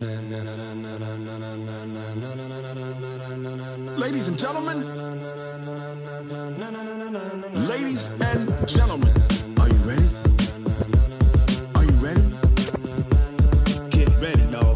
[0.00, 0.14] Ladies
[4.28, 4.78] and gentlemen,
[7.66, 9.12] ladies and gentlemen,
[9.58, 10.08] are you ready?
[11.74, 12.22] Are you ready?
[13.90, 14.72] Get ready, y'all.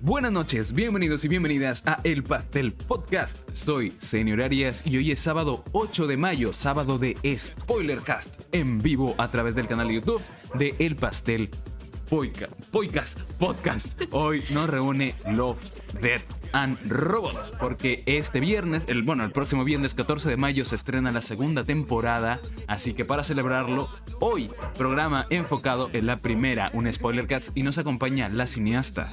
[0.00, 3.38] Buenas noches, bienvenidos y bienvenidas a El Pastel Podcast.
[3.52, 9.16] Soy Senior Arias y hoy es sábado 8 de mayo, sábado de Spoilercast, en vivo
[9.18, 10.22] a través del canal de YouTube
[10.54, 11.69] de El Pastel Podcast.
[12.10, 14.02] Podcast, podcast.
[14.10, 15.60] Hoy nos reúne Love,
[16.00, 20.74] Death and Robots, porque este viernes, el, bueno, el próximo viernes 14 de mayo se
[20.74, 23.88] estrena la segunda temporada, así que para celebrarlo,
[24.18, 29.08] hoy programa enfocado en la primera, un Spoilercast, y nos acompaña la cineasta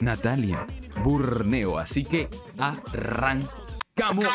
[0.00, 0.66] Natalia
[1.02, 4.26] Burneo, así que arrancamos.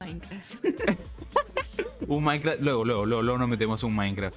[0.00, 0.64] Minecraft.
[2.12, 4.36] Un Minecraft, luego, luego, luego, luego nos metemos un Minecraft.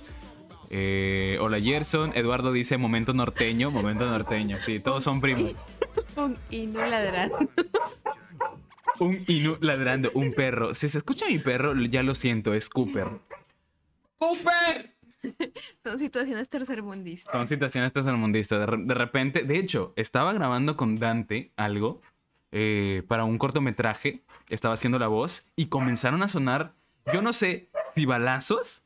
[0.70, 5.52] Eh, hola Gerson, Eduardo dice momento norteño, momento norteño, sí, todos son primos.
[6.16, 7.38] Un hino ladrando.
[9.00, 10.74] Un inu ladrando, un perro.
[10.74, 13.10] Si se escucha mi perro, ya lo siento, es Cooper.
[14.18, 14.96] ¡Cooper!
[15.84, 17.34] Son situaciones tercermundistas.
[17.34, 18.60] Son situaciones tercermundistas.
[18.60, 22.02] De, re- de repente, de hecho, estaba grabando con Dante algo
[22.54, 24.22] eh, para un cortometraje.
[24.48, 26.74] Estaba haciendo la voz y comenzaron a sonar,
[27.14, 28.84] yo no sé si balazos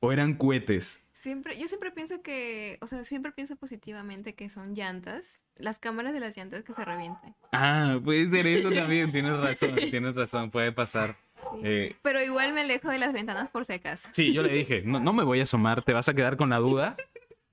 [0.00, 1.00] o eran cohetes.
[1.12, 6.12] Siempre, yo siempre pienso que, o sea, siempre pienso positivamente que son llantas, las cámaras
[6.12, 7.36] de las llantas que se revientan.
[7.52, 9.12] Ah, puede ser eso también.
[9.12, 11.16] Tienes razón, tienes razón, puede pasar.
[11.40, 11.60] Sí.
[11.62, 14.08] Eh, Pero igual me alejo de las ventanas por si acaso.
[14.12, 16.50] Sí, yo le dije, no, no me voy a asomar, te vas a quedar con
[16.50, 16.96] la duda.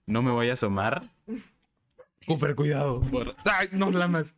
[0.07, 1.03] No me voy a asomar.
[2.27, 2.99] Cooper, cuidado.
[3.01, 4.35] por- Ay, no lamas.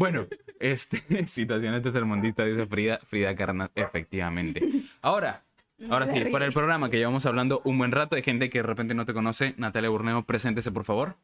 [0.00, 0.26] Bueno,
[0.58, 4.62] este, situaciones tercermundistas, dice Frida, Frida Carnas, efectivamente.
[5.02, 5.44] Ahora,
[5.90, 8.62] ahora sí, para el programa que llevamos hablando un buen rato, hay gente que de
[8.62, 9.52] repente no te conoce.
[9.58, 11.16] Natalia Burneo, preséntese, por favor.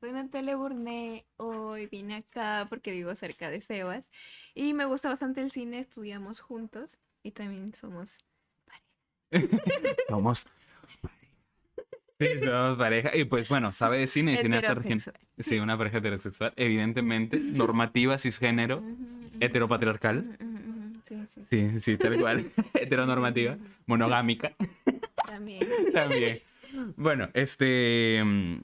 [0.00, 4.10] Soy Natalia Burné, hoy vine acá porque vivo cerca de Sebas
[4.54, 8.16] y me gusta bastante el cine, estudiamos juntos y también somos
[10.08, 10.46] Somos.
[12.20, 13.16] Sí, somos pareja.
[13.16, 15.22] Y pues bueno, sabe de cine y cineasta heterosexuales.
[15.38, 17.38] Sí, una pareja heterosexual, evidentemente.
[17.42, 18.82] Normativa, cisgénero,
[19.40, 20.36] heteropatriarcal.
[21.04, 22.52] Sí, sí, Sí, sí, tal cual.
[22.74, 24.52] Heteronormativa, monogámica
[25.26, 25.66] también.
[25.92, 26.40] también.
[26.96, 28.22] Bueno, este.
[28.22, 28.60] mm,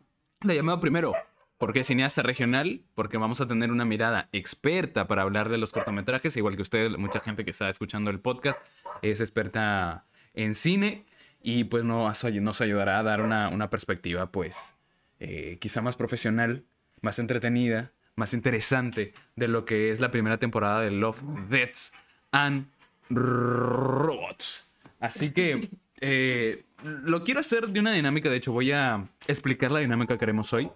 [0.47, 1.15] Le llamado primero.
[1.59, 2.83] ¿Por qué cineasta regional?
[2.95, 6.91] Porque vamos a tener una mirada experta para hablar de los cortometrajes, igual que usted,
[6.99, 8.63] mucha gente que está escuchando el podcast
[9.01, 11.07] es experta en cine
[11.47, 14.75] y pues nos, nos ayudará a dar una, una perspectiva pues
[15.21, 16.65] eh, quizá más profesional,
[17.03, 21.93] más entretenida, más interesante de lo que es la primera temporada de Love, Deaths
[22.33, 22.67] and
[23.11, 24.75] Robots.
[24.99, 25.71] Así que
[26.01, 30.25] eh, lo quiero hacer de una dinámica, de hecho voy a explicar la dinámica que
[30.25, 30.69] haremos hoy.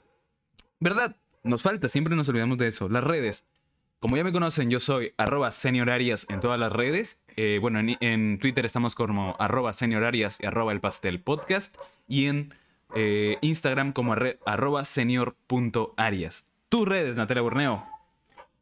[0.78, 1.16] ¿Verdad?
[1.42, 2.88] Nos falta, siempre nos olvidamos de eso.
[2.88, 3.44] Las redes.
[4.00, 7.22] Como ya me conocen, yo soy arroba seniorarias en todas las redes.
[7.36, 11.76] Eh, bueno, en, Twitter estamos como arroba seniorarias y arroba el pastel podcast.
[12.08, 12.54] Y en
[12.94, 14.16] eh, Instagram como
[14.46, 16.46] arroba senior.arias.
[16.70, 17.89] Tus redes, Natalia Borneo.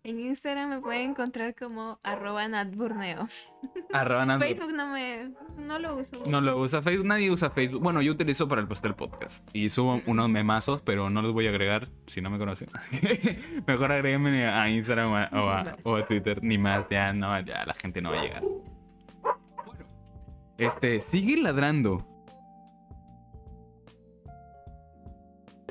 [0.04, 3.26] En Instagram me pueden encontrar como arroba natburneo.
[3.92, 6.22] Arroba Nat- Facebook no me no lo uso.
[6.24, 7.82] No lo usa Facebook, nadie usa Facebook.
[7.82, 11.46] Bueno, yo utilizo para el pastel podcast y subo unos memazos, pero no los voy
[11.46, 12.68] a agregar si no me conocen.
[13.66, 17.38] Mejor agréguenme a Instagram o a, o a- o a Twitter, ni más, ya no,
[17.40, 18.42] ya la gente no va a llegar.
[19.66, 19.84] Bueno,
[20.58, 22.06] este, sigue ladrando.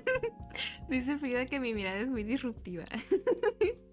[0.90, 2.86] Dice Frida que mi mirada es muy disruptiva.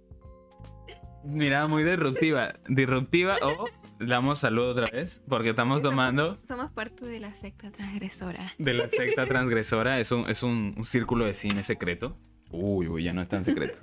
[1.25, 2.55] Mira, muy disruptiva.
[2.69, 3.67] Disruptiva o
[3.99, 8.53] damos salud otra vez, porque estamos tomando Somos parte de la secta transgresora.
[8.59, 9.99] de la secta transgresora.
[10.01, 12.17] Es un, es un, un círculo de cine secreto.
[12.51, 13.79] Uy, uy, ya no es tan secreto.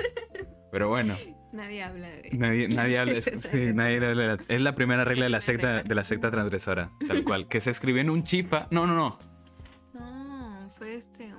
[0.71, 1.17] Pero bueno.
[1.51, 5.03] Nadie habla de Nadie, nadie habla, es, sí, nadie habla de la- es la primera
[5.03, 8.23] regla de la secta, de la secta transgresora, tal cual, que se escribió en un
[8.23, 9.19] chifa, no, no, no,
[9.93, 11.30] No, fue este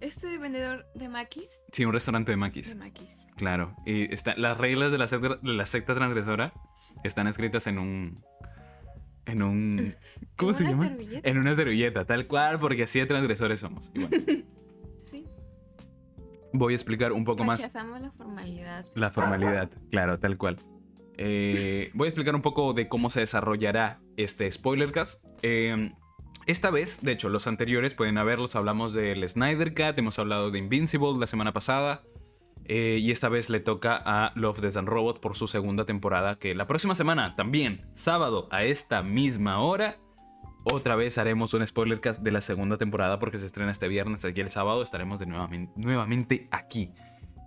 [0.00, 3.24] este vendedor de maquis, sí, un restaurante de de maquis, maquis.
[3.36, 6.52] claro, y está, las reglas de la secta, de la secta transgresora
[7.04, 8.24] están escritas en un,
[9.26, 9.94] en un,
[10.36, 10.88] ¿cómo ¿En se llama?
[10.88, 11.28] servilleta?
[11.28, 13.90] En una servilleta, tal cual, porque así de transgresores somos.
[13.94, 14.24] Y bueno,
[15.00, 15.24] Sí.
[16.52, 18.86] voy a explicar un poco más Rechazamos la formalidad.
[18.94, 20.58] La formalidad, claro, tal cual.
[21.20, 25.24] Eh, voy a explicar un poco de cómo se desarrollará este Spoilercast.
[25.42, 25.92] Eh,
[26.48, 28.56] esta vez, de hecho, los anteriores pueden haberlos.
[28.56, 32.02] Hablamos del Snyder Cut, hemos hablado de Invincible la semana pasada.
[32.64, 36.38] Eh, y esta vez le toca a Love, Death and Robot por su segunda temporada,
[36.38, 39.98] que la próxima semana también, sábado a esta misma hora,
[40.64, 44.40] otra vez haremos un spoilercast de la segunda temporada porque se estrena este viernes, aquí
[44.40, 46.92] el sábado estaremos de nuevamente, aquí.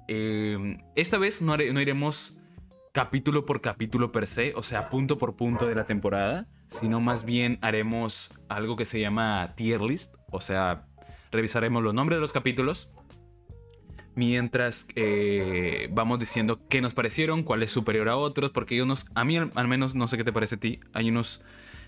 [0.08, 2.38] Eh, esta vez no, no iremos
[2.94, 7.26] capítulo por capítulo per se, o sea, punto por punto de la temporada, sino más
[7.26, 10.88] bien haremos algo que se llama tier list, o sea,
[11.30, 12.90] revisaremos los nombres de los capítulos
[14.16, 19.06] mientras eh, vamos diciendo qué nos parecieron, cuál es superior a otros, porque hay unos,
[19.16, 21.42] a mí al, menos no sé qué te parece a ti, hay unos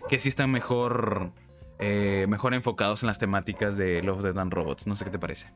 [0.10, 1.32] que sí están mejor,
[1.80, 5.20] eh, mejor enfocados en las temáticas de Love, Death and Robots, no sé qué te
[5.20, 5.50] parece.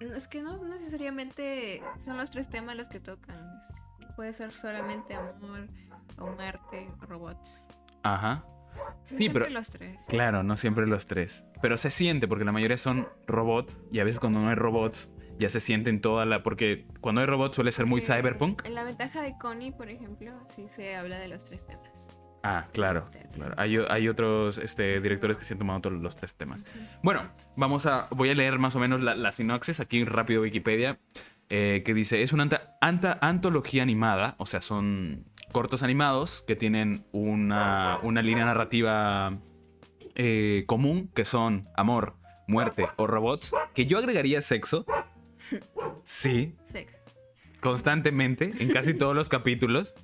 [0.00, 3.36] Es que no necesariamente son los tres temas los que tocan.
[4.16, 5.68] Puede ser solamente amor,
[6.18, 7.68] o muerte, o robots.
[8.02, 8.44] Ajá.
[9.02, 9.98] Sí, siempre pero- los tres.
[10.08, 11.44] Claro, no siempre los tres.
[11.60, 13.76] Pero se siente, porque la mayoría son robots.
[13.92, 16.42] Y a veces cuando no hay robots, ya se sienten toda la.
[16.42, 18.64] Porque cuando hay robots suele ser muy Eh, cyberpunk.
[18.64, 21.88] En la ventaja de Connie, por ejemplo, sí se habla de los tres temas.
[22.42, 23.06] Ah, claro.
[23.34, 23.54] Claro.
[23.58, 26.64] Hay, hay otros este, directores que se han tomado todos los tres temas.
[27.02, 28.08] Bueno, vamos a.
[28.12, 30.98] Voy a leer más o menos la, la sinopsis aquí rápido Wikipedia.
[31.50, 34.36] eh, que dice: es una anta- anta- antología animada.
[34.38, 39.38] O sea, son cortos animados que tienen una, una línea narrativa
[40.14, 42.14] eh, común, que son amor,
[42.46, 43.52] muerte o robots.
[43.74, 44.84] Que yo agregaría sexo.
[46.04, 46.92] Sí, Sex.
[47.60, 49.94] constantemente, en casi todos los capítulos.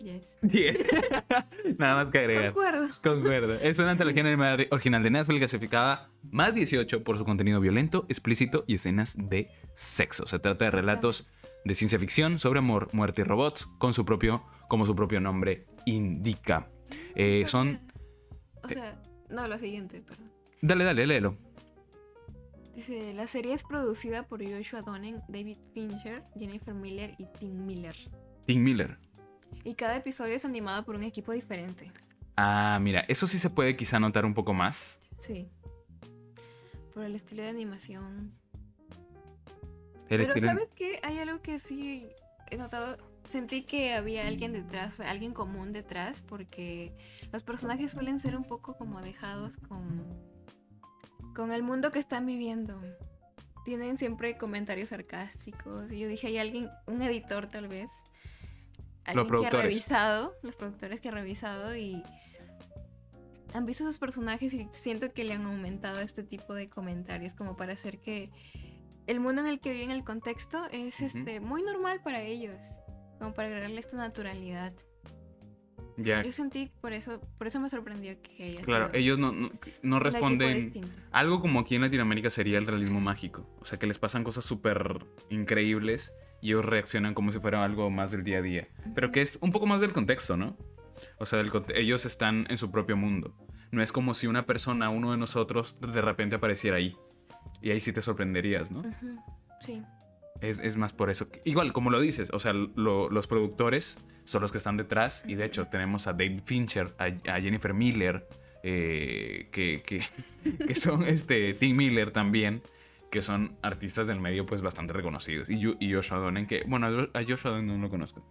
[0.00, 0.36] Yes.
[0.42, 0.84] 10.
[1.78, 2.52] Nada más que agregar.
[2.52, 2.88] Concuerdo.
[3.02, 3.54] Concuerdo.
[3.54, 8.64] Es una antología animada original de Netflix clasificada más 18 por su contenido violento, explícito
[8.68, 10.26] y escenas de sexo.
[10.26, 11.26] Se trata de relatos
[11.64, 15.66] de ciencia ficción sobre amor, muerte y robots, con su propio, como su propio nombre
[15.84, 16.68] indica.
[17.14, 17.80] Eh, son.
[18.62, 20.30] O sea, no, lo siguiente, perdón.
[20.60, 21.36] Dale, dale, léelo.
[22.74, 27.96] Dice, la serie es producida por Joshua Donen, David Fincher, Jennifer Miller y Tim Miller.
[28.46, 28.98] Tim Miller.
[29.64, 31.90] Y cada episodio es animado por un equipo diferente.
[32.36, 35.00] Ah, mira, eso sí se puede quizá notar un poco más.
[35.18, 35.48] Sí.
[36.94, 38.37] Por el estilo de animación.
[40.08, 41.00] El Pero estilo- ¿sabes qué?
[41.02, 42.06] Hay algo que sí
[42.50, 42.96] he notado.
[43.24, 46.94] Sentí que había alguien detrás, alguien común detrás, porque
[47.30, 50.02] los personajes suelen ser un poco como dejados con,
[51.34, 52.80] con el mundo que están viviendo.
[53.66, 55.92] Tienen siempre comentarios sarcásticos.
[55.92, 57.90] Y yo dije, hay alguien, un editor tal vez.
[59.04, 59.64] Alguien que ha productores.
[59.66, 62.02] revisado, los productores que ha revisado y
[63.54, 67.56] han visto esos personajes y siento que le han aumentado este tipo de comentarios como
[67.56, 68.30] para hacer que
[69.08, 71.06] el mundo en el que viven, el contexto, es Ujú.
[71.18, 72.54] este muy normal para ellos,
[73.18, 74.72] como para agregarle esta naturalidad.
[76.00, 79.50] Ya, Yo sentí por eso, por eso me sorprendió que haya claro, ellos no, no,
[79.82, 80.70] no responden.
[81.10, 83.50] Algo como aquí en Latinoamérica sería el realismo mágico.
[83.60, 87.90] O sea, que les pasan cosas súper increíbles y ellos reaccionan como si fuera algo
[87.90, 88.68] más del día a día.
[88.94, 90.56] Pero que es un poco más del contexto, ¿no?
[91.18, 93.34] O sea, conte- ellos están en su propio mundo.
[93.72, 96.96] No es como si una persona, uno de nosotros, de repente apareciera ahí.
[97.62, 98.82] Y ahí sí te sorprenderías, ¿no?
[99.60, 99.82] Sí,
[100.40, 101.28] Es, es más por eso.
[101.44, 105.24] Igual, como lo dices, o sea, lo- los productores son los que están detrás.
[105.26, 108.28] Y de hecho, tenemos a David Fincher, a, a Jennifer Miller,
[108.62, 110.02] eh, que, que,
[110.66, 112.62] que son este, Tim Miller también,
[113.10, 115.48] que son artistas del medio pues bastante reconocidos.
[115.50, 118.24] Y, Yo- y Joshua Donen, que, bueno, a Joshua Donen no lo conozco.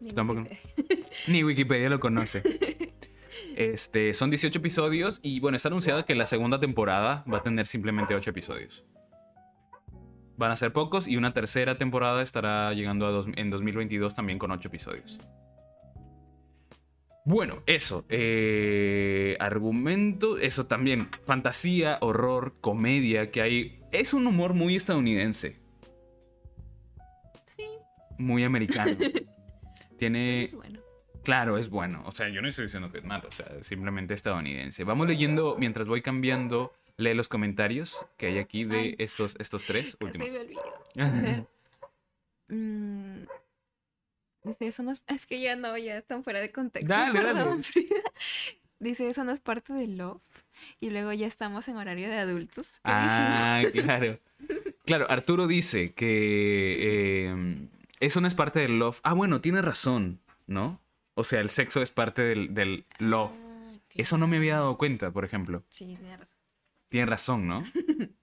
[0.00, 0.40] ni Tampoco.
[0.40, 1.06] Wikipedia.
[1.28, 2.42] Ni Wikipedia lo conoce.
[3.56, 7.66] Este, son 18 episodios y bueno, está anunciado que la segunda temporada va a tener
[7.66, 8.84] simplemente 8 episodios.
[10.36, 14.38] Van a ser pocos y una tercera temporada estará llegando a dos- en 2022 también
[14.38, 15.18] con 8 episodios.
[17.24, 18.04] Bueno, eso.
[18.08, 21.08] eh, argumento, eso también.
[21.24, 23.80] Fantasía, horror, comedia que hay.
[23.92, 25.60] Es un humor muy estadounidense,
[27.44, 27.64] Sí,
[28.18, 28.96] muy americano.
[29.98, 30.80] Tiene bueno.
[31.22, 32.02] Claro, es bueno.
[32.06, 33.28] O sea, yo no estoy diciendo que es malo.
[33.28, 34.84] O sea, simplemente estadounidense.
[34.84, 36.72] Vamos leyendo mientras voy cambiando.
[36.98, 38.94] Lee los comentarios que hay aquí de Ay.
[38.98, 40.28] estos, estos tres últimos.
[40.30, 40.62] me olvido.
[42.48, 43.24] Mm,
[44.44, 45.02] dice, eso no es...
[45.06, 46.92] Es que ya no, ya están fuera de contexto.
[46.92, 47.62] Dale, dale.
[47.62, 47.96] Frida.
[48.78, 50.20] Dice, eso no es parte del love.
[50.80, 52.72] Y luego ya estamos en horario de adultos.
[52.84, 54.18] ¿Qué Ah, claro.
[54.84, 57.68] Claro, Arturo dice que eh,
[58.00, 58.98] eso no es parte del love.
[59.04, 60.80] Ah, bueno, tiene razón, ¿no?
[61.14, 63.32] O sea, el sexo es parte del, del dijimos?
[63.34, 65.62] Ah, Eso no me había dado cuenta, por ejemplo.
[65.68, 66.38] Sí, tiene razón.
[66.88, 67.62] Tiene razón, ¿no?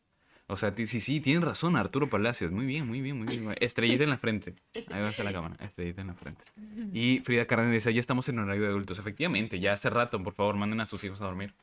[0.52, 2.52] O sea, sí, sí, tiene razón Arturo Palacios.
[2.52, 3.56] Muy bien, muy bien, muy bien.
[3.60, 4.56] Estrellita en la frente.
[4.74, 5.56] Ahí va a la cámara.
[5.64, 6.44] Estrellita en la frente.
[6.92, 8.98] Y Frida Carden dice, ya estamos en horario de adultos.
[8.98, 11.54] Efectivamente, ya hace rato, por favor, manden a sus hijos a dormir.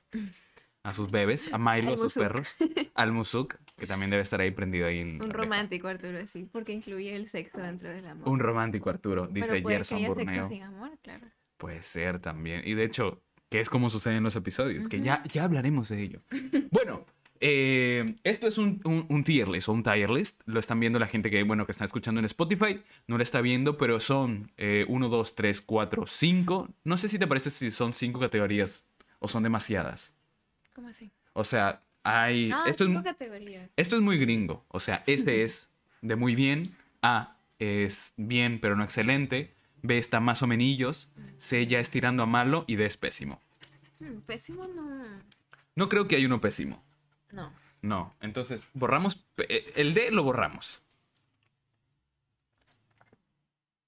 [0.86, 2.54] A sus bebés, a Milo, a sus perros,
[2.94, 5.00] al Musuk, que también debe estar ahí prendido ahí.
[5.00, 8.28] en Un romántico, Arturo, sí, porque incluye el sexo dentro del amor.
[8.28, 10.34] Un romántico, Arturo, dice Pero puede Gerson que haya Burneo.
[10.34, 11.26] sexo sin amor, claro.
[11.56, 12.62] Puede ser también.
[12.64, 16.02] Y de hecho, que es como sucede en los episodios, que ya, ya hablaremos de
[16.02, 16.22] ello.
[16.70, 17.04] Bueno,
[17.40, 20.40] eh, esto es un, un, un tier list o un tier list.
[20.46, 22.80] Lo están viendo la gente que, bueno, que está escuchando en Spotify.
[23.08, 26.68] No lo está viendo, pero son 1, 2, 3, 4, 5.
[26.84, 28.86] No sé si te parece si son 5 categorías
[29.18, 30.15] o son demasiadas.
[30.76, 31.10] ¿Cómo así?
[31.32, 32.50] O sea, hay...
[32.52, 33.70] Ah, esto, cinco es, categorías.
[33.76, 34.62] esto es muy gringo.
[34.68, 36.76] O sea, S es de muy bien.
[37.00, 39.54] A es bien, pero no excelente.
[39.80, 41.10] B está más o menillos.
[41.38, 42.64] C ya es tirando a malo.
[42.66, 43.40] Y D es pésimo.
[44.00, 45.22] Hmm, pésimo no.
[45.74, 46.84] No creo que haya uno pésimo.
[47.32, 47.50] No.
[47.80, 48.14] No.
[48.20, 49.24] Entonces, borramos.
[49.38, 50.82] eh, El D lo borramos.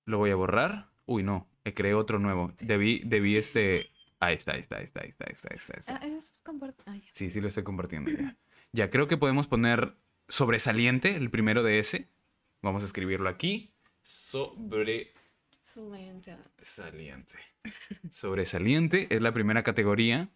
[0.07, 0.89] Lo voy a borrar.
[1.05, 1.47] Uy, no.
[1.65, 2.53] eh, Creé otro nuevo.
[2.63, 3.91] Debí, debí este.
[4.21, 5.97] Ahí está, ahí está, ahí está, ahí está, ahí está, ahí está, ahí está.
[5.97, 7.09] Ah, eso es ya.
[7.13, 8.37] Sí, sí lo estoy compartiendo ya.
[8.73, 9.95] Ya, creo que podemos poner
[10.29, 12.07] sobresaliente, el primero de ese.
[12.61, 13.71] Vamos a escribirlo aquí.
[15.63, 16.37] Sobresaliente.
[16.59, 17.39] Excelente.
[18.11, 20.29] Sobresaliente es la primera categoría.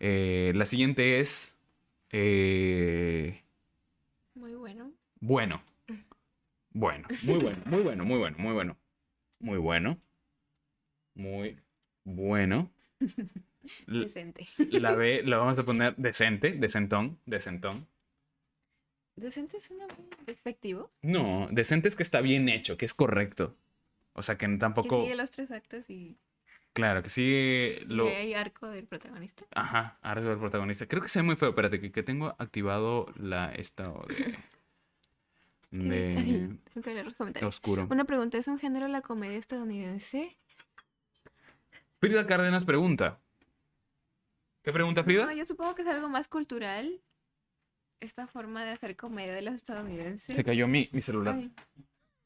[0.00, 1.56] Eh, la siguiente es...
[2.10, 3.40] eh,
[4.34, 4.92] Muy bueno.
[5.20, 5.62] bueno.
[6.74, 8.76] Bueno, muy bueno, muy bueno, muy bueno, muy bueno.
[9.38, 9.98] Muy bueno.
[11.14, 11.60] Muy
[12.04, 12.70] bueno.
[13.86, 14.46] Decente.
[14.70, 17.86] La B la vamos a poner decente, decentón, decentón.
[19.14, 19.78] Decente es un
[20.26, 20.90] despectivo.
[21.02, 23.54] No, decente es que está bien hecho, que es correcto.
[24.14, 25.02] O sea, que Que tampoco...
[25.02, 26.16] sigue los tres actos y,
[26.72, 28.06] Claro, que sigue y lo...
[28.08, 29.44] hay arco del protagonista.
[29.54, 30.86] Ajá, ahora soy el protagonista.
[30.86, 31.50] Creo que se ve muy feo.
[31.50, 34.38] Espérate, que, que tengo activado la esta de,
[35.70, 37.54] de Ay, tengo que leer los comentarios.
[37.54, 37.86] oscuro.
[37.90, 40.36] Una pregunta, ¿es un género la comedia estadounidense?
[42.02, 43.20] Frida Cárdenas pregunta.
[44.64, 45.26] ¿Qué pregunta Frida?
[45.26, 47.00] No, yo supongo que es algo más cultural.
[48.00, 50.34] Esta forma de hacer comedia de los estadounidenses.
[50.34, 51.36] Se cayó mi, mi celular.
[51.36, 51.52] Ay,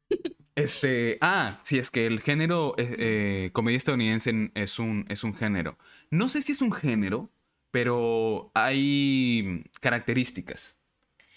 [0.54, 5.22] Este, ah, sí, es que el género eh, eh, comedia estadounidense en- es un, es
[5.24, 5.76] un género.
[6.10, 7.30] No sé si es un género,
[7.70, 10.80] pero hay características,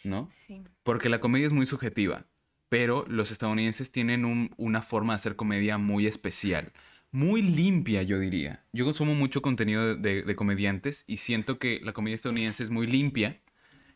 [0.05, 0.29] ¿no?
[0.31, 0.63] sí.
[0.83, 2.27] Porque la comedia es muy subjetiva,
[2.69, 6.71] pero los estadounidenses tienen un- una forma de hacer comedia muy especial,
[7.11, 8.63] muy limpia, yo diría.
[8.73, 12.69] Yo consumo mucho contenido de, de- de comediantes y siento que la comedia estadounidense es
[12.69, 13.39] muy limpia.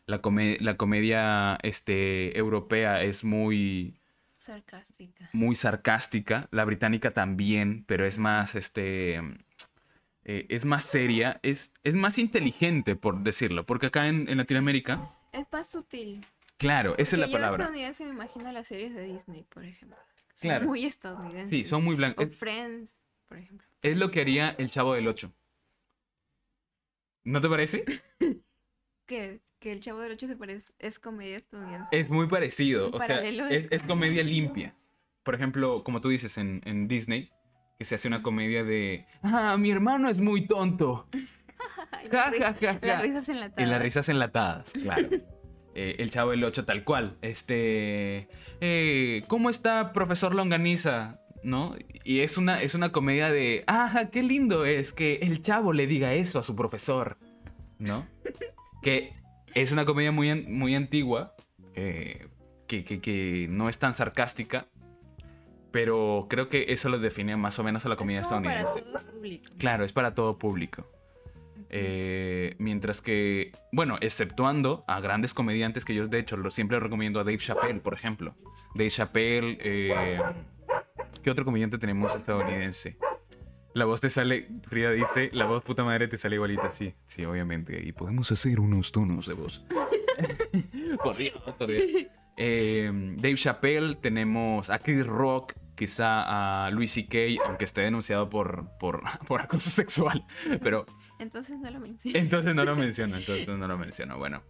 [0.06, 4.00] La, come- la comedia este, europea es muy,
[4.38, 5.30] Sarcástica.
[5.32, 6.48] muy sarcástica.
[6.50, 9.20] La británica también, pero es más, este,
[10.24, 13.64] eh, es más seria, es, es más inteligente, por decirlo.
[13.64, 16.24] Porque acá en, en Latinoamérica, Es más sutil.
[16.58, 17.64] claro, esa es la yo palabra.
[17.64, 19.96] estadounidense me imagino las series de Disney, por ejemplo.
[20.34, 20.66] Son Claro.
[20.66, 21.48] muy estadounidenses.
[21.50, 22.28] Sí, son muy blancos.
[22.36, 22.90] Friends,
[23.28, 23.66] por ejemplo.
[23.82, 25.32] es lo que haría el Chavo del 8.
[27.24, 27.84] ¿No te parece?
[29.06, 31.88] Que, que el Chavo del Ocho se parece, es comedia estadounidense.
[31.92, 32.88] Es muy parecido.
[32.90, 34.74] O sea, es, es comedia limpia.
[35.22, 37.30] Por ejemplo, como tú dices en, en Disney,
[37.78, 39.06] que se hace una comedia de.
[39.22, 41.06] Ah, mi hermano es muy tonto.
[42.10, 42.30] Ja.
[42.82, 43.66] Las risas enlatadas.
[43.66, 45.08] Y las risas enlatadas, claro.
[45.76, 47.18] Eh, el Chavo del 8 tal cual.
[47.20, 48.28] Este...
[48.60, 51.20] eh, ¿Cómo está profesor Longaniza?
[51.44, 51.76] ¿No?
[52.04, 53.62] Y es una, es una comedia de...
[53.66, 57.18] ¡Ah, qué lindo es que el chavo le diga eso a su profesor!
[57.78, 58.06] ¿No?
[58.82, 59.12] Que
[59.54, 61.36] es una comedia muy, muy antigua,
[61.74, 62.28] eh,
[62.66, 64.66] que, que- que no es tan sarcástica,
[65.70, 68.60] pero creo que eso lo define más o menos a la comedia es como para
[68.60, 68.92] estadounidense.
[68.92, 69.52] todo público.
[69.58, 70.86] Claro, es para todo público.
[71.68, 77.18] Eh, mientras que, bueno, exceptuando a grandes comediantes que yo de hecho lo siempre recomiendo
[77.20, 78.34] a Dave Chappelle, por ejemplo.
[78.74, 80.20] Dave Chappelle, eh,
[81.24, 82.96] ¿qué otro comediante tenemos estadounidense?
[83.72, 87.24] La voz te sale, Frida dice, la voz puta madre te sale igualita, sí, sí,
[87.24, 87.82] obviamente.
[87.84, 89.64] Y podemos hacer unos tonos de voz.
[91.02, 91.82] por Dios, por Dios.
[92.36, 98.68] Eh, Dave Chappelle, tenemos a Chris Rock, quizá a Louis C.K., aunque esté denunciado por,
[98.78, 100.24] por, por acoso sexual.
[100.62, 100.86] Pero
[101.18, 102.16] Entonces no lo menciono.
[102.18, 104.18] entonces no lo menciono, entonces no lo menciono.
[104.18, 104.42] Bueno,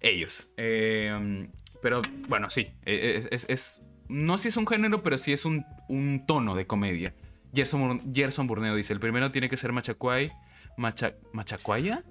[0.00, 0.52] ellos.
[0.56, 1.48] Eh,
[1.82, 5.64] pero bueno, sí, es, es- es- no si es un género, pero sí es un,
[5.88, 7.14] un tono de comedia.
[7.54, 10.30] Gerson, Bur- Gerson Burneo dice, el primero tiene que ser Machacuay.
[10.76, 12.04] Macha, ¿Machacuaya?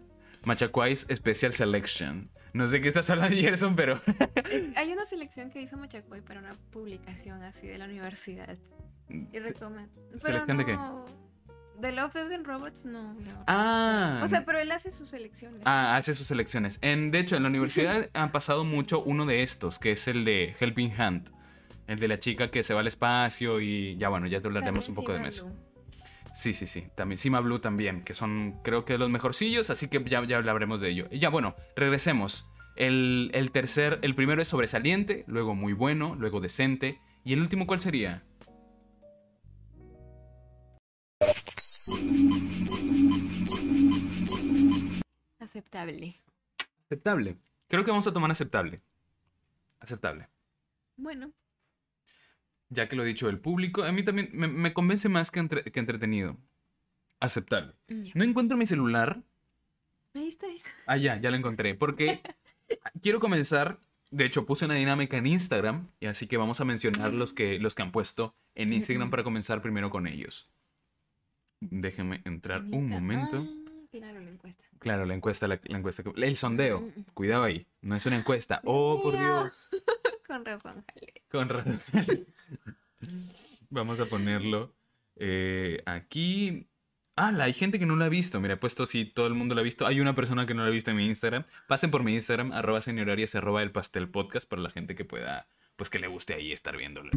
[0.45, 2.29] Machacuay's Special Selection.
[2.53, 4.01] No sé qué estás hablando, Gerson, pero...
[4.75, 8.57] Hay una selección que hizo Machacuay para una publicación así de la universidad.
[9.09, 9.91] Y recomiendo.
[10.17, 10.77] ¿Selección de qué?
[11.79, 13.15] De Love, Death and Robots, no.
[13.47, 14.19] Ah.
[14.23, 15.61] O sea, pero él hace sus selecciones.
[15.65, 16.77] Ah, hace sus selecciones.
[16.81, 20.25] En, de hecho, en la universidad han pasado mucho uno de estos, que es el
[20.25, 21.31] de Helping Hand.
[21.89, 24.87] El de la chica que se va al espacio y ya bueno, ya te hablaremos
[24.89, 25.45] un poco de eso.
[25.45, 25.55] Blue.
[26.35, 26.85] Sí, sí, sí.
[26.93, 30.81] También Cima Blue también, que son creo que los mejorcillos, así que ya, ya hablaremos
[30.81, 31.07] de ello.
[31.09, 32.47] Y ya bueno, regresemos.
[32.75, 36.99] El, el tercer, el primero es sobresaliente, luego muy bueno, luego decente.
[37.23, 38.23] ¿Y el último cuál sería?
[45.39, 46.21] Aceptable.
[46.85, 47.35] Aceptable.
[47.67, 48.83] Creo que vamos a tomar aceptable.
[49.79, 50.29] Aceptable.
[50.95, 51.33] Bueno,
[52.69, 55.39] Ya que lo ha dicho el público, a mí también me, me convence más que,
[55.39, 56.37] entre- que entretenido.
[57.19, 57.73] Aceptable.
[57.87, 58.11] ya.
[58.15, 59.21] No encuentro mi celular.
[60.13, 60.63] ahí estáis.
[60.85, 61.73] Ah, ya, ya lo encontré.
[61.75, 62.21] Porque
[63.01, 63.79] quiero comenzar.
[64.11, 65.87] De hecho, puse una dinámica en Instagram.
[65.99, 69.23] Y así que vamos a mencionar los que, los que han puesto en Instagram para
[69.23, 70.49] comenzar primero con ellos.
[71.61, 73.45] Déjenme entrar En un momento.
[73.47, 74.63] Ah, claro, la encuesta.
[74.79, 76.03] Claro, la encuesta, la, la encuesta.
[76.15, 76.79] El sondeo.
[76.81, 77.05] Mm, mm, mm.
[77.13, 77.67] Cuidado ahí.
[77.81, 78.61] No es una encuesta.
[78.63, 79.51] Oh, por Dios.
[80.39, 81.13] Con razón, jale.
[81.29, 81.79] Con razón.
[83.69, 84.73] Vamos a ponerlo
[85.15, 86.67] eh, aquí.
[87.15, 88.39] Ah, hay gente que no lo ha visto.
[88.39, 89.85] Mira, he puesto si todo el mundo lo ha visto.
[89.85, 91.43] Hay una persona que no lo ha visto en mi Instagram.
[91.67, 95.47] Pasen por mi Instagram, arroba señorarias, arroba el pastel podcast, para la gente que pueda,
[95.75, 97.11] pues que le guste ahí estar viendo la-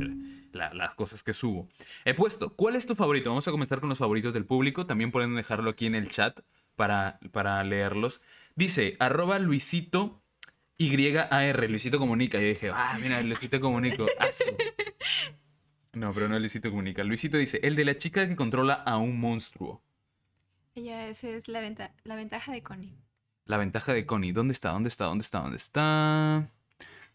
[0.52, 1.68] la- las cosas que subo.
[2.04, 3.30] He puesto, ¿cuál es tu favorito?
[3.30, 4.86] Vamos a comenzar con los favoritos del público.
[4.86, 6.40] También pueden dejarlo aquí en el chat
[6.74, 8.20] para, para leerlos.
[8.56, 10.21] Dice, arroba Luisito
[10.78, 12.38] YAR, Luisito Comunica.
[12.38, 14.06] Y yo dije, ah, mira, Luisito Comunico.
[14.32, 14.44] Sí.
[15.92, 17.04] No, pero no Luisito Comunica.
[17.04, 19.82] Luisito dice, el de la chica que controla a un monstruo.
[20.74, 22.96] Ella, esa es la, venta la ventaja de Connie.
[23.44, 24.32] La ventaja de Connie.
[24.32, 24.70] ¿Dónde está?
[24.70, 25.04] ¿Dónde está?
[25.06, 25.40] ¿Dónde está?
[25.40, 26.48] ¿Dónde está?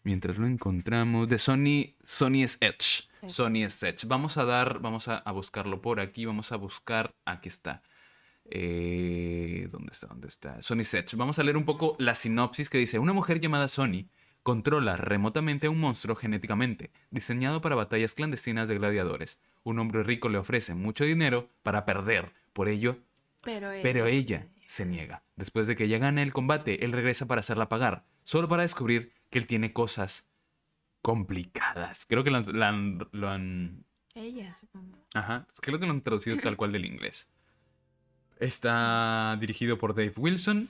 [0.04, 1.28] Mientras lo encontramos.
[1.28, 1.96] De Sony.
[2.04, 3.08] Sony es Edge.
[3.22, 3.32] Edge.
[3.32, 4.06] Sony es Edge.
[4.06, 4.78] Vamos a dar.
[4.78, 6.24] Vamos a, a buscarlo por aquí.
[6.24, 7.10] Vamos a buscar.
[7.24, 7.82] Aquí está.
[8.50, 10.06] Eh, ¿Dónde está?
[10.08, 10.60] ¿Dónde está?
[10.62, 11.16] Sony Edge.
[11.16, 14.06] Vamos a leer un poco la sinopsis que dice: Una mujer llamada Sony
[14.42, 19.38] controla remotamente a un monstruo genéticamente, diseñado para batallas clandestinas de gladiadores.
[19.64, 22.32] Un hombre rico le ofrece mucho dinero para perder.
[22.54, 22.98] Por ello,
[23.42, 25.22] Pero ella, pero ella se niega.
[25.36, 29.12] Después de que ella gane el combate, él regresa para hacerla pagar, solo para descubrir
[29.30, 30.28] que él tiene cosas
[31.02, 32.06] complicadas.
[32.06, 34.98] Creo que lo han, lo han- lo han- Ella, supongo.
[35.14, 37.28] ajá, creo que lo han traducido tal cual del inglés.
[38.38, 40.68] Está dirigido por Dave Wilson,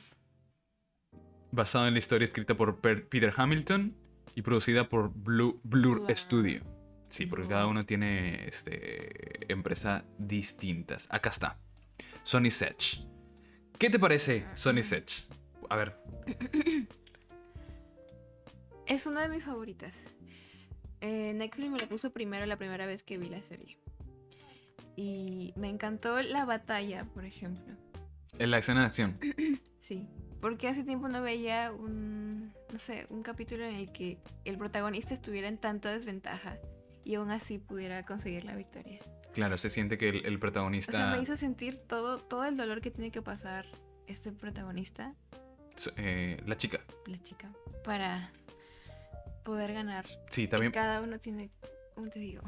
[1.53, 3.95] basado en la historia escrita por Peter Hamilton
[4.35, 6.05] y producida por Blue, Blur.
[6.17, 6.63] Studio.
[7.09, 11.07] Sí, porque cada uno tiene este, empresas distintas.
[11.11, 11.59] Acá está.
[12.23, 13.07] Sony Sedge.
[13.79, 15.27] ¿Qué te parece Sony Sedge?
[15.71, 15.97] A ver,
[18.89, 19.95] Es una de mis favoritas.
[21.03, 23.79] Eh, Netflix me la puso primero la primera vez que vi la serie.
[25.01, 27.73] Y me encantó la batalla, por ejemplo.
[28.37, 29.19] en la escena de acción.
[29.81, 30.07] Sí,
[30.43, 35.15] porque hace tiempo no veía un, no sé, un capítulo en el que el protagonista
[35.15, 36.59] estuviera en tanta desventaja
[37.05, 38.99] y aún así pudiera conseguir la victoria.
[39.33, 40.93] Claro, se siente que el, el O protagonista.
[40.93, 43.65] sea, me hizo sentir todo, todo el dolor que tiene que pasar
[44.09, 45.15] este protagonista,
[45.97, 46.81] eh, la chica.
[47.07, 47.51] la chica,
[47.85, 48.31] para
[49.45, 50.05] poder ganar.
[50.31, 50.73] Sí, Y también.
[50.73, 51.49] cada uno tiene,
[51.95, 52.43] ¿cómo te digo?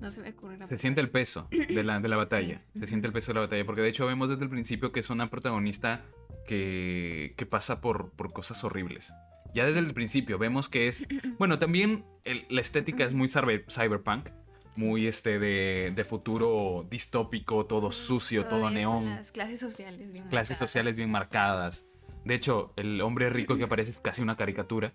[0.00, 2.62] No se me ocurre la Se siente el peso de la, de la batalla.
[2.78, 3.64] Se siente el peso de la batalla.
[3.66, 6.04] Porque de hecho vemos desde el principio que es una protagonista
[6.46, 9.12] que, que pasa por, por cosas horribles.
[9.54, 11.06] Ya desde el principio vemos que es.
[11.38, 14.28] Bueno, también el- la estética es muy cyber- cyberpunk.
[14.76, 19.04] Muy este de, de futuro distópico, todo sucio, todo Todavía neón.
[19.06, 20.58] Las clases sociales bien Clases marcadas.
[20.58, 21.84] sociales bien marcadas.
[22.24, 24.92] De hecho, el hombre rico que aparece es casi una caricatura.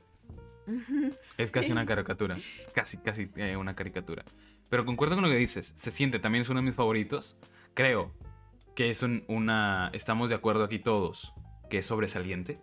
[1.38, 1.72] Es casi Sí.
[1.74, 2.38] una caricatura.
[2.74, 4.24] Casi, casi eh, una caricatura.
[4.70, 5.74] Pero concuerdo con lo que dices.
[5.76, 7.38] Se siente, también es uno de mis favoritos.
[7.74, 8.12] Creo
[8.76, 9.90] que es un- una...
[9.94, 11.34] Estamos de acuerdo aquí todos.
[11.70, 12.60] Que es sobresaliente.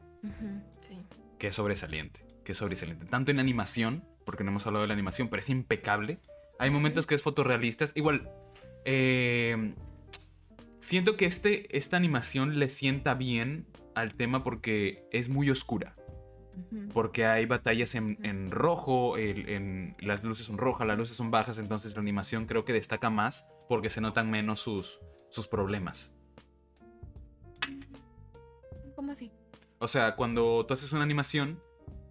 [0.89, 0.99] Sí.
[1.39, 2.25] Que es sobresaliente.
[2.45, 3.07] Que es sobresaliente.
[3.07, 6.19] Tanto en animación, porque no hemos hablado de la animación, pero es impecable.
[6.59, 7.93] Hay momentos que es fotorrealistas.
[7.97, 8.29] Igual,
[8.85, 9.75] eh,
[10.79, 15.95] siento que este, esta animación le sienta bien al tema porque es muy oscura
[16.93, 21.31] Porque hay batallas en, en rojo, el- en, las luces son rojas, las luces son
[21.31, 26.13] bajas, entonces la animación creo que destaca más porque se notan menos sus, sus problemas.
[28.95, 29.31] ¿Cómo así?
[29.79, 31.61] O sea, cuando tú haces una animación,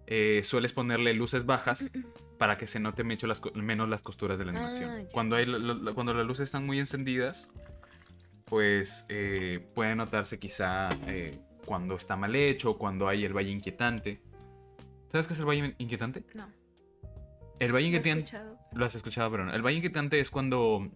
[0.06, 1.92] eh, sueles ponerle luces bajas
[2.38, 5.06] para que se note mecho las menos las costuras de la Ah, animación.
[5.12, 5.46] cuando, hay,
[5.94, 7.48] cuando las luces están muy encendidas,
[8.46, 14.20] pues eh, puede notarse quizá eh, cuando está mal hecho, cuando hay el valle inquietante.
[15.10, 16.24] ¿Sabes qué es el valle inquietante?
[16.34, 16.46] No.
[17.58, 18.24] El valle inquietante...
[18.24, 18.58] escuchado.
[18.72, 19.52] Lo has escuchado, pero no.
[19.52, 20.88] El Valle Inquietante es cuando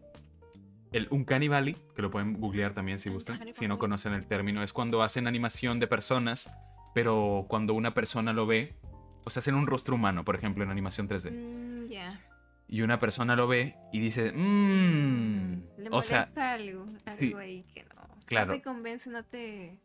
[0.92, 4.62] el Uncanny Valley, que lo pueden googlear también si gustan, si no conocen el término,
[4.62, 6.50] es cuando hacen animación de personas,
[6.94, 8.77] pero cuando una persona lo ve,
[9.24, 12.20] o sea, hacen un rostro humano, por ejemplo, en animación 3D, Mm, ya.
[12.68, 17.35] y una persona lo ve y dice, mmm, Le o sea, molesta algo, algo sí,
[17.35, 18.03] ahí que no.
[18.24, 18.53] claro.
[18.53, 19.81] No te convence, no te.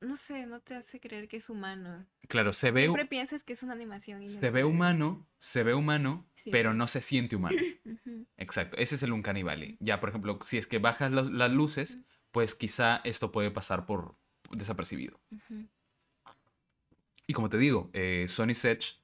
[0.00, 2.06] No sé, no te hace creer que es humano.
[2.28, 4.22] claro, se ve, Siempre piensas que es una animación.
[4.22, 6.50] Y no se ve humano, se ve humano, Sí.
[6.50, 7.56] pero no se siente humano.
[8.36, 9.76] Exacto, ese es el Uncanny Valley.
[9.80, 11.98] Ya, por ejemplo, si es que bajas las luces,
[12.30, 14.16] pues quizá esto puede pasar por
[14.52, 15.20] desapercibido.
[17.26, 18.96] Y como te digo, eh, Sony's Edge,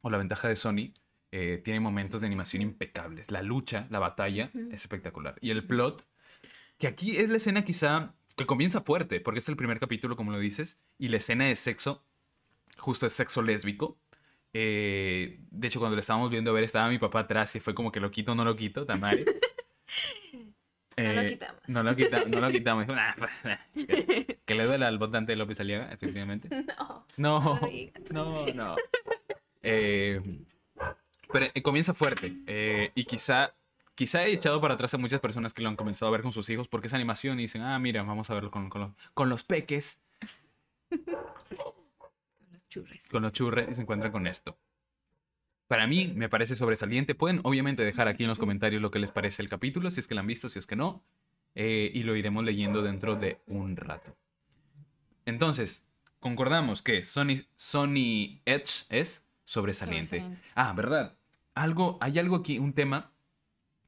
[0.00, 0.92] o la ventaja de Sony,
[1.32, 3.30] eh, tiene momentos de animación impecables.
[3.30, 5.36] La lucha, la batalla, es espectacular.
[5.40, 6.06] Y el plot,
[6.78, 10.30] que aquí es la escena quizá que comienza fuerte, porque es el primer capítulo, como
[10.32, 12.04] lo dices, y la escena de sexo,
[12.78, 13.98] justo es sexo lésbico.
[14.52, 17.74] Eh, de hecho, cuando lo estábamos viendo a ver, estaba mi papá atrás y fue
[17.74, 19.24] como que lo quito o no lo quito, Tamari.
[20.98, 21.60] No lo Eh, quitamos.
[21.68, 22.86] No lo, quita- no lo quitamos.
[22.86, 23.12] "Nah,
[23.74, 26.48] que, que le duela al votante de López Aliaga, efectivamente.
[27.18, 27.60] No.
[27.60, 27.60] No,
[28.10, 28.76] no, no.
[29.62, 30.22] Eh,
[31.30, 32.32] pero eh, comienza fuerte.
[32.46, 33.54] eh, y quizá,
[33.96, 36.30] quizá he echado para atrás a muchas personas que lo han comenzado a ver con
[36.30, 38.90] sus hijos porque es animación y dicen, ah, mira, vamos a verlo con, con los,
[39.14, 40.02] con los peques,
[42.52, 43.00] Los churres.
[43.10, 44.56] con los churres y se encuentran con esto.
[45.66, 47.14] Para mí me parece sobresaliente.
[47.16, 50.06] Pueden obviamente dejar aquí en los comentarios lo que les parece el capítulo, si es
[50.06, 51.02] que lo han visto, si es que no.
[51.56, 54.14] eh, y lo iremos leyendo dentro de un rato.
[55.24, 55.86] Entonces,
[56.20, 60.18] concordamos que Sony, Sony Edge es sobresaliente.
[60.18, 60.42] Sobresaliente.
[60.54, 61.16] Ah, verdad.
[61.54, 63.10] Algo, hay algo aquí, un tema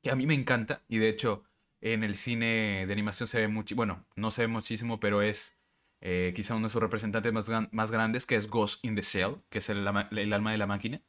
[0.02, 1.44] que a mí me encanta y de hecho
[1.80, 5.56] en el cine de animación se ve mucho, bueno, no se ve muchísimo, pero es
[6.00, 9.02] eh, quizá uno de sus representantes más, gran- más grandes, que es Ghost in the
[9.02, 11.02] Shell, que es el, alma de la máquina,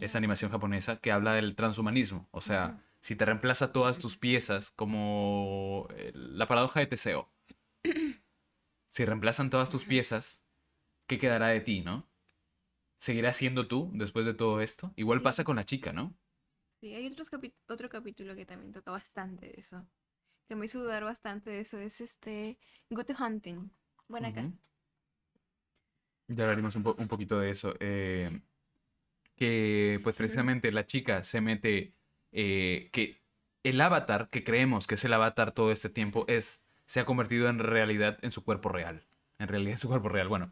[0.00, 4.70] esa animación japonesa que habla del transhumanismo, o sea, si te reemplaza todas tus piezas
[4.72, 7.32] como eh, la paradoja de Teseo,
[8.88, 10.44] si reemplazan todas tus piezas,
[11.06, 12.08] ¿qué quedará de ti, no?
[12.96, 14.92] ¿Seguirás siendo tú después de todo esto?
[14.96, 15.24] Igual Sí.
[15.24, 16.14] pasa con la chica, ¿no?
[16.80, 17.28] Sí, hay otros
[17.68, 19.84] otro capítulo que también toca bastante de eso.
[20.48, 21.78] Que me hizo dudar bastante de eso.
[21.78, 22.58] Es este
[22.90, 23.70] Good Hunting.
[24.08, 24.46] Buena casa.
[24.48, 24.56] Ujú.
[26.28, 27.74] Ya hablaremos un, po- un poquito de eso.
[27.80, 28.40] eh,
[29.36, 31.94] que pues precisamente la chica se mete,
[32.32, 33.22] eh, que
[33.62, 37.48] el avatar que creemos que es el avatar todo este tiempo es, se ha convertido
[37.48, 39.06] en realidad en su cuerpo real.
[39.38, 40.50] En realidad en su cuerpo real, bueno,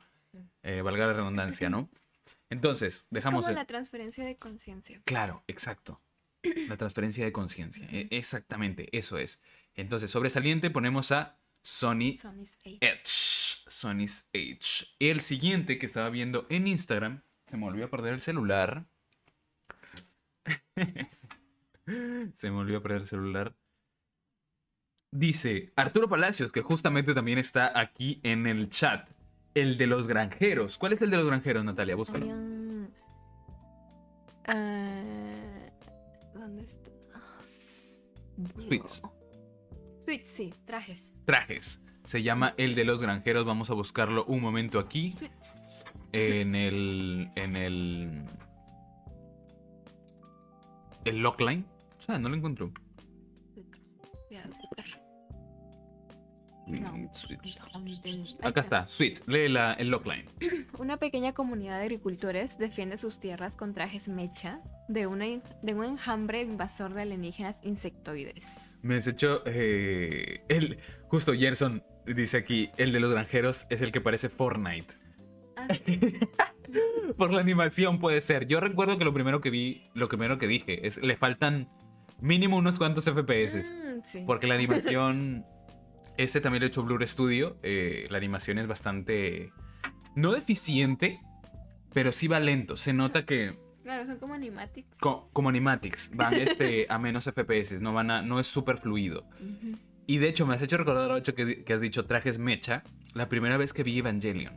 [0.62, 1.89] eh, valga la redundancia, ¿no?
[2.51, 3.41] Entonces, dejamos...
[3.41, 5.03] es como el- la transferencia de conciencia.
[5.05, 6.01] Claro, exacto.
[6.68, 7.87] La transferencia de conciencia.
[7.90, 9.42] e- Exactamente, eso es.
[9.75, 12.57] Entonces, sobresaliente ponemos a Sony Sony's.
[12.64, 13.64] Edge.
[13.68, 14.87] Sony's Edge.
[14.99, 17.22] El siguiente que estaba viendo en Instagram.
[17.46, 18.87] Se me volvió a perder el celular.
[22.35, 23.55] se me volvió a perder el celular.
[25.12, 29.09] Dice Arturo Palacios, que justamente también está aquí en el chat.
[29.55, 30.77] El de los granjeros.
[30.79, 31.96] ¿Cuál es el de los granjeros, Natalia?
[31.96, 32.27] Búscalo.
[38.59, 39.03] S- Sweets.
[39.03, 39.12] no.
[40.05, 41.12] Sweets, sí, trajes.
[41.25, 41.83] Trajes.
[42.05, 43.44] Se llama El de los granjeros.
[43.44, 45.16] Vamos a buscarlo un momento aquí.
[46.12, 47.31] En el.
[47.35, 48.25] En el.
[51.05, 51.64] El logline.
[51.99, 52.72] O sea, no lo encuentro.
[56.66, 57.61] No, sweets.
[58.42, 59.22] Acá está, Sweets.
[59.26, 60.24] Lee la- el logline.
[60.79, 65.85] Una pequeña comunidad de agricultores defiende sus tierras con trajes mecha de, una, de un
[65.85, 68.44] enjambre invasor de alienígenas insectoides.
[68.83, 69.42] Me has hecho.
[69.46, 74.94] eh, el, justo Gerson dice aquí: el de los granjeros es el que parece Fortnite.
[75.57, 75.68] Ah,
[77.16, 78.46] Por la animación puede ser.
[78.46, 81.66] Yo recuerdo que lo primero que vi, lo primero que dije es: le faltan
[82.20, 83.72] mínimo unos cuantos FPS.
[83.72, 84.24] mm, sí.
[84.26, 85.44] Porque la animación.
[86.18, 87.59] Este también lo ha hecho Blur Studio.
[87.62, 89.52] eh, la animación es bastante.
[90.14, 91.20] No deficiente,
[91.92, 92.76] pero sí va lento.
[92.76, 93.59] Se nota que.
[93.83, 94.96] Claro, son como animatics.
[94.98, 97.81] co- como animatics, van este, a menos FPS.
[97.81, 99.29] No, van a, no es súper fluido.
[100.07, 102.83] Y de hecho, me has hecho recordar, Ocho, que, que has dicho trajes mecha.
[103.14, 104.57] La primera vez que vi Evangelion.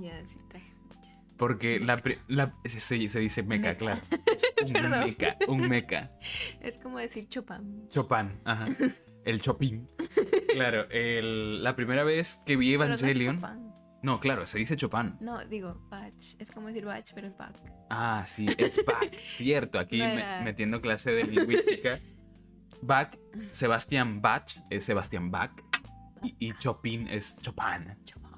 [0.00, 1.12] Ya, sí, trajes mecha.
[1.36, 2.00] Porque la,
[2.64, 3.76] se, dice Mecha.
[3.76, 4.00] claro.
[4.60, 5.00] Es un Perdón.
[5.00, 6.10] mecha, un mecha.
[6.60, 7.88] Es como decir Chopin.
[7.88, 8.66] Chopin, ajá.
[9.24, 9.86] El Chopin.
[10.54, 13.40] Claro, el- la primera vez que vi es Evangelion.
[14.02, 15.16] No, claro, se dice Chopin.
[15.20, 16.34] No, digo, batch.
[16.38, 17.54] Es como decir batch, pero es back.
[17.90, 19.78] Ah, sí, es Bach, cierto.
[19.78, 22.00] Aquí No me- metiendo clase de lingüística.
[22.82, 23.14] Bach,
[23.50, 25.52] Sebastián Bach es Sebastián Bach.
[26.22, 27.94] Y, y Chopin es Chopin.
[28.04, 28.30] Chopin.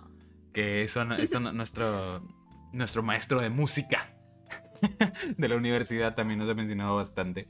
[0.53, 2.27] Que son, no- nuestro,
[2.73, 4.09] nuestro maestro de música
[5.37, 7.49] de la universidad también nos ha mencionado bastante.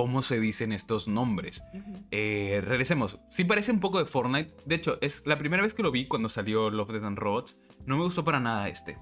[0.00, 1.62] ¿Cómo se dicen estos nombres?
[2.10, 3.18] Eh, regresemos.
[3.28, 4.54] Sí parece un poco de Fortnite.
[4.64, 7.60] De hecho, es la primera vez que lo vi cuando salió Love, Death and Robots.
[7.84, 8.96] No me gustó para nada este.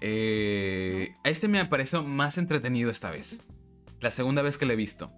[0.00, 3.40] Eh, a este me pareció más entretenido esta vez.
[4.00, 5.12] La segunda vez que lo he visto.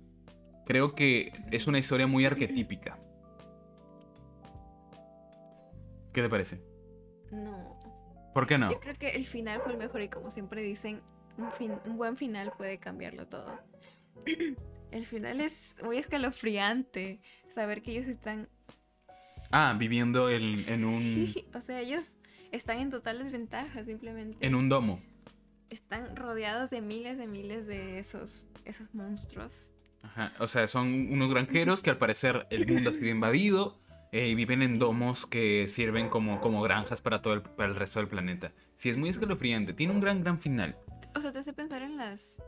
[0.67, 2.99] creo que es una historia muy arquetípica.
[6.13, 6.61] ¿Qué te parece?
[7.33, 7.79] No.
[8.35, 8.71] ¿Por qué no?
[8.71, 11.01] Yo creo que el final fue el mejor y como siempre dicen,
[11.39, 13.59] un, fin- un buen final puede cambiarlo todo.
[14.91, 17.21] El final es muy escalofriante.
[17.55, 18.49] Saber que ellos están.
[19.51, 22.17] Ah, viviendo en, en un o sea, ellos
[22.53, 24.45] están en total desventaja, simplemente.
[24.47, 25.01] en un domo.
[25.71, 29.71] Están rodeados de miles de miles de esos, esos monstruos.
[30.03, 33.79] Ajá, O sea, son unos granjeros que al parecer el mundo ha sido invadido
[34.13, 37.75] eh, y viven en domos que sirven como, como granjas para todo el, para el
[37.75, 38.53] resto del planeta.
[38.75, 39.73] Sí, es muy escalofriante.
[39.75, 40.77] Tiene un gran, gran final.
[41.15, 42.41] O sea, te hace pensar en las.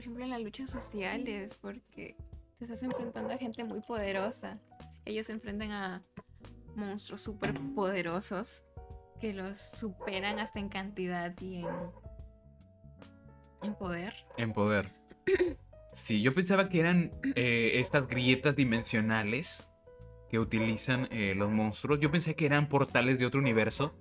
[0.00, 2.16] Por ejemplo, en las luchas sociales, porque
[2.56, 4.58] te estás enfrentando a gente muy poderosa.
[5.04, 6.02] Ellos se enfrentan a
[6.74, 8.64] monstruos súper poderosos
[9.20, 11.66] que los superan hasta en cantidad y en.
[13.62, 14.14] en poder.
[14.38, 14.90] En poder.
[15.92, 19.68] Sí, yo pensaba que eran eh, estas grietas dimensionales
[20.30, 21.98] que utilizan eh, los monstruos.
[22.00, 23.92] Yo pensé que eran portales de otro universo.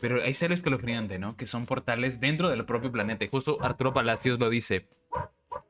[0.00, 1.36] Pero hay seres escalofriante, ¿no?
[1.36, 3.24] Que son portales dentro del propio planeta.
[3.24, 4.88] Y justo Arturo Palacios lo dice.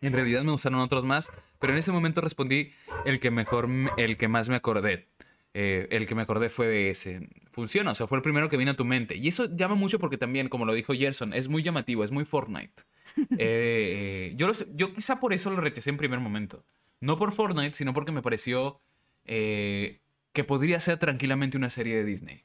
[0.00, 2.72] En realidad me usaron otros más, pero en ese momento respondí
[3.04, 5.08] el que mejor, me- el que más me acordé.
[5.54, 7.28] Eh, el que me acordé fue de ese.
[7.50, 9.16] Funciona, o sea, fue el primero que vino a tu mente.
[9.16, 12.24] Y eso llama mucho porque también, como lo dijo Gerson, es muy llamativo, es muy
[12.24, 12.82] Fortnite.
[13.38, 16.64] Eh, yo, yo quizá por eso lo rechacé en primer momento.
[17.00, 18.80] No por Fortnite, sino porque me pareció
[19.24, 20.00] eh,
[20.32, 22.42] que podría ser tranquilamente una serie de Disney.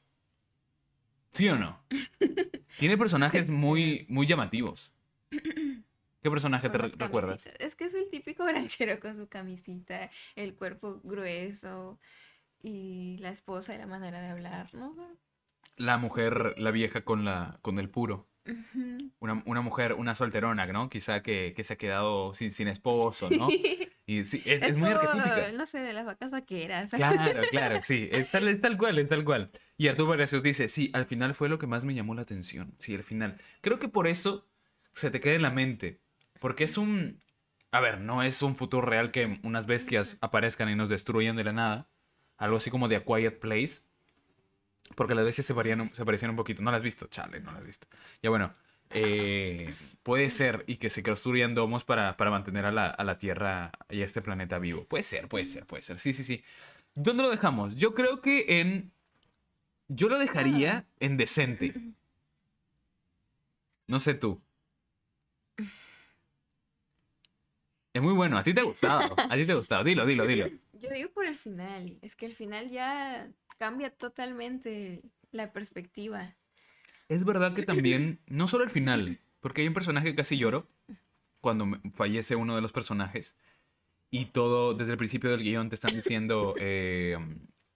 [1.31, 1.81] ¿Sí o no?
[2.79, 4.93] Tiene personajes muy, muy llamativos.
[6.21, 7.47] ¿Qué personaje te recuerdas?
[7.59, 11.99] Es que es el típico granjero con su camisita, el cuerpo grueso
[12.61, 14.95] y la esposa y la manera de hablar, ¿no?
[15.77, 18.27] La mujer, la vieja con, la, con el puro.
[19.19, 20.89] Una, una mujer, una solterona, ¿no?
[20.89, 23.47] Quizá que, que se ha quedado sin, sin esposo, ¿no?
[24.05, 25.51] Y sí, es, es muy como, arquetípica.
[25.53, 26.91] No sé, de las vacas vaqueras.
[26.91, 28.09] Claro, claro, sí.
[28.11, 29.51] Es tal, es tal cual, es tal cual.
[29.77, 32.75] Y Arturo Palacios dice, sí, al final fue lo que más me llamó la atención.
[32.77, 33.39] Sí, el final.
[33.61, 34.49] Creo que por eso
[34.93, 36.01] se te queda en la mente.
[36.41, 37.19] Porque es un...
[37.71, 41.43] A ver, no es un futuro real que unas bestias aparezcan y nos destruyan de
[41.45, 41.87] la nada.
[42.35, 43.83] Algo así como de A Quiet Place.
[44.95, 46.61] Porque las bestias se, varían un- se parecían un poquito.
[46.63, 47.87] No las has visto, chale, no las has visto.
[48.21, 48.53] Ya bueno,
[48.89, 49.71] eh,
[50.03, 53.71] puede ser y que se construyan domos para, para mantener a la, a la Tierra
[53.89, 54.83] y a este planeta vivo.
[54.85, 55.99] Puede ser, puede ser, puede ser.
[55.99, 56.43] Sí, sí, sí.
[56.95, 57.77] ¿Dónde lo dejamos?
[57.77, 58.91] Yo creo que en...
[59.87, 61.71] Yo lo dejaría en decente.
[63.87, 64.41] No sé tú.
[67.93, 68.37] Es muy bueno.
[68.37, 69.15] A ti te ha gustado.
[69.17, 69.83] A ti te ha gustado.
[69.83, 70.47] Dilo, dilo, dilo.
[70.73, 71.97] Yo digo por el final.
[72.01, 75.01] Es que el final ya cambia totalmente
[75.31, 76.35] la perspectiva.
[77.09, 80.67] Es verdad que también, no solo el final, porque hay un personaje que casi lloro
[81.41, 83.35] cuando fallece uno de los personajes
[84.11, 87.17] y todo, desde el principio del guion te están diciendo eh,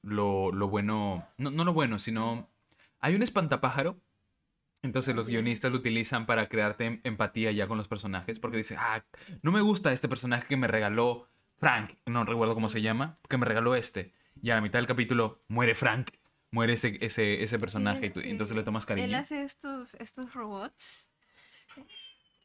[0.03, 2.47] lo, lo bueno, no, no lo bueno, sino
[2.99, 3.97] hay un espantapájaro,
[4.85, 8.75] entonces los guionistas lo utilizan para crearte em- empatía ya con los personajes, porque dice,
[8.79, 9.03] ah,
[9.43, 13.37] no me gusta este personaje que me regaló Frank, no recuerdo cómo se llama, que
[13.37, 16.09] me regaló este, y a la mitad del capítulo muere Frank.
[16.51, 19.05] Muere ese, ese, ese personaje y tú- entonces le tomas cariño.
[19.07, 21.09] Él hace estos, estos robots,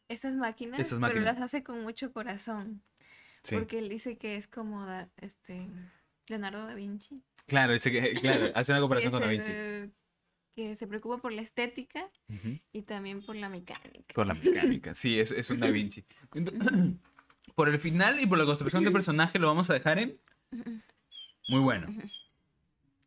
[0.09, 1.35] estas máquinas, Estas pero máquinas.
[1.37, 2.83] las hace con mucho corazón.
[3.45, 3.55] Sí.
[3.55, 4.87] Porque él dice que es como
[5.19, 5.69] este
[6.29, 7.23] Leonardo da Vinci.
[7.47, 9.93] Claro, ese que- claro, hace una comparación con Da Vinci.
[10.61, 12.07] Que se preocupa por la estética
[12.73, 14.13] y también por la mecánica.
[14.15, 16.05] Por la mecánica, sí, es, es un Da Vinci.
[17.55, 20.17] Por el final y por la construcción del personaje lo vamos a dejar en...
[21.49, 21.89] Muy bueno.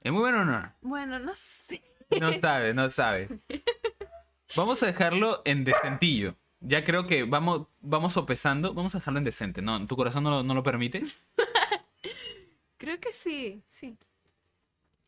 [0.02, 0.74] ¿Es muy bueno o no?
[0.82, 1.82] Bueno, no sé.
[2.20, 3.30] No sabe, no sabe.
[4.56, 6.36] Vamos a dejarlo en decentillo.
[6.60, 8.74] Ya creo que vamos, vamos sopesando.
[8.74, 9.84] Vamos a dejarlo en decente, ¿no?
[9.88, 11.04] ¿Tu corazón no lo, no lo permite?
[12.78, 13.98] Creo que sí, sí.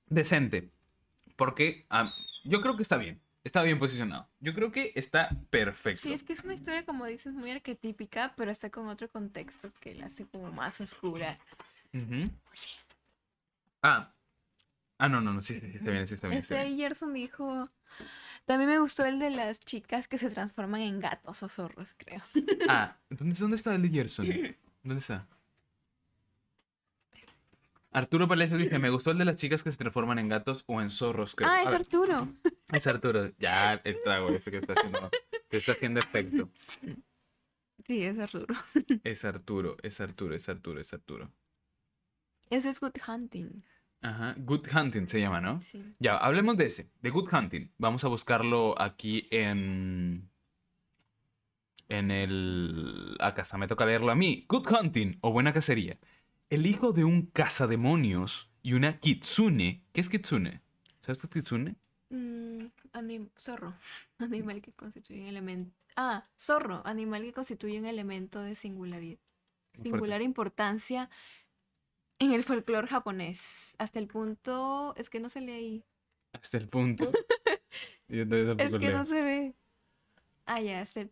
[0.08, 0.70] Decente.
[1.36, 2.12] Porque ah,
[2.46, 3.22] yo creo que está bien.
[3.44, 4.28] Está bien posicionado.
[4.40, 6.02] Yo creo que está perfecto.
[6.02, 9.70] Sí, es que es una historia, como dices, muy arquetípica, pero está con otro contexto
[9.80, 11.38] que la hace como más oscura.
[11.94, 12.32] Ujú.
[13.84, 14.10] Ah.
[14.98, 16.40] Ah, no, no, no, sí, está bien, sí, está bien.
[16.40, 16.78] está Este bien.
[16.80, 17.70] Gerson dijo.
[18.46, 22.22] También me gustó el de las chicas que se transforman en gatos o zorros, creo.
[22.68, 24.26] Ah, ¿dónde, ¿dónde está el de Gerson?
[24.84, 25.28] ¿Dónde está?
[27.96, 30.82] Arturo Palacio dice, me gustó el de las chicas que se transforman en gatos o
[30.82, 31.50] en zorros, creo.
[31.50, 32.28] ah, es Arturo.
[32.74, 33.32] es Arturo.
[33.40, 35.10] Ya, el trago ese que está haciendo,
[35.50, 36.50] que está haciendo efecto.
[37.88, 38.54] Sí, es Arturo.
[39.04, 41.32] Es Arturo, es Arturo, es Arturo, es Arturo.
[42.50, 43.64] Ese es Good Hunting.
[44.02, 45.62] Ajá, Good Hunting se llama, ¿no?
[45.62, 45.82] Sí.
[46.00, 47.72] Ya, hablemos de ese, de Good Hunting.
[47.78, 50.30] Vamos a buscarlo aquí en...
[51.88, 53.16] en el...
[53.20, 54.46] Acá está, me toca leerlo a mí.
[54.50, 55.98] Good Hunting o Buena Cacería.
[56.50, 59.84] El hijo de un cazademonios y una kitsune.
[59.92, 60.62] ¿Qué es kitsune?
[61.02, 61.76] ¿Sabes qué es kitsune?
[62.10, 63.74] Mm, anim- zorro.
[64.20, 65.76] Animal que constituye un elemento.
[65.96, 66.82] Ah, zorro.
[66.86, 69.20] Animal que constituye un elemento de singularidad.
[69.82, 71.10] Singular importancia
[72.20, 73.76] en el folclore japonés.
[73.78, 74.94] Hasta el punto.
[74.98, 75.84] Es que no se lee ahí.
[76.34, 77.12] Hasta el punto.
[78.08, 79.00] Y entonces Es que leo.
[79.00, 79.56] no se ve.
[80.46, 80.80] Ah, ya.
[80.82, 81.12] Hasta el,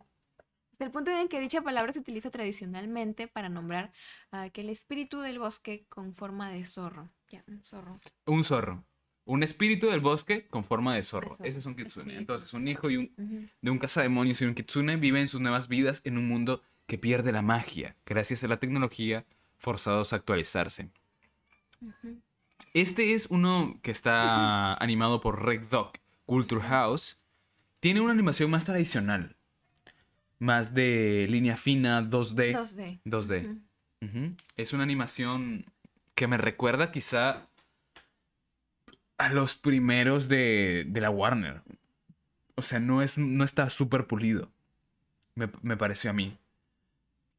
[0.74, 3.94] hasta el punto en que dicha palabra se utiliza tradicionalmente para nombrar
[4.32, 7.12] a aquel espíritu del bosque con forma de zorro.
[7.30, 8.00] Ya, un zorro.
[8.26, 8.84] Un zorro.
[9.26, 11.38] Un espíritu del bosque con forma de zorro.
[11.44, 12.06] Ese es un kitsune.
[12.06, 12.20] espíritu.
[12.20, 16.02] Entonces, un hijo y un, de un cazademonios y un kitsune viven sus nuevas vidas
[16.06, 19.28] en un mundo que pierde la magia gracias a la tecnología,
[19.60, 20.90] forzados a actualizarse.
[22.74, 25.92] Este es uno que está animado por Red Dog
[26.26, 27.22] Culture House.
[27.80, 29.38] Tiene una animación más tradicional.
[30.44, 32.52] Más de línea fina, 2D.
[32.54, 33.00] 2D.
[33.06, 33.46] 2D.
[33.46, 33.62] Ujú.
[34.02, 34.36] Ujú.
[34.58, 35.66] Es una animación
[36.16, 37.48] que me recuerda quizá
[39.18, 41.62] a los primeros de, de la Warner.
[42.56, 44.52] O sea, no, es, no está súper pulido.
[45.36, 46.38] Me, me pareció a mí.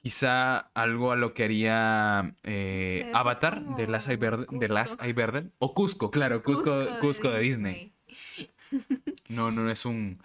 [0.02, 5.04] Quizá algo a lo que haría eh, Avatar de Last Airbender, de Last Cusco.
[5.04, 5.50] Airbender.
[5.58, 7.92] O Cusco, claro, Cusco, Cusco, de Disney.
[8.08, 8.50] Disney.
[9.28, 10.18] No, no es un.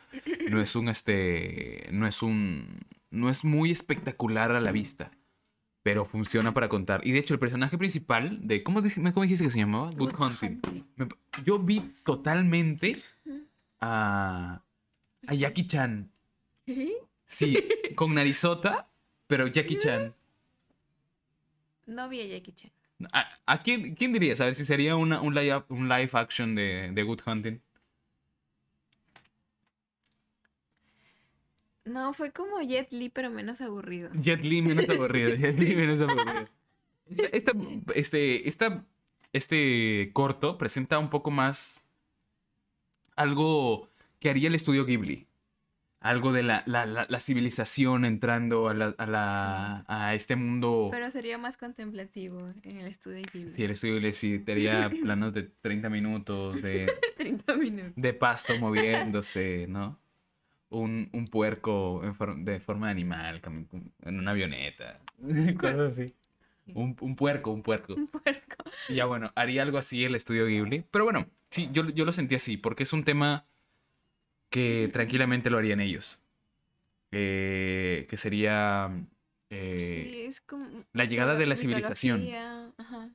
[0.49, 1.87] No es un este.
[1.91, 2.79] No es un.
[3.11, 5.11] No es muy espectacular a la vista.
[5.83, 7.01] Pero funciona para contar.
[7.07, 8.61] Y de hecho, el personaje principal de.
[8.63, 9.91] ¿Cómo, cómo dijiste que se llamaba?
[9.91, 10.59] Good, Good Hunting.
[10.63, 10.83] Hunting.
[10.97, 11.07] Me-
[11.45, 13.01] yo vi totalmente
[13.79, 14.61] a.
[15.27, 16.11] A Jackie Chan.
[17.27, 17.57] Sí,
[17.95, 18.87] con narizota,
[19.27, 20.13] pero Jackie Chan.
[21.85, 22.71] No vi a Jackie Chan.
[23.13, 24.39] ¿A, a quién, quién dirías?
[24.41, 27.61] A ver si sería una, un, live, un live action de, de Good Hunting.
[31.89, 34.09] No, fue como Jet Li, pero menos aburrido.
[34.13, 35.35] Jet Li menos aburrido.
[35.35, 36.47] Jet Li menos aburrido.
[37.09, 37.53] Esta- esta-
[37.95, 38.85] este, esta-
[39.33, 41.79] este corto presenta un poco más
[43.15, 45.25] algo que haría el estudio Ghibli.
[46.01, 50.87] Algo de la, la- la- la civilización entrando a, la- a la- a este mundo.
[50.91, 53.51] Pero sería más contemplativo en el estudio Ghibli.
[53.51, 57.93] Sí, el estudio Ghibli sí, tendría planos de 30 minutos de, 30 minutos.
[57.97, 59.99] de pasto moviéndose, ¿no?
[60.71, 63.41] Un, un puerco en for- de forma de animal
[64.03, 64.99] en una avioneta.
[65.59, 66.13] Cosas así.
[66.75, 67.95] Un, un puerco, un puerco.
[67.95, 68.55] Un puerco.
[68.87, 70.85] Y ya bueno, haría algo así el estudio Ghibli.
[70.91, 73.45] Pero bueno, sí, yo, yo lo sentí así, porque es un tema
[74.51, 76.19] que tranquilamente lo harían ellos.
[77.11, 78.91] Eh, que sería
[79.49, 82.21] eh, Sí, es como la llegada de la civilización.
[82.77, 83.09] ajá.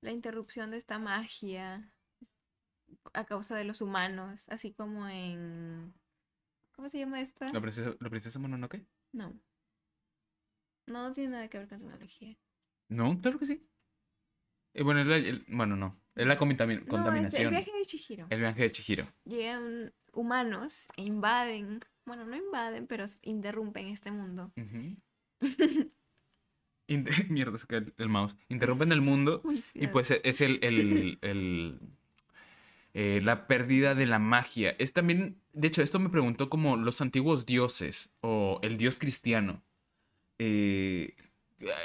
[0.00, 1.92] La interrupción de esta magia
[3.12, 5.92] a causa de los humanos, así como en
[6.80, 7.52] ¿Cómo se llama esta?
[7.52, 8.82] ¿La princesa, la princesa Mononoke?
[9.12, 9.38] No.
[10.86, 12.38] No, no tiene nada que ver con tecnología.
[12.88, 13.68] No, claro que sí.
[14.72, 16.00] Eh, bueno, es el- bueno, no.
[16.14, 17.42] Es la contamina- No, es contaminación.
[17.42, 18.26] el viaje de Chihiro.
[18.30, 19.12] El viaje de Chihiro.
[19.26, 24.50] Llegan humanos e invaden, bueno, no invaden, pero interrumpen este mundo.
[24.56, 24.96] Ujú.
[26.88, 28.38] Inter- Mierda, se cae el, el mouse.
[28.48, 31.78] Interrumpen el mundo Uy, y pues e- es el, el- el,
[32.94, 34.74] eh, la pérdida de la magia.
[34.78, 39.62] Es también, de hecho, esto me preguntó como los antiguos dioses o el dios cristiano.
[40.38, 41.14] Eh,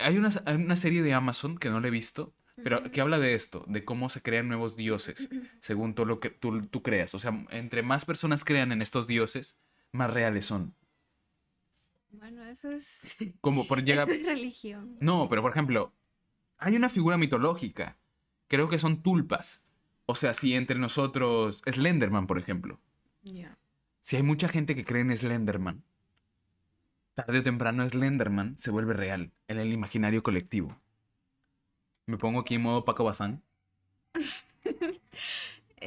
[0.01, 3.19] hay, una, hay una serie de Amazon que no la he visto, pero que habla
[3.19, 7.13] de esto, de cómo se crean nuevos dioses, según todo lo que tú, tú creas.
[7.13, 9.57] O sea, entre más personas crean en estos dioses,
[9.91, 10.73] más reales son.
[12.09, 14.03] Bueno, eso es, Como por llega...
[14.03, 14.97] es religión.
[14.99, 15.93] No, pero por ejemplo,
[16.57, 17.97] hay una figura mitológica.
[18.47, 19.64] Creo que son tulpas.
[20.05, 21.61] O sea, si entre nosotros.
[21.65, 22.79] Slenderman, por ejemplo.
[23.23, 23.57] Ya.
[24.01, 25.83] Si hay mucha gente que cree en Slenderman,
[27.15, 30.77] tarde o temprano Slenderman se vuelve real en el imaginario colectivo.
[32.05, 33.41] Me pongo aquí en modo Paco Bazán.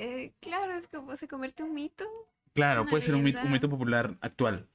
[0.00, 2.04] Eh, claro, es como se convierte un mito,
[2.54, 3.56] Claro, puede ser un mito, un leyenda.
[3.66, 4.68] mito popular actual.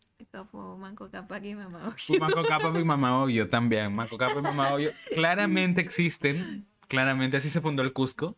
[0.49, 3.93] como Manco Capac y Mamá Pues Manco Cápac y Mamá también.
[3.95, 6.65] Manco Cápac y Mamá Hoyo claramente existen.
[6.87, 8.37] Claramente así se fundó el Cusco.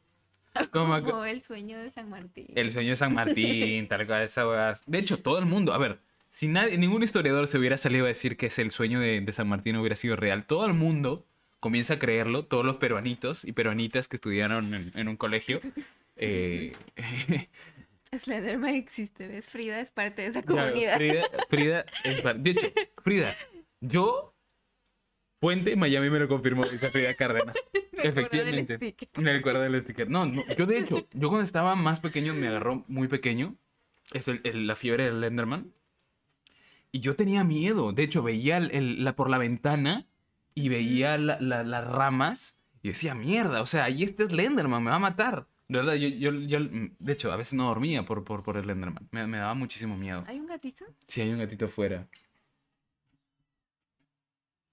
[0.72, 2.48] Como- Como el sueño de San Martín.
[2.56, 4.44] El sueño de San Martín, tal cual, esa.
[4.86, 6.00] De hecho, todo el mundo, a ver,
[6.30, 9.32] si nadie, ningún historiador se hubiera salido a decir que es el sueño de, de
[9.32, 11.26] San Martín hubiera sido real, todo el mundo
[11.62, 15.62] comienza a creerlo, todos los peruanitos y peruanitas que estudiaron en, en un colegio.
[16.18, 16.74] eh,
[18.18, 19.50] Slenderman existe, ¿ves?
[19.50, 20.96] Frida es parte de esa comunidad.
[20.98, 22.68] Frida, Frida es par- de hecho,
[23.02, 23.36] Frida,
[23.82, 24.34] yo,
[25.40, 27.56] Fuente, Miami me lo confirmó, dice Frida Cárdenas.
[27.92, 28.78] Efectivamente.
[29.16, 30.10] recuerda del sticker.
[30.10, 33.56] No, no, yo de hecho, yo cuando estaba más pequeño, me agarró muy pequeño,
[34.14, 35.72] es el- el- la fiebre del Enderman.
[36.92, 37.92] Y yo tenía miedo.
[37.92, 40.08] De hecho, veía el- el- la, por la ventana
[40.54, 44.90] y veía la- la- las ramas y decía, mierda, o sea, ahí este Slenderman me
[44.92, 45.48] va a matar.
[45.68, 49.08] De verdad, yo, yo, yo, de hecho, a veces no dormía por, por, por Slenderman.
[49.12, 50.24] Me, me daba muchísimo miedo.
[50.28, 50.86] ¿Hay un gatito?
[51.08, 52.08] Si hay un gatito afuera.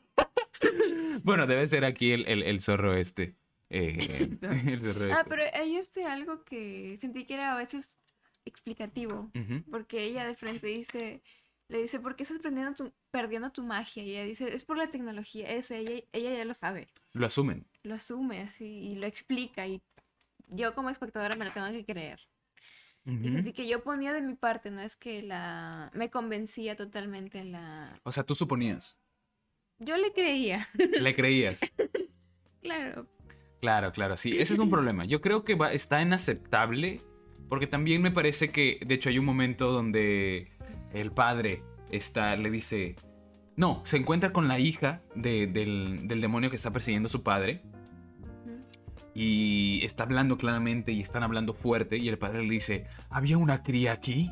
[1.24, 3.36] bueno, debe ser aquí el, el- el zorro este.
[3.70, 3.98] Eh,
[4.42, 5.30] el zorro Ah, este.
[5.30, 8.00] pero hay este algo que sentí que era a veces
[8.46, 9.32] explicativo.
[9.70, 11.22] Porque ella de frente dice,
[11.68, 14.04] le dice, ¿por qué estás perdiendo tu, perdiendo tu magia?
[14.04, 17.68] Y ella dice, es por la tecnología, es ella, ella ya lo sabe, Lo asumen.
[17.84, 19.82] lo asume así y lo explica y
[20.48, 22.20] yo como espectadora me lo tengo que creer.
[23.06, 23.30] Y Ujú.
[23.30, 27.52] sentí que yo ponía de mi parte, no es que la me convencía totalmente en
[27.52, 28.00] la...
[28.04, 29.00] O sea, tú suponías.
[29.80, 30.68] Yo le creía,
[31.00, 31.60] Le creías.
[32.62, 33.08] claro.
[33.62, 34.32] Claro, claro, sí.
[34.38, 35.06] Ese es un problema.
[35.06, 37.02] Yo creo que va, está inaceptable
[37.50, 40.52] porque también me parece que, de hecho, hay un momento donde
[40.94, 42.96] el padre está, le dice,
[43.56, 47.24] no, se encuentra con la hija de- del, del demonio que está persiguiendo a su
[47.24, 47.62] padre
[49.14, 53.64] y está hablando claramente y están hablando fuerte y el padre le dice, ¿había una
[53.64, 54.30] cría aquí?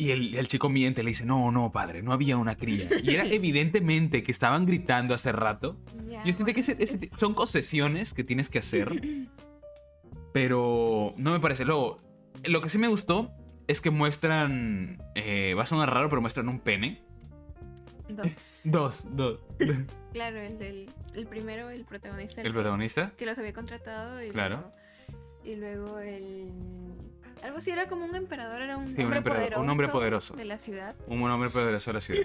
[0.00, 2.88] Y el, el chico miente, le dice, no, no, padre, no había una cría.
[3.02, 5.76] Y era evidentemente que estaban gritando hace rato.
[6.24, 9.00] Yo siento que ese- ese son concesiones que tienes que hacer,
[10.32, 11.64] pero no me parece.
[11.64, 11.98] Luego,
[12.44, 13.30] lo que sí me gustó
[13.66, 17.02] es que muestran, eh, va a sonar raro, pero muestran un pene.
[18.08, 18.62] Dos.
[18.70, 19.40] Dos, dos.
[20.12, 22.40] Claro, el del el primero, el protagonista.
[22.40, 23.12] El protagonista.
[23.18, 24.56] que los había contratado y Claro.
[24.56, 24.72] luego,
[25.44, 26.48] y luego el
[27.42, 29.88] algo así era como un emperador era un Sí, un hombre emperador, poderoso un hombre
[29.88, 30.36] poderoso.
[30.36, 32.22] de la ciudad Un hombre poderoso de la ciudad.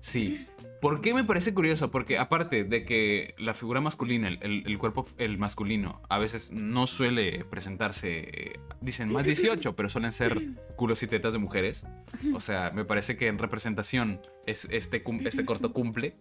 [0.00, 0.46] Sí.
[0.80, 1.90] ¿Por qué me parece curioso?
[1.90, 6.86] Porque aparte de que la figura masculina, el, el- cuerpo el masculino, a veces no
[6.86, 10.38] suele presentarse, eh, dicen más 18, pero suelen ser
[10.76, 11.84] culos y tetas de mujeres.
[12.32, 16.14] O sea, me parece que en representación es, este, este corto cumple.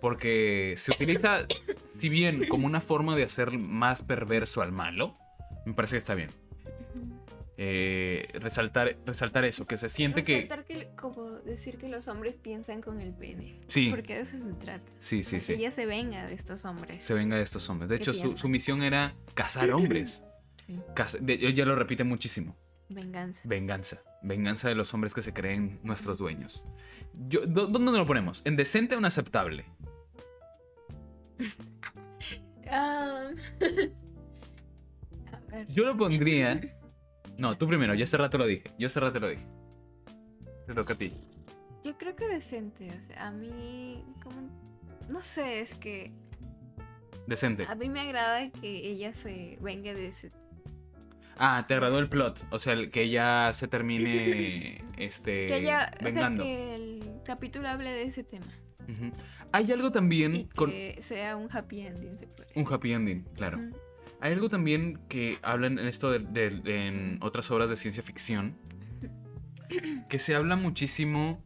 [0.00, 1.40] Porque se utiliza,
[1.98, 5.16] si bien como una forma de hacer más perverso al malo,
[5.66, 6.30] me parece que está bien.
[7.60, 10.42] Eh, resaltar, resaltar eso, que se siente que...
[10.42, 13.90] Resaltar que como decir que los hombres piensan con el pene Sí.
[13.90, 15.46] porque de eso se trata Sí, sí, sí.
[15.48, 17.88] que ella se venga de estos hombres se venga de estos hombres.
[17.90, 20.22] De ¿Qué hecho, su, su misión era cazar hombres.
[20.66, 22.56] sí Caza- de- ella lo repite muchísimo.
[22.90, 24.02] venganza Venganza.
[24.22, 26.64] Venganza de los hombres que se creen nuestros dueños.
[27.14, 28.40] Yo, ¿dó- ¿Dónde lo ponemos?
[28.44, 29.64] ¿En decente o en aceptable?
[32.70, 33.30] Ah.
[35.32, 36.60] a ver Yo lo pondría...
[37.38, 37.94] No, tú primero.
[37.94, 38.64] Yo hace rato lo dije.
[38.78, 39.46] Yo hace rato lo dije.
[40.66, 41.12] Te toca a ti.
[41.84, 44.36] yo creo que decente o sea a mí como
[45.08, 46.12] no sé es que
[47.26, 47.64] Decente.
[47.66, 50.30] a mí me agrada que ella se venga de ese
[51.40, 52.44] Ah, te agradó el plot.
[52.50, 56.42] O sea, el- que ella se termine este, que ella o sea, vengando.
[56.42, 58.46] que el capítulo hable de ese tema.
[59.52, 63.22] Hay algo también y con que sea un happy ending se puede un happy ending,
[63.34, 63.58] claro.
[64.20, 68.02] Hay algo también que hablan en esto de, de- de- en otras obras de ciencia
[68.02, 68.56] ficción.
[70.08, 71.44] Que se habla muchísimo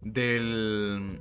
[0.00, 1.20] del.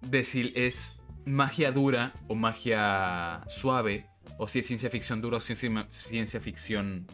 [0.00, 4.06] de si es magia dura o magia suave.
[4.38, 7.06] O si es ciencia ficción dura o ciencia, ciencia ficción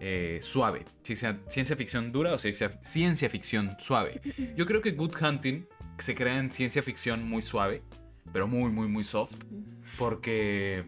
[0.00, 0.84] eh, suave.
[1.02, 4.20] Ciencia, ciencia ficción dura o ciencia, ciencia ficción suave.
[4.56, 5.66] Yo creo que Good Hunting
[5.98, 7.82] se crea en ciencia ficción muy suave.
[8.32, 9.36] Pero muy, muy, muy soft.
[9.98, 10.84] Porque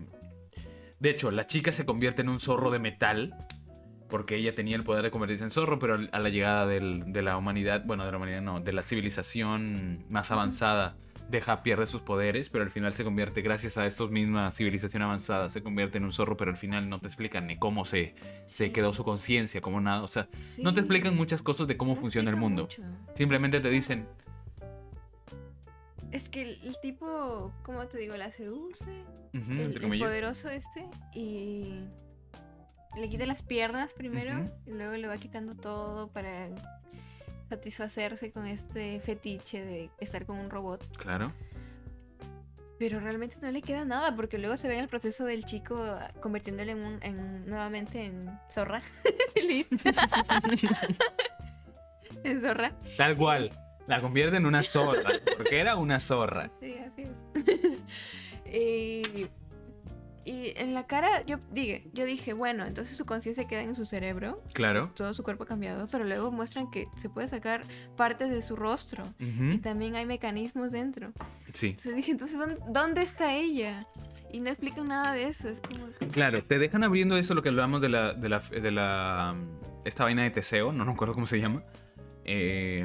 [1.01, 3.35] de hecho, la chica se convierte en un zorro de metal.
[4.11, 7.23] Porque ella tenía el poder de convertirse en zorro, pero a la llegada del- de
[7.23, 10.95] la humanidad, bueno, de la humanidad no, de la civilización más avanzada,
[11.31, 15.49] deja, pierde sus poderes, pero al final se convierte, gracias a esta misma civilización avanzada,
[15.51, 18.15] se convierte en un zorro, pero al final no te explican ni cómo se,
[18.45, 18.73] se Sí.
[18.73, 20.03] quedó su conciencia, cómo nada.
[20.03, 20.29] O sea,
[20.63, 22.65] no te explican muchas cosas de cómo no funciona el mundo.
[22.65, 22.83] mucho.
[23.15, 24.07] Simplemente te dicen,
[26.15, 28.17] Es que el, el tipo, ¿cómo te digo?
[28.17, 29.03] La seduce,
[29.33, 31.89] el, poderoso este, y
[32.97, 36.51] le quita las piernas primero, y luego le va quitando todo para
[37.49, 40.87] satisfacerse con este fetiche de estar con un robot.
[40.97, 41.33] claro.
[42.77, 45.97] Pero realmente no le queda nada, porque luego se ve en el proceso del chico
[46.21, 48.83] convirtiéndole en un, en- nuevamente en zorra.
[52.25, 52.73] En zorra.
[52.97, 53.51] Tal cual.
[53.87, 55.11] La convierte en una zorra.
[55.37, 56.51] Porque era una zorra.
[56.61, 57.81] Sí, así es.
[58.55, 59.27] y,
[60.25, 63.85] y en la cara, yo dije, yo dije, bueno, entonces su conciencia queda en su
[63.85, 64.91] cerebro, Claro.
[64.95, 67.65] todo su cuerpo ha cambiado, pero luego muestran que se puede sacar
[67.97, 69.05] partes de su rostro.
[69.19, 71.13] Y también hay mecanismos dentro.
[71.53, 71.69] Sí.
[71.71, 73.81] Entonces dije, entonces, ¿dónde, está ella?
[74.33, 75.49] Y no explican nada de eso.
[75.49, 78.71] Es como Claro, te dejan abriendo eso, lo que hablamos de la, de la, de
[78.71, 81.63] la, mm, esta vaina de Teseo, no me acuerdo cómo se llama,
[82.25, 82.85] Eh,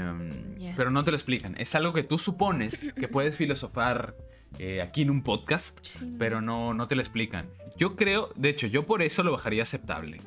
[0.57, 0.73] Ya.
[0.75, 1.55] Pero no te lo explican.
[1.57, 4.15] Es algo que tú supones que puedes filosofar
[4.57, 6.15] eh, aquí en un podcast, Sí.
[6.19, 7.47] pero no, no te lo explican.
[7.77, 10.19] Yo creo, de hecho, yo por eso lo bajaría aceptable.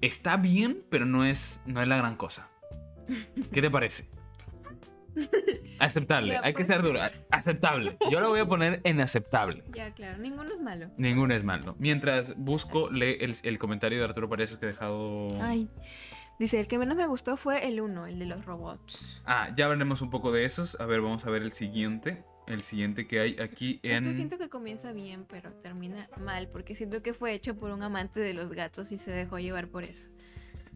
[0.00, 2.48] Está bien, pero no es, no es la gran cosa.
[3.52, 4.06] ¿Qué te parece?
[5.80, 6.66] Aceptable, Ya, hay que pues.
[6.68, 7.00] ser duro.
[7.30, 7.96] Aceptable.
[8.10, 9.64] Yo lo voy a poner en aceptable.
[9.74, 10.90] Ya, claro, ninguno es malo.
[10.98, 11.74] Ninguno es malo.
[11.78, 15.28] Mientras busco, lee el, el comentario de Arturo Paredes que he dejado.
[15.40, 15.68] Ay.
[16.38, 19.20] Dice, el que menos me gustó fue el uno, el de los robots.
[19.26, 20.78] Ah, ya hablaremos un poco de esos.
[20.80, 22.22] A ver, vamos a ver el siguiente.
[22.46, 24.14] El siguiente que hay aquí en.
[24.14, 28.20] siento que comienza bien, pero termina mal, porque siento que fue hecho por un amante
[28.20, 30.08] de los gatos y se dejó llevar por eso.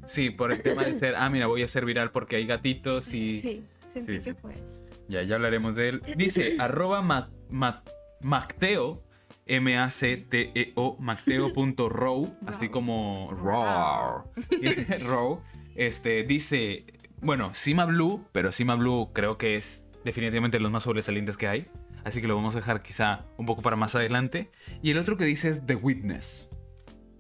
[0.05, 1.15] Sí, por el tema de ser.
[1.17, 3.41] Ah, mira, voy a ser viral porque hay gatitos y.
[3.43, 3.65] Sí,
[4.01, 4.85] sentí sí, que fue eso.
[5.09, 6.03] Ya, ya hablaremos de él.
[6.17, 7.83] Dice, arroba ma- ma-
[8.21, 9.03] Macteo,
[9.47, 14.25] M-A-C-T-E-O, macteo.row, así como raw.
[15.01, 15.41] row.
[15.75, 16.85] Este, dice,
[17.21, 21.69] bueno, Sima Blue, pero Sima Blue creo que es definitivamente los más sobresalientes que hay.
[22.05, 24.51] Así que lo vamos a dejar quizá un poco para más adelante.
[24.83, 26.51] Y el otro que dice es The Witness.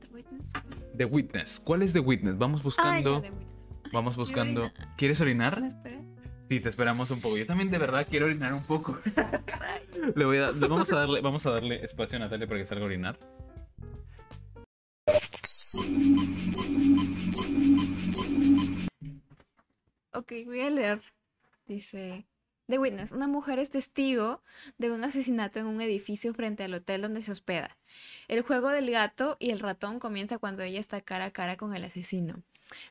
[0.01, 0.53] The Witness.
[0.97, 1.61] The Witness.
[1.61, 2.37] ¿Cuál es The Witness?
[2.37, 3.23] Vamos buscando.
[3.25, 3.31] Ah.
[3.93, 4.63] Vamos buscando.
[4.63, 4.89] orinar.
[4.97, 5.63] ¿Quieres orinar?
[6.49, 7.37] Sí, te esperamos un poco.
[7.37, 8.99] Yo también de verdad quiero orinar un poco.
[10.17, 12.67] le voy a, le vamos a darle, vamos a darle espacio a Natalia para que
[12.67, 13.19] salga a orinar.
[20.15, 21.03] Ok, voy a leer.
[21.67, 22.27] Dice,
[22.67, 24.43] The Witness, una mujer es testigo
[24.77, 27.79] de un asesinato en un edificio frente al hotel donde se hospeda.
[28.29, 31.75] El juego del gato y el ratón comienza cuando ella está cara a cara con
[31.75, 32.43] el asesino.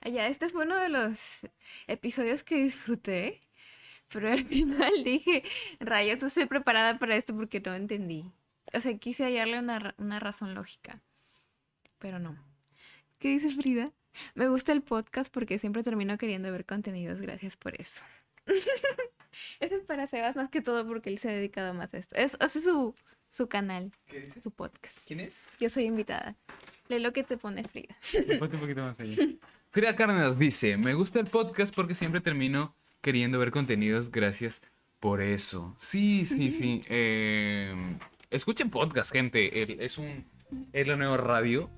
[0.01, 1.41] Allá, este fue uno de los
[1.85, 3.39] episodios que disfruté,
[4.11, 5.43] pero al final dije,
[5.79, 8.25] rayos, no estoy preparada para esto porque no entendí.
[8.73, 11.03] O sea, quise hallarle una, una razón lógica,
[11.99, 12.35] pero no.
[13.19, 13.91] ¿Qué dice Frida?
[14.35, 17.21] Me gusta el podcast porque siempre termino queriendo ver contenidos.
[17.21, 18.01] Gracias por eso.
[19.59, 22.15] Ese es para Sebas más que todo porque él se ha dedicado más a esto.
[22.15, 22.93] Es, es su,
[23.29, 24.41] su canal, ¿Qué dice?
[24.41, 24.97] su podcast.
[25.07, 25.45] ¿Quién es?
[25.59, 26.35] Yo soy invitada.
[26.89, 27.95] Lee lo que te pone Frida.
[28.39, 29.15] Ponte un poquito más allá.
[29.69, 34.11] Frida Cárdenas dice, me gusta el podcast porque siempre termino queriendo ver contenidos.
[34.11, 34.61] Gracias
[34.99, 35.75] por eso.
[35.79, 36.83] Sí, sí, sí.
[36.89, 37.73] Eh,
[38.29, 39.63] escuchen podcast, gente.
[39.63, 40.25] El- es un...
[40.73, 41.69] Es la nueva radio.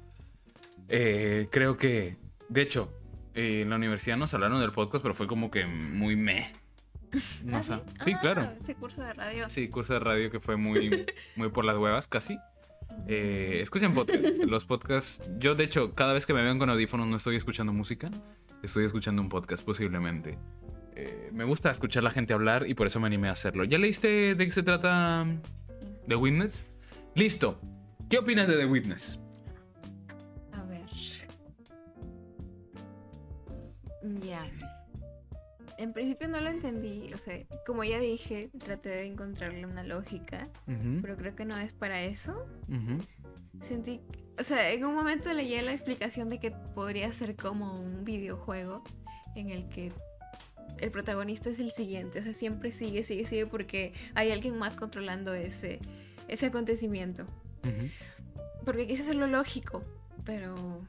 [0.89, 2.17] Eh, creo que...
[2.49, 2.91] De hecho,
[3.33, 6.51] eh, en la universidad nos hablaron del podcast, pero fue como que muy meh.
[7.43, 7.75] No ¿Ah, sé.
[7.75, 7.81] sí?
[8.05, 8.51] Sí, Ah, claro.
[8.59, 9.49] Ese curso de radio.
[9.49, 12.37] Sí, curso de radio que fue muy, muy por las huevas, casi.
[13.07, 14.23] Eh, escuchen podcast.
[14.47, 15.21] Los podcasts.
[15.39, 18.09] Yo, de hecho, cada vez que me ven con audífonos no estoy escuchando música.
[18.63, 20.37] Estoy escuchando un podcast, posiblemente.
[20.95, 23.63] Eh, me gusta escuchar a la gente hablar y por eso me animé a hacerlo.
[23.63, 25.25] ¿Ya leíste de qué se trata
[26.07, 26.67] The Witness?
[27.15, 27.59] Listo.
[28.09, 29.19] ¿Qué opinas de The Witness?
[35.83, 37.13] En principio no lo entendí.
[37.13, 40.47] O sea, como ya dije, traté de encontrarle una lógica.
[40.65, 42.45] Pero creo que no es para eso.
[43.61, 43.99] Sentí,
[44.39, 48.81] o sea, en un momento leí la explicación de que podría ser como un videojuego
[49.35, 49.91] en el que
[50.79, 54.75] el protagonista es el siguiente, o sea, siempre sigue, sigue, sigue porque hay alguien más
[54.75, 55.79] controlando ese,
[56.27, 57.25] ese acontecimiento.
[58.65, 59.83] Porque quise hacerlo lógico,
[60.25, 60.81] pero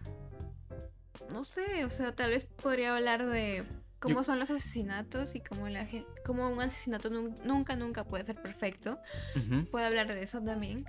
[1.31, 3.65] no sé, o sea, tal vez podría hablar de
[4.05, 8.05] cómo Yo- son los asesinatos y cómo, la gen- cómo un asesinato nun- nunca, nunca
[8.05, 8.99] puede ser perfecto.
[9.71, 10.85] Puedo hablar de eso también.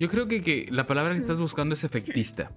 [0.00, 2.50] Yo creo que, que la palabra que estás buscando es efectista.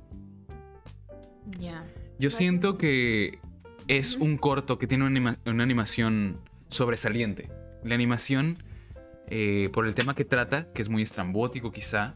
[1.59, 1.85] Ya.
[2.19, 3.39] Yo siento que
[3.87, 6.39] es un corto que tiene una, anima- una animación
[6.69, 7.49] sobresaliente.
[7.83, 8.57] La animación,
[9.27, 12.15] eh, por el tema que trata, que es muy estrambótico quizá,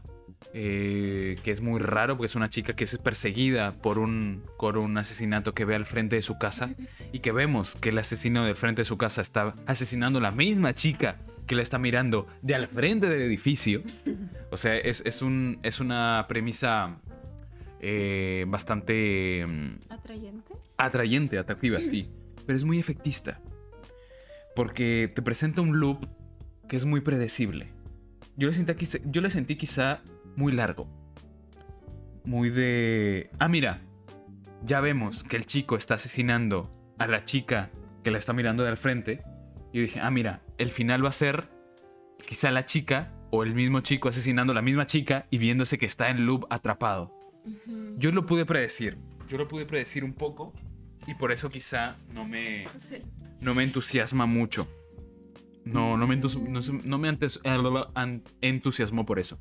[0.54, 4.78] eh, que es muy raro porque es una chica que es perseguida por un, por
[4.78, 6.74] un asesinato que ve al frente de su casa
[7.12, 10.30] y que vemos que el asesino del frente de su casa está asesinando a la
[10.30, 11.16] misma chica
[11.46, 13.82] que la está mirando de al frente del edificio.
[14.50, 16.98] O sea, es, es un, es una premisa
[17.80, 19.44] eh, bastante...
[19.46, 20.54] mm, ¿Atrayente?
[20.76, 22.08] atrayente, atractiva, sí.
[22.46, 23.40] Pero es muy efectista.
[24.54, 26.06] Porque te presenta un loop
[26.68, 27.68] que es muy predecible.
[28.36, 30.00] Yo le sentí, yo le sentí quizá
[30.36, 30.88] muy largo.
[32.24, 33.30] Muy de...
[33.38, 33.80] Ah, mira.
[34.64, 37.70] Ya vemos que el chico está asesinando a la chica
[38.04, 39.22] que la está mirando de al frente.
[39.72, 41.48] Y yo dije, ah, mira, el final va a ser
[42.26, 45.86] quizá la chica o el mismo chico asesinando a la misma chica y viéndose que
[45.86, 47.18] está en loop atrapado.
[47.96, 48.98] Yo lo pude predecir.
[49.28, 50.52] Yo lo pude predecir un poco.
[51.08, 52.66] Y por eso quizá no me,
[53.40, 54.68] no me entusiasma mucho.
[55.64, 59.40] No, no me, entus- no, no me eh, entusiasmó por eso.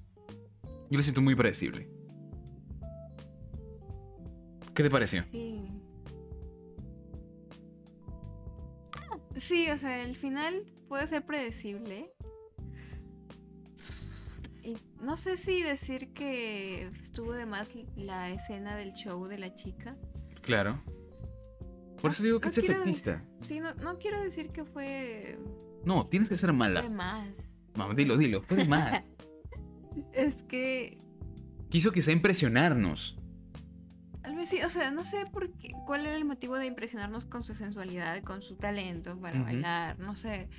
[0.91, 1.89] Yo lo siento muy predecible.
[4.75, 5.23] ¿Qué te pareció?
[5.31, 5.67] sí.
[9.37, 12.13] Sí, o sea, el final puede ser predecible.
[14.61, 19.55] Y no sé si decir que estuvo de más la escena del show de la
[19.55, 19.97] chica.
[20.41, 20.79] Claro.
[22.01, 23.25] Por eso digo que No es efectista.
[23.41, 25.39] Sí, no, no quiero decir que fue
[25.85, 26.87] No, tienes que ser de mala.
[26.89, 27.29] más.
[27.75, 28.43] Vamos, dilo, dilo.
[28.43, 29.03] Fue de más.
[30.13, 30.97] Es que
[31.69, 33.17] Quiso quizá impresionarnos.
[34.21, 37.25] tal vez sí, o sea, no sé por qué, cuál era el motivo de impresionarnos
[37.25, 40.49] con su sensualidad, con su talento para bailar, no sé.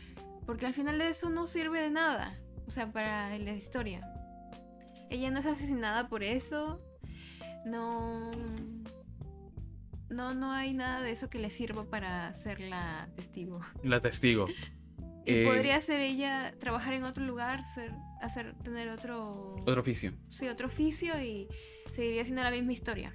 [0.47, 4.01] Porque al final de eso no sirve de nada, o sea, para la historia.
[5.11, 6.81] Ella no es asesinada por eso,
[7.67, 8.31] no...
[10.09, 13.61] No, no hay nada de eso que le sirva para ser la testigo.
[13.83, 14.47] La testigo.
[15.25, 20.13] Y Eh, podría ser ella trabajar en otro lugar, ser, hacer, tener otro, Otro oficio.
[20.29, 21.49] sí, otro oficio y
[21.93, 23.15] seguiría siendo la misma historia.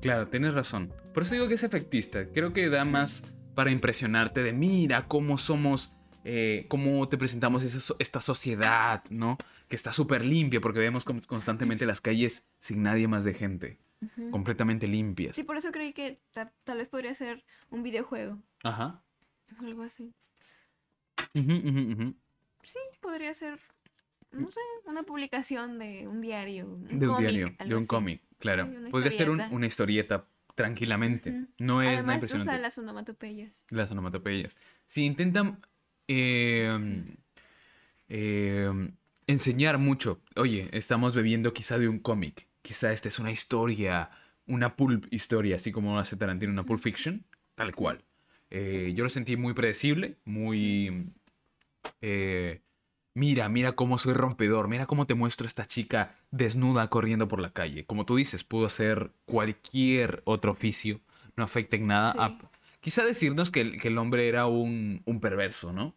[0.00, 0.92] Claro, tienes razón.
[1.12, 2.26] Por eso digo que es efectista.
[2.32, 3.24] Creo que da más
[3.54, 9.36] para impresionarte de mira cómo somos, eh, cómo te presentamos esa esta sociedad, ¿no?
[9.68, 13.78] Que está súper limpia porque vemos con- constantemente las calles sin nadie más de gente,
[14.30, 15.36] completamente limpias.
[15.36, 19.02] Sí, por eso creí que ta- tal vez podría ser un videojuego Ajá.
[19.60, 20.14] o algo así.
[21.34, 22.14] Ujú, ujú, ujú.
[22.62, 23.58] Sí, podría ser,
[24.32, 26.66] no sé, una publicación de un diario.
[26.66, 28.66] Un De un cómic, diario, de un cómic, claro.
[28.66, 31.30] Sí, Podría ser un- una historieta tranquilamente.
[31.30, 31.46] Ujú.
[31.58, 32.50] No es nada Además, impresionante.
[32.50, 33.64] usa las onomatopeyas.
[33.70, 34.56] Las onomatopeyas.
[34.86, 35.60] Si intentan
[36.08, 37.04] eh,
[38.08, 38.70] eh,
[39.26, 44.10] enseñar mucho, oye, estamos bebiendo quizá de un cómic, quizá esta es una historia,
[44.46, 48.04] una pulp historia, así como hace Tarantino, una pulp fiction, tal cual.
[48.50, 51.06] Eh, yo lo sentí muy predecible, muy...
[52.00, 52.62] eh,
[53.14, 57.52] mira, mira cómo soy rompedor, mira cómo te muestro esta chica desnuda corriendo por la
[57.52, 57.84] calle.
[57.86, 61.00] Como tú dices, pudo ser cualquier otro oficio,
[61.36, 62.38] no afecta en nada a, Sí.
[62.80, 65.94] Quizá decirnos que el, que el hombre era un, un perverso, ¿no?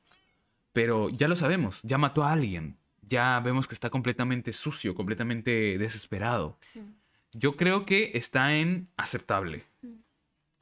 [0.74, 2.78] Pero ya lo sabemos, ya mató a alguien.
[3.02, 6.58] Ya vemos que está completamente sucio, completamente desesperado.
[6.62, 6.82] Sí,
[7.32, 9.64] Yo creo que está en aceptable.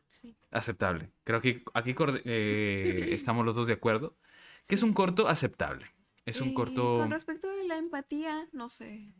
[0.10, 0.36] sí.
[0.52, 1.10] Aceptable.
[1.24, 1.96] Creo que aquí
[2.26, 4.16] eh, estamos los dos de acuerdo.
[4.72, 5.86] Que es un corto aceptable.
[6.26, 7.00] Es un Y corto...
[7.00, 9.14] Con respecto a la empatía, no sé.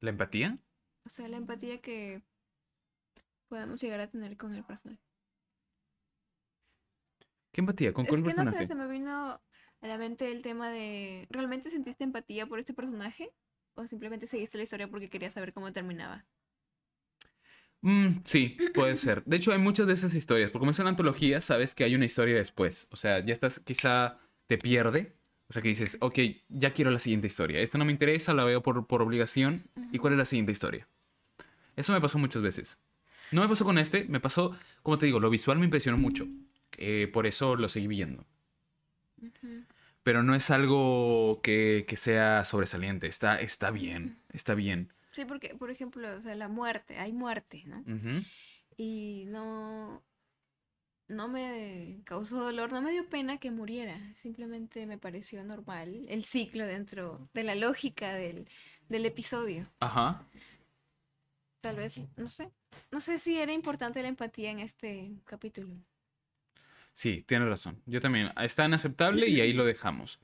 [0.00, 0.58] ¿La empatía?
[1.04, 2.24] O sea, la empatía que
[3.48, 5.00] podemos llegar a tener con el personaje.
[7.52, 7.92] ¿Qué empatía?
[7.92, 8.64] ¿Con es cuál que no personaje?
[8.66, 11.28] sé, se me vino a la mente el tema de.
[11.30, 13.32] ¿Realmente sentiste empatía por este personaje?
[13.74, 16.26] ¿O simplemente seguiste la historia porque querías saber cómo terminaba?
[17.82, 19.22] Mm, sí, puede ser.
[19.26, 20.50] De hecho, hay muchas de esas historias.
[20.50, 22.88] Porque como es una antología, sabes que hay una historia después.
[22.90, 24.18] O sea, ya estás, quizá
[24.50, 25.12] te pierde.
[25.48, 27.60] O sea, que dices, ok, ya quiero la siguiente historia.
[27.60, 29.62] Esta no me interesa, la veo por, por obligación.
[29.92, 30.88] ¿Y cuál es la siguiente historia?
[31.76, 32.76] Eso me pasó muchas veces.
[33.30, 36.26] No me pasó con este, me pasó, como te digo, lo visual me impresionó mucho.
[36.78, 38.24] Eh, por eso lo seguí viendo.
[39.22, 39.64] Ujú.
[40.02, 43.06] Pero no es algo que, que sea sobresaliente.
[43.06, 44.92] Está, está bien, está bien.
[45.12, 47.84] Sí, porque, por ejemplo, o sea, la muerte, hay muerte, ¿no?
[47.86, 48.24] Ujú.
[48.76, 50.02] Y no.
[51.10, 53.98] No me causó dolor, no me dio pena que muriera.
[54.14, 58.46] Simplemente me pareció normal el ciclo dentro de la lógica del,
[58.88, 59.66] del episodio.
[59.80, 60.24] Ajá.
[61.60, 62.52] Tal vez, no sé.
[62.92, 65.74] No sé si era importante la empatía en este capítulo.
[66.94, 67.82] Sí, tienes razón.
[67.86, 68.30] Yo también.
[68.40, 70.20] Está inaceptable y ahí lo dejamos.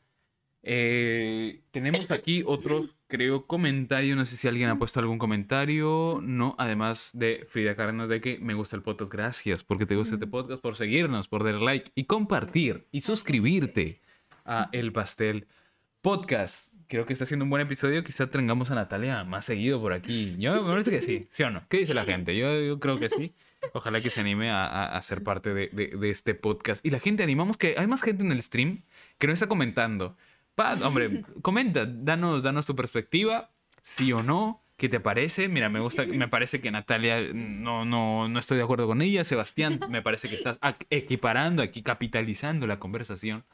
[0.69, 4.17] Eh, tenemos aquí otros, creo, comentarios.
[4.17, 6.19] No sé si alguien ha puesto algún comentario.
[6.25, 9.13] No, además de Frida Cárdenas de que me gusta el podcast.
[9.13, 14.01] Gracias porque te gusta este podcast, por seguirnos, por dar like y compartir y suscribirte
[14.45, 15.47] a El Pastel
[16.03, 16.73] Podcast.
[16.89, 18.03] Creo que está siendo un buen episodio.
[18.03, 20.35] Quizá tengamos a Natalia más seguido por aquí.
[20.39, 21.63] Yo me parece que sí, ¿sí o no?
[21.69, 22.37] ¿Qué dice la gente?
[22.37, 23.33] Yo, yo creo que sí.
[23.73, 26.85] Ojalá que se anime a, a- a ser parte de, de- de este podcast.
[26.85, 28.83] Y la gente, animamos que hay más gente en el stream
[29.19, 30.17] que no está comentando.
[30.57, 33.51] Pa- hombre, comenta, danos, danos tu perspectiva,
[33.83, 35.49] sí o no, qué te parece.
[35.49, 39.23] Mira, me gusta, me parece que Natalia, no, no, no estoy de acuerdo con ella.
[39.25, 40.59] Sebastián, me parece que estás
[40.91, 43.45] equiparando aquí, capitalizando la conversación.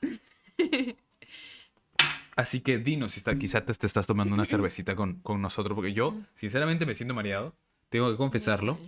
[2.34, 5.74] Así que dinos si está, quizá te, te estás tomando una cervecita con, con nosotros,
[5.74, 7.54] porque yo, sinceramente, me siento mareado.
[7.90, 8.78] Tengo que confesarlo.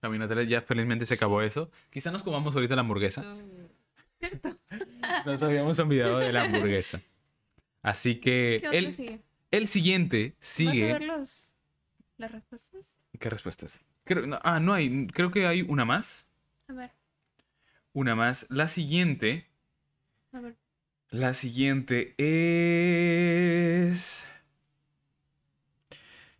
[0.00, 1.70] A mí, Natalia, ya felizmente se acabó eso.
[1.90, 3.36] Quizá nos comamos ahorita la hamburguesa.
[4.18, 4.56] ¿Cierto?
[5.26, 7.02] Nos habíamos olvidado de la hamburguesa.
[7.82, 9.20] Así que ¿Qué otro el, sigue?
[9.50, 11.06] el siguiente ¿Vas a ver sigue.
[11.06, 11.54] los,
[12.16, 12.98] las respuestas?
[13.18, 13.78] ¿Qué respuestas?
[14.04, 15.06] Creo, no, ah, no hay.
[15.08, 16.30] Creo que hay una más.
[16.68, 16.90] A ver,
[17.92, 18.46] Una más.
[18.50, 19.46] La siguiente.
[20.32, 20.56] a ver.
[21.10, 24.24] La siguiente es.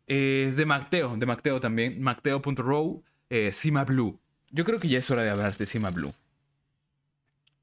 [0.07, 2.01] Es de Macteo, de Macteo también.
[2.03, 4.21] Macteo.row, eh, Cima Blue.
[4.51, 6.13] Yo creo que ya es hora de hablar de Cima Blue.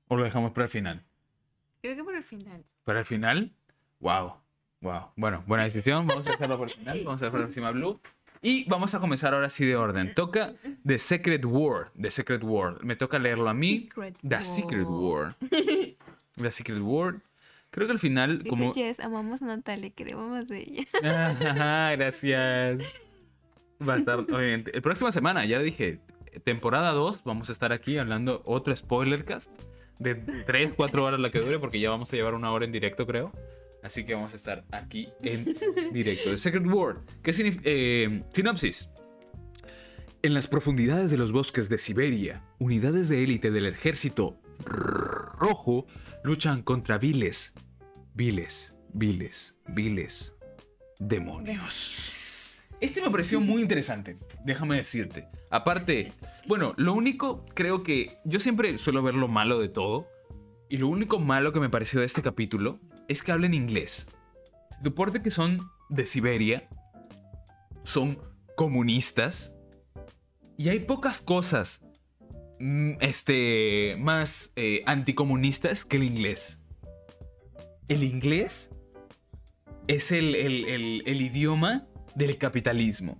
[0.08, 1.04] ¿O lo dejamos para el final?
[1.82, 2.64] Creo que por el final.
[2.84, 3.54] ¿Para el final?
[4.00, 4.34] Wow.
[4.82, 5.12] Wow.
[5.16, 6.08] Bueno, buena decisión.
[6.08, 7.02] Vamos a dejarlo por el final.
[7.04, 8.00] Vamos a dejarlo encima Blue.
[8.42, 10.14] Y vamos a comenzar ahora sí de orden.
[10.16, 10.54] Toca
[10.86, 11.92] The Secret War.
[12.00, 12.84] The Secret War.
[12.86, 13.90] Me toca leerlo a mí.
[13.90, 14.44] Secret The.
[14.46, 15.36] Secret War.
[16.36, 17.22] The Secret War.
[17.72, 18.74] Creo que al final, Dice como.
[18.74, 20.86] Jess, amamos a Natalia, queremos más de ella.
[21.98, 22.82] Gracias.
[23.88, 24.76] Va a estar, obviamente.
[24.76, 26.00] El próxima semana, ya dije,
[26.44, 29.52] temporada 2, vamos a estar aquí hablando otro spoilercast
[30.00, 32.72] de 3, 4 horas la que dure, porque ya vamos a llevar una hora en
[32.72, 33.32] directo, creo.
[33.84, 35.56] Así que vamos a estar aquí en
[35.94, 36.32] directo.
[36.32, 37.02] The Secret World.
[37.22, 37.64] ¿Qué significa?
[37.66, 38.92] Eh, sinopsis.
[40.22, 45.88] En las profundidades de los bosques de Siberia, unidades de élite del ejército rojo
[46.24, 47.54] luchan contra viles,
[48.14, 50.34] viles, viles, viles
[51.00, 52.60] demonios.
[52.82, 55.28] Este me pareció muy interesante, déjame decirte.
[55.50, 56.14] Aparte,
[56.48, 60.08] bueno, lo único creo que yo siempre suelo ver lo malo de todo.
[60.72, 64.08] Y lo único malo que me pareció de este capítulo es que hablan inglés.
[64.82, 66.70] Se que son de Siberia,
[67.84, 68.18] son
[68.56, 69.54] comunistas,
[70.58, 71.82] y hay pocas cosas
[72.60, 76.60] mm, este, más eh, anticomunistas que el inglés.
[77.88, 78.70] El inglés
[79.88, 83.18] es el, el- el- el idioma del capitalismo.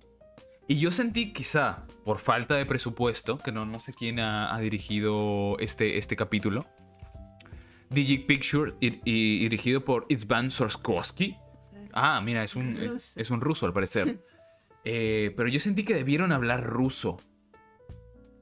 [0.68, 4.60] Y yo sentí quizá por falta de presupuesto, que no, no sé quién ha, ha
[4.60, 6.64] dirigido este, este capítulo,
[7.90, 11.36] Digic Picture y, y dirigido por Itzvan Sorskowski.
[11.92, 13.20] Ah, mira, es un, Ruso.
[13.20, 14.20] es un ruso al parecer.
[14.82, 17.18] Eh, pero yo sentí que debieron hablar ruso.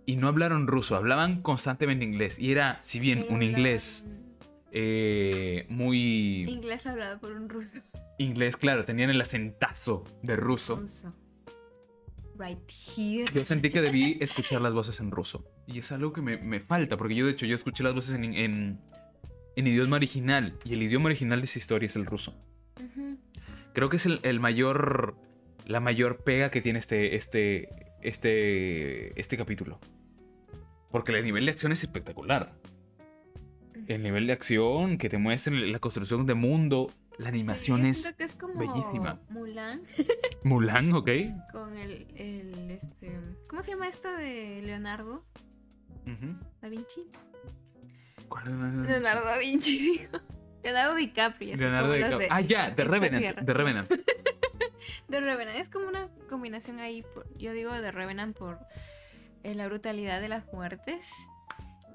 [0.07, 2.39] Y no hablaron ruso, hablaban constantemente inglés.
[2.39, 4.07] Y era, si bien Pero un inglés
[4.71, 7.81] eh, muy Inglés hablado por un ruso.
[8.19, 10.77] inglés, claro, tenían el acentazo de ruso.
[10.77, 11.13] Ruso.
[12.39, 13.25] Right here.
[13.35, 15.45] Yo sentí que debí escuchar las voces en ruso.
[15.67, 18.15] Y es algo que me, me falta, porque yo de hecho yo escuché las voces
[18.15, 18.81] en, en,
[19.59, 20.57] en idioma original.
[20.65, 22.35] Y el idioma original de esa historia es el ruso.
[23.73, 25.17] Creo que es el, el mayor.
[25.67, 27.17] La mayor pega que tiene este.
[27.17, 27.69] Este.
[28.01, 29.21] Este.
[29.21, 29.81] Este capítulo.
[30.91, 32.53] Porque el nivel de acción es espectacular.
[33.89, 36.93] El nivel de acción que te muestran la construcción de mundo.
[37.19, 39.21] La animación Sí, es que es como bellísima.
[39.29, 39.83] Mulan
[40.45, 41.09] Mulan, ¿ok?
[41.51, 45.25] con el, el este ¿cómo se llama esta de Leonardo
[46.63, 47.11] da Vinci?
[48.29, 48.89] ¿Cuál es?
[48.89, 50.07] Leonardo da Vinci.
[50.63, 51.57] Leonardo DiCaprio.
[51.57, 52.19] Leonardo DiCaprio.
[52.19, 53.45] de Ah, ya, The Revenant.
[53.45, 53.89] The Revenant.
[55.09, 55.59] The Revenant.
[55.59, 57.03] Es como una combinación ahí.
[57.15, 58.59] por- yo digo The Revenant por
[59.45, 61.09] eh, la brutalidad de las muertes.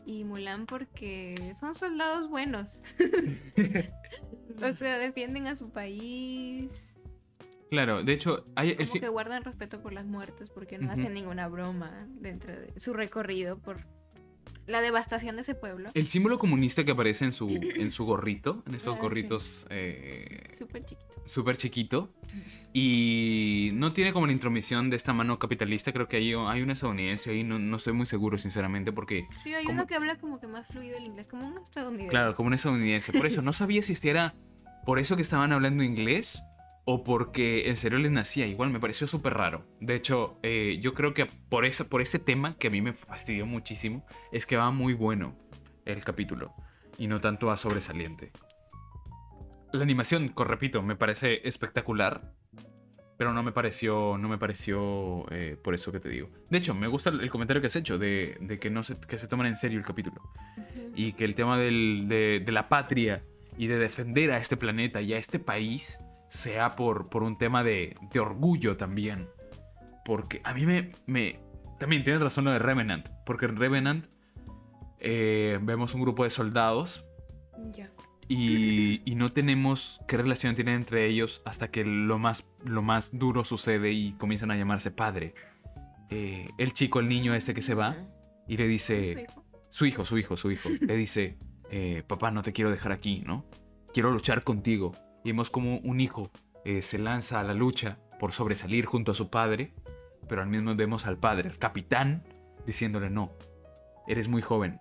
[0.06, 2.82] Y Mulan porque son soldados buenos.
[4.62, 6.98] o sea, defienden a su país.
[7.70, 11.14] Claro, de hecho, hay el, Como que guardan respeto por las muertes porque no hacen
[11.14, 13.88] ninguna broma dentro de su recorrido por
[14.68, 15.90] la devastación de ese pueblo.
[15.94, 19.02] el símbolo comunista que aparece en su, en su gorrito, en estos Ah, sí.
[19.02, 21.22] gorritos eh, Súper chiquito.
[21.26, 22.14] súper chiquito.
[22.76, 25.94] Y no tiene como la intromisión de esta mano capitalista.
[25.94, 27.44] Creo que hay, hay una estadounidense ahí.
[27.44, 29.76] No, no estoy muy seguro, sinceramente, porque, Sí, hay ¿Cómo?
[29.78, 32.10] uno que habla como que más fluido el inglés, como un estadounidense.
[32.10, 33.14] claro, como una estadounidense.
[33.14, 34.34] Por eso, no sabía si este era
[34.86, 36.44] por eso que estaban hablando inglés
[36.86, 38.46] o porque en serio les nacía.
[38.48, 39.66] Igual me pareció súper raro.
[39.80, 42.94] De hecho, eh, yo creo que por, eso, por este tema que a mí me
[42.94, 45.36] fastidió muchísimo, es que va muy bueno
[45.86, 46.54] el capítulo
[46.98, 48.32] y no tanto va sobresaliente.
[49.72, 52.34] La animación, repito, me parece espectacular.
[53.16, 56.30] Pero no me pareció, no me pareció eh, por eso que te digo.
[56.50, 59.20] De hecho, me gusta el comentario que has hecho de, de que no se, que
[59.20, 60.20] se toman en serio el capítulo.
[60.96, 63.24] Y que el tema del- de, de la patria
[63.56, 66.00] y de defender a este planeta y a este país
[66.34, 69.28] sea por, por un tema de, de orgullo también.
[70.06, 71.40] Porque a mí me, me...
[71.80, 73.08] También tienes razón lo de Revenant.
[73.26, 74.06] Porque en Revenant
[75.00, 77.06] eh, vemos un grupo de soldados
[77.74, 77.92] Ya.
[78.28, 83.18] y, y no tenemos qué relación tienen entre ellos hasta que lo más, lo más
[83.18, 85.36] duro sucede y comienzan a llamarse padre.
[86.10, 87.96] Eh, el chico, el niño este que se va
[88.48, 89.44] y le ¿Su dice, hijo?
[89.70, 91.38] su hijo, su hijo, su hijo, le dice,
[91.70, 93.46] eh, papá, no te quiero dejar aquí, ¿no?
[93.94, 94.94] Quiero luchar contigo.
[95.24, 96.32] Y vemos como un hijo
[96.66, 99.74] eh, se lanza a la lucha por sobresalir junto a su padre,
[100.28, 102.24] pero al mismo vemos al padre, el capitán,
[102.66, 103.34] diciéndole, no,
[104.08, 104.80] eres muy joven,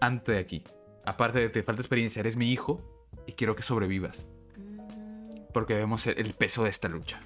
[0.00, 0.64] ante de aquí.
[1.04, 2.82] Aparte de te falta experiencia, eres mi hijo
[3.26, 7.20] y quiero que sobrevivas, Mm, porque vemos el, peso de esta lucha.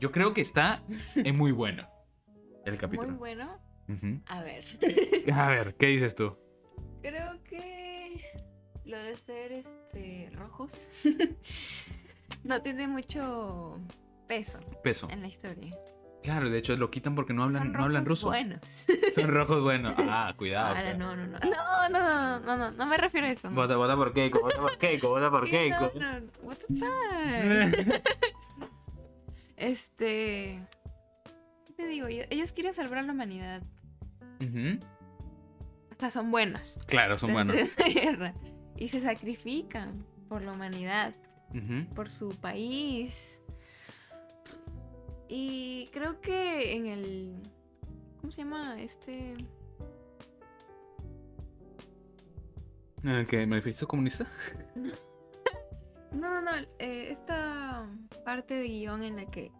[0.00, 0.82] Yo creo que está
[1.16, 1.86] eh, muy bueno
[2.64, 3.16] el Muy capítulo.
[3.16, 3.58] bueno.
[3.88, 4.20] Ujú.
[4.26, 4.64] A ver.
[5.32, 6.36] A ver, ¿qué dices tú?
[7.02, 7.77] Creo que
[8.88, 10.88] lo de ser este rojos
[12.44, 13.78] no tiene mucho
[14.26, 15.08] peso Peso.
[15.10, 15.76] en la historia.
[16.22, 18.26] Claro, de hecho lo quitan porque no hablan, Son no hablan ruso.
[18.26, 18.60] Buenos.
[19.14, 19.94] Son rojos buenos.
[19.98, 20.74] Ah, cuidado.
[20.98, 21.38] No, no, no.
[21.38, 23.48] No, no, no, no, no, no me refiero a eso.
[23.48, 23.54] no.
[23.54, 25.92] Vota, vota por Keiko, vota por Keiko, vota por Keiko.
[25.98, 28.02] No, no, what the fuck?
[29.56, 30.60] Este.
[31.66, 32.06] ¿Qué te digo?
[32.08, 33.62] Ellos quieren salvar a la humanidad.
[34.40, 34.78] Ujú.
[35.96, 36.78] O sea, son buenos.
[36.86, 37.56] Claro, son dentro
[38.78, 41.14] Y se sacrifican por la humanidad,
[41.94, 43.40] por su país.
[45.28, 47.34] Y creo que en el.
[48.20, 48.80] ¿Cómo se llama?
[48.80, 49.34] Este.
[53.02, 54.26] ¿En el que manifiesto comunista?
[56.12, 56.50] No, no, no.
[56.78, 57.86] eh, esta
[58.24, 59.52] parte de guion en la que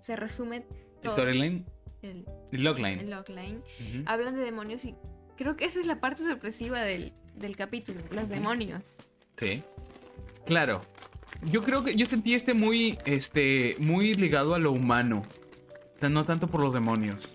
[0.00, 0.66] se resume
[1.02, 1.64] todo Storyline
[2.02, 3.00] el, y Logline.
[3.00, 3.58] el logline.
[3.58, 4.02] Ujú.
[4.06, 4.96] Hablan de demonios y
[5.36, 8.98] creo que esa es la parte sorpresiva del, del capítulo, los demonios.
[9.36, 9.62] Sí.
[10.46, 10.80] Claro.
[11.42, 15.24] Yo creo que yo sentí este muy, este, muy ligado a lo humano.
[15.96, 17.28] O sea, no tanto por los demonios.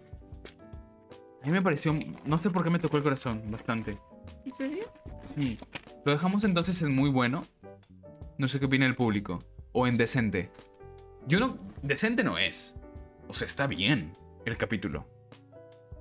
[1.43, 3.97] A mí me pareció, no sé por qué me tocó el corazón bastante.
[4.45, 4.91] ¿En serio?
[5.35, 5.53] Mm.
[6.05, 7.45] Lo dejamos entonces en muy bueno.
[8.37, 9.43] No sé qué opina el público.
[9.71, 10.51] O en decente.
[11.27, 12.77] Yo no, decente no es.
[13.27, 14.13] O sea, está bien
[14.45, 15.05] el capítulo.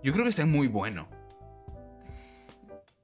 [0.03, 1.09] Yo creo que está muy bueno.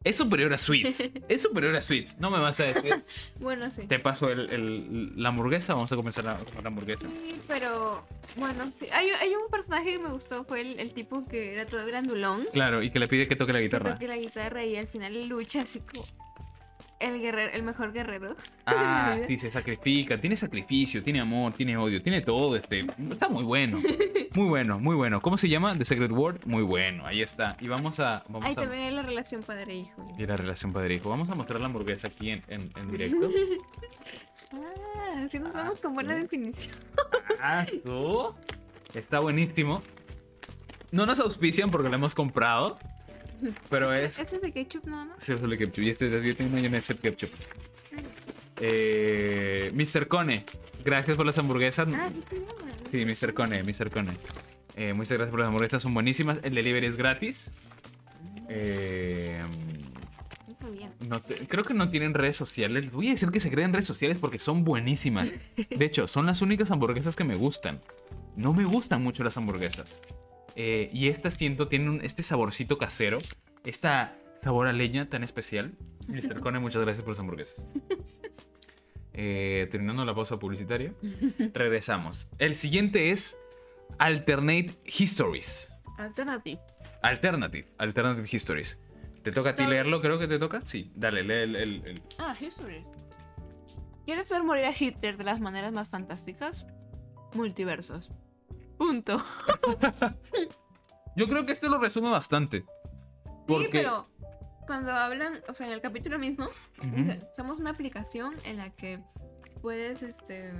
[0.04, 1.10] Es superior a Sweets.
[1.28, 2.16] Es superior a Sweets.
[2.18, 3.04] No me vas a decir.
[3.40, 3.86] Bueno, sí.
[3.86, 5.74] Te paso el- el- la hamburguesa.
[5.74, 7.06] Vamos a comenzar la, con la hamburguesa.
[7.08, 8.04] Sí, pero
[8.36, 8.86] bueno, sí.
[8.92, 12.46] Hay, hay un personaje que me gustó, fue el, el tipo que era todo grandulón.
[12.52, 13.94] Claro, y que le pide que toque la Que guitarra.
[13.94, 16.04] toque la guitarra y al final lucha así como
[17.02, 18.36] el guerrero, el mejor guerrero.
[18.66, 20.18] Ah, sí, se sacrifica.
[20.18, 22.56] Tiene sacrificio, tiene amor, tiene odio, tiene todo.
[22.56, 23.82] Este, está muy bueno.
[24.34, 25.20] Muy bueno, muy bueno.
[25.20, 25.76] ¿Cómo se llama?
[25.76, 26.46] The Secret Word.
[26.46, 27.04] Muy bueno.
[27.04, 27.54] Ahí está.
[27.60, 28.22] Y vamos a.
[28.30, 30.08] Vamos Ahí a también hay la relación padre-hijo.
[30.18, 31.10] y la relación padre-hijo.
[31.10, 33.28] Vamos a mostrar la hamburguesa aquí en, en- en directo.
[34.54, 36.74] Ah, sí nos vamos con buena definición.
[37.40, 37.64] Ah.
[38.94, 39.82] Está buenísimo.
[40.90, 42.76] No nos auspician porque lo hemos comprado.
[43.70, 44.18] Pero es.
[44.18, 45.22] ¿Ese es de ketchup nada más?
[45.22, 45.84] Sí, solo ketchup.
[45.84, 47.30] Y este de yo tengo mayonesa ketchup.
[48.60, 50.06] Eh, Mr.
[50.08, 50.44] Cone,
[50.84, 51.88] gracias por las hamburguesas.
[51.94, 52.10] Ah.
[52.90, 53.34] Sí, Mr.
[53.34, 53.90] Cone, Mr.
[53.90, 54.16] Cone.
[54.76, 56.38] Eh, muchas gracias por las hamburguesas, son buenísimas.
[56.42, 57.50] El delivery es gratis.
[58.48, 59.42] Eh,
[61.00, 62.90] no te- creo que no tienen redes sociales.
[62.92, 65.28] Voy a decir que se creen redes sociales porque son buenísimas.
[65.68, 67.80] De hecho, son las únicas hamburguesas que me gustan.
[68.36, 70.00] No me gustan mucho las hamburguesas.
[70.56, 73.18] Eh, y esta siento tiene un- este saborcito casero.
[73.64, 75.72] Esta sabor a leña tan especial.
[76.08, 76.40] Mr.
[76.40, 77.66] Cone, muchas gracias por las hamburguesas.
[79.14, 80.94] Eh, terminando la pausa publicitaria,
[81.52, 82.28] regresamos.
[82.38, 83.36] El siguiente es
[83.98, 85.70] Alternate Histories.
[85.98, 86.58] Alternative.
[87.02, 88.78] Alternative, Alternative Histories.
[89.22, 90.00] ¿Te toca a ti leerlo?
[90.00, 90.62] Creo que te toca.
[90.64, 92.84] Sí, dale, lee el- el- el, Ah, History.
[94.06, 96.66] ¿Quieres ver morir a Hitler de las maneras más fantásticas?
[97.34, 98.10] Multiversos.
[98.78, 99.16] Punto.
[101.16, 102.64] Yo creo que este lo resume bastante.
[103.46, 103.64] Porque...
[103.66, 104.08] Sí, pero
[104.66, 106.48] cuando hablan, o sea, en el capítulo mismo,
[106.94, 109.02] dice, somos una aplicación en la que
[109.60, 110.52] puedes, este,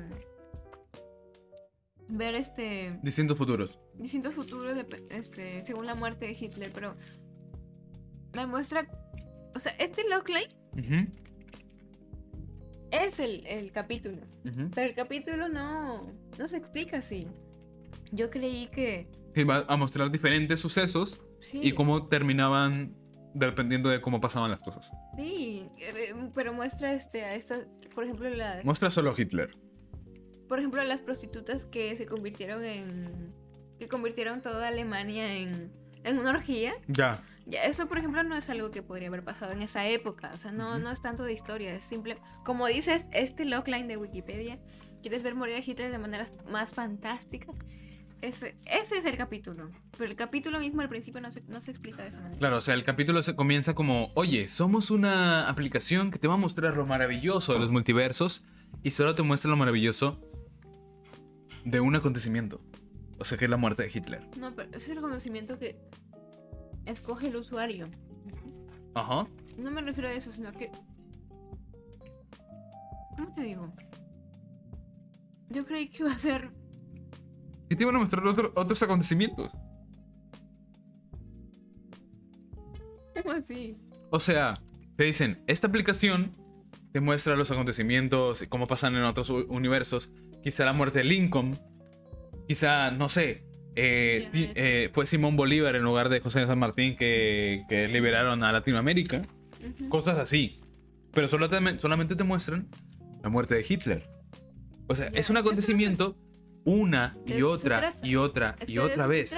[2.09, 3.79] ver, este, Distintos futuros.
[3.99, 6.97] distintos futuros, de- este, según la muerte de Hitler, pero
[8.35, 8.87] me muestra,
[9.55, 10.03] o sea, este
[10.73, 11.11] Ujú,
[12.91, 14.19] es el, el capítulo,
[14.75, 17.27] pero el capítulo no, no se explica así.
[18.13, 19.09] Yo creí que
[19.45, 22.95] va a mostrar diferentes sucesos sí, y cómo terminaban
[23.35, 24.91] dependiendo de cómo pasaban las cosas.
[25.17, 29.57] sí, eh, pero muestra, este, a estas, por ejemplo, las, Muestra solo a Hitler.
[30.49, 33.25] por ejemplo, las prostitutas que se convirtieron en,
[33.79, 35.73] que convirtieron toda Alemania en,
[36.05, 36.75] en una orgía.
[36.89, 37.25] Ya.
[37.47, 40.31] Ya, eso, por ejemplo, no es algo que podría haber pasado en esa época.
[40.33, 41.75] O sea, no, no es tanto de historia.
[41.75, 42.19] Es simple.
[42.45, 44.61] Como dices, este logline de Wikipedia,
[45.01, 47.59] ¿quieres ver morir a Hitler de maneras más fantásticas?
[48.23, 49.69] Ese, ese es el capítulo.
[49.99, 52.39] Pero el capítulo mismo al principio no se, no se explica de esa manera.
[52.39, 56.35] Claro, o sea, el capítulo se comienza como, oye, somos una aplicación que te va
[56.35, 58.45] a mostrar lo maravilloso de los multiversos
[58.85, 60.21] y solo te muestra lo maravilloso
[61.65, 62.61] de un acontecimiento.
[63.19, 64.25] O sea, que es la muerte de Hitler.
[64.39, 65.81] No, pero ese es el conocimiento que
[66.87, 67.87] escoge el usuario.
[68.95, 69.27] Ajá.
[69.59, 70.71] No me refiero a eso, sino que.
[73.17, 73.73] ¿Cómo te digo?
[75.51, 76.62] Yo creí que iba a ser.
[77.73, 79.51] Y te iban a mostrar otro- otros acontecimientos.
[83.17, 83.79] ¿Cómo así?
[84.11, 84.53] O sea,
[84.97, 86.33] te dicen, esta aplicación
[86.93, 90.11] te muestra los acontecimientos y cómo pasan en otros universos.
[90.43, 91.59] Quizá la muerte de Lincoln.
[92.47, 93.45] Quizá, no sé,
[93.75, 98.45] eh, eh, fue Simón Bolívar en lugar de José de San Martín que, que liberaron
[98.45, 99.23] a Latinoamérica.
[99.89, 100.59] Cosas así.
[101.13, 102.69] Pero solo te- solamente te muestran
[103.23, 104.11] la muerte de Hitler.
[104.89, 106.19] O sea, es un acontecimiento
[106.65, 109.37] una y eso otra y otra Es y que otra eso vez.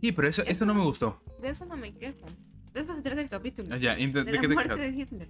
[0.00, 1.22] Sí, pero eso, eso no me gustó.
[1.40, 2.26] De eso no me quejo.
[2.72, 3.68] De eso se trata el capítulo.
[3.74, 4.94] Ah, Ya, de ¿de la qué te muerte quejas?
[4.94, 5.28] de Hitler.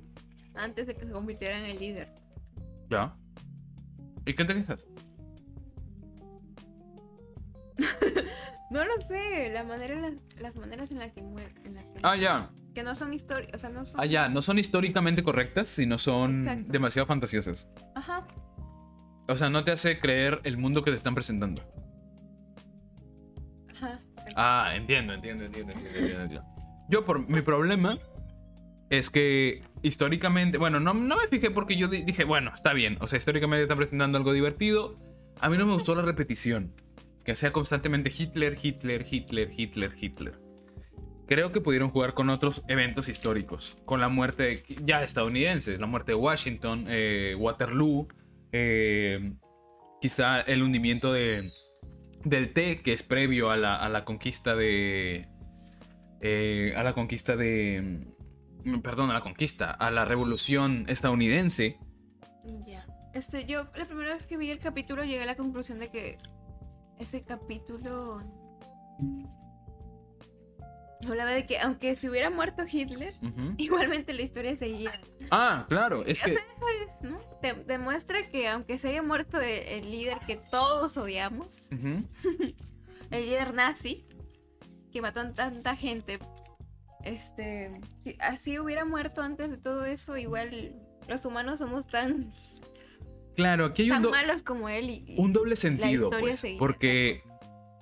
[0.54, 2.12] Antes de que se convirtiera en el líder.
[2.90, 3.14] Ya.
[4.24, 4.86] ¿Y qué te quejas?
[8.68, 11.88] No lo sé, la manera, en las, las maneras en las que muere, en las
[11.88, 12.50] que, Ah, ya.
[12.74, 14.00] que no son o sea, no son.
[14.00, 14.28] Ah, ya.
[14.28, 16.72] No son históricamente correctas, sino son Exacto.
[16.72, 17.68] demasiado fantasiosas.
[17.94, 18.26] Ajá.
[19.28, 21.62] O sea, no te hace creer el mundo que te están presentando.
[23.74, 24.00] Ajá.
[24.36, 26.46] Ah, entiendo, entiendo, entiendo, entiendo, entiendo, entiendo.
[26.88, 27.98] Yo por mi problema
[28.90, 32.96] es que históricamente, bueno, no, no me fijé porque yo di- dije, bueno, está bien,
[33.00, 34.96] o sea, históricamente está presentando algo divertido.
[35.40, 36.72] A mí no me gustó la repetición,
[37.24, 40.38] que sea constantemente Hitler, Hitler, Hitler, Hitler, Hitler.
[41.26, 46.12] Creo que pudieron jugar con otros eventos históricos, con la muerte ya estadounidense, la muerte
[46.12, 48.06] de Washington, eh, Waterloo,
[48.58, 49.32] eh,
[50.00, 51.52] quizá el hundimiento de,
[52.24, 55.26] del té, que es previo a la, a la conquista de.
[56.20, 58.06] eh, a la conquista de.
[58.64, 61.78] mm, Perdón, a la conquista, a la revolución estadounidense.
[62.66, 62.86] Ya.
[63.14, 66.16] Este, yo la primera vez que vi el capítulo llegué a la conclusión de que
[66.98, 68.22] ese capítulo
[71.06, 73.14] hablaba de que aunque se hubiera muerto Hitler,
[73.58, 74.92] igualmente la historia seguía.
[75.30, 76.32] Ah, claro, es O que.
[76.34, 77.18] sea, eso es, ¿no?
[77.42, 81.58] Te- demuestra que aunque se haya muerto el, el líder que todos odiamos,
[83.10, 84.04] el líder nazi,
[84.92, 86.18] que mató a tanta gente,
[87.04, 90.74] este, si así hubiera muerto antes de todo eso, igual
[91.08, 92.32] los humanos somos tan,
[93.36, 94.88] Claro, aquí hay un, tan do- malos como él.
[94.90, 97.22] Y, y- un doble sentido, pues, seguía, porque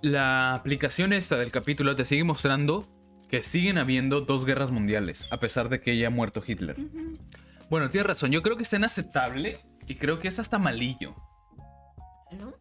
[0.02, 2.88] la aplicación esta del capítulo te sigue mostrando
[3.34, 6.76] que siguen habiendo dos guerras mundiales, a pesar de que haya muerto Hitler.
[7.68, 9.58] Bueno, tienes razón, yo creo que está inaceptable
[9.88, 11.16] y creo que es hasta malillo.
[12.30, 12.54] ¿No?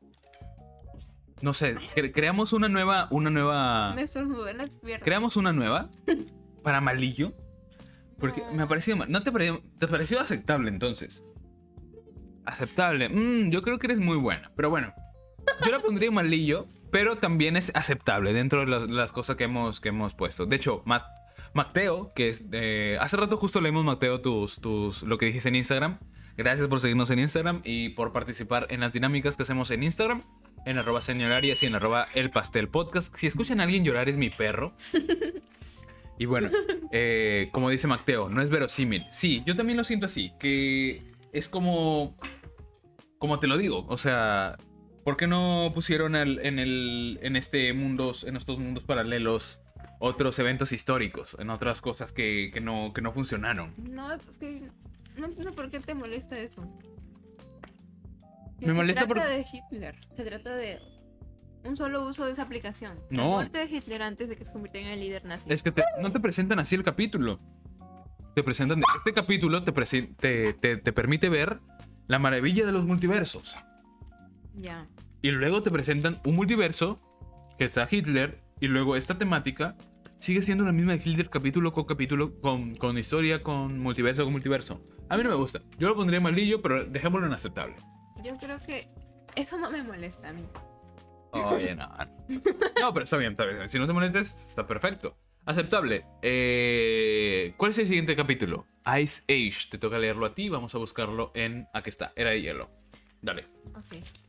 [1.41, 3.93] No sé, cre- creamos una nueva, una nueva...
[3.93, 5.03] Me estornudó en las piernas.
[5.03, 5.89] Creamos una nueva
[6.63, 7.34] para malillo.
[8.17, 8.53] Porque No.
[8.53, 9.11] me ha parecido mal.
[9.11, 11.21] ¿No te pareció, te pareció aceptable entonces?
[12.45, 13.09] Aceptable.
[13.09, 14.51] Mm, yo creo que eres muy buena.
[14.55, 14.91] Pero bueno,
[15.63, 19.82] yo la pondría malillo, pero también es aceptable dentro de las, las cosas que hemos,
[19.82, 20.46] que hemos puesto.
[20.46, 21.06] De hecho, Ma-
[21.54, 22.46] Macteo, que es.
[23.02, 26.00] Hace rato justo leímos, Macteo, tus, tus, lo que dijiste en Instagram.
[26.38, 30.24] Gracias por seguirnos en Instagram y por participar en las dinámicas que hacemos en Instagram.
[30.66, 33.14] En arroba señorarias y en arroba el pastel podcast.
[33.18, 34.72] Si escuchan a alguien llorar es mi perro.
[36.20, 36.52] Y bueno,
[36.91, 39.04] eh, como dice Macteo, no es verosímil.
[39.10, 42.16] Sí, yo también lo siento así, que es como...
[43.18, 44.56] Como te lo digo, o sea,
[45.04, 49.60] ¿por qué no pusieron al- en, el, en este mundos, en estos mundos paralelos
[49.99, 53.74] otros eventos históricos, en otras cosas que, que no, que no funcionaron?
[53.78, 54.70] No, es que
[55.18, 56.62] no entiendo por qué te molesta eso.
[58.60, 59.95] Me Se molesta trata por- de Hitler.
[60.16, 60.80] Se trata de
[61.66, 62.97] un solo uso de esa aplicación.
[63.10, 63.30] La No.
[63.32, 65.51] muerte de Hitler antes de que se convirtiera en el líder nazi.
[65.51, 67.39] Es que te- no te presentan así el capítulo.
[68.36, 68.82] Te presentan...
[68.97, 71.60] Este capítulo te, te, te- te permite ver
[72.08, 73.56] la maravilla de los multiversos.
[74.56, 74.88] Ya.
[75.24, 76.99] Y luego te presentan un multiverso
[77.57, 78.43] que está Hitler.
[78.59, 79.78] Y luego esta temática
[80.17, 84.34] sigue siendo la misma de Hitler capítulo con capítulo, con, con historia, con multiverso, con
[84.34, 84.86] multiverso.
[85.07, 85.61] A mí no me gusta.
[85.80, 87.76] Yo lo pondría malillo, pero dejémoslo en aceptable.
[88.21, 88.89] Yo creo que
[89.38, 90.43] eso no me molesta a mí.
[91.32, 91.89] Oye, no.
[92.82, 93.69] No, pero está bien, está bien.
[93.69, 95.17] Si no te molestes, está perfecto.
[95.45, 96.05] Aceptable.
[96.21, 98.67] Eh, ¿Cuál es el siguiente capítulo?
[99.01, 99.69] Ice Age.
[99.71, 100.49] Te toca leerlo a ti.
[100.49, 101.65] Vamos a buscarlo en.
[101.74, 102.11] Aquí está.
[102.17, 102.69] Era de hielo.
[103.21, 103.47] Dale.
[103.74, 104.22] Ok.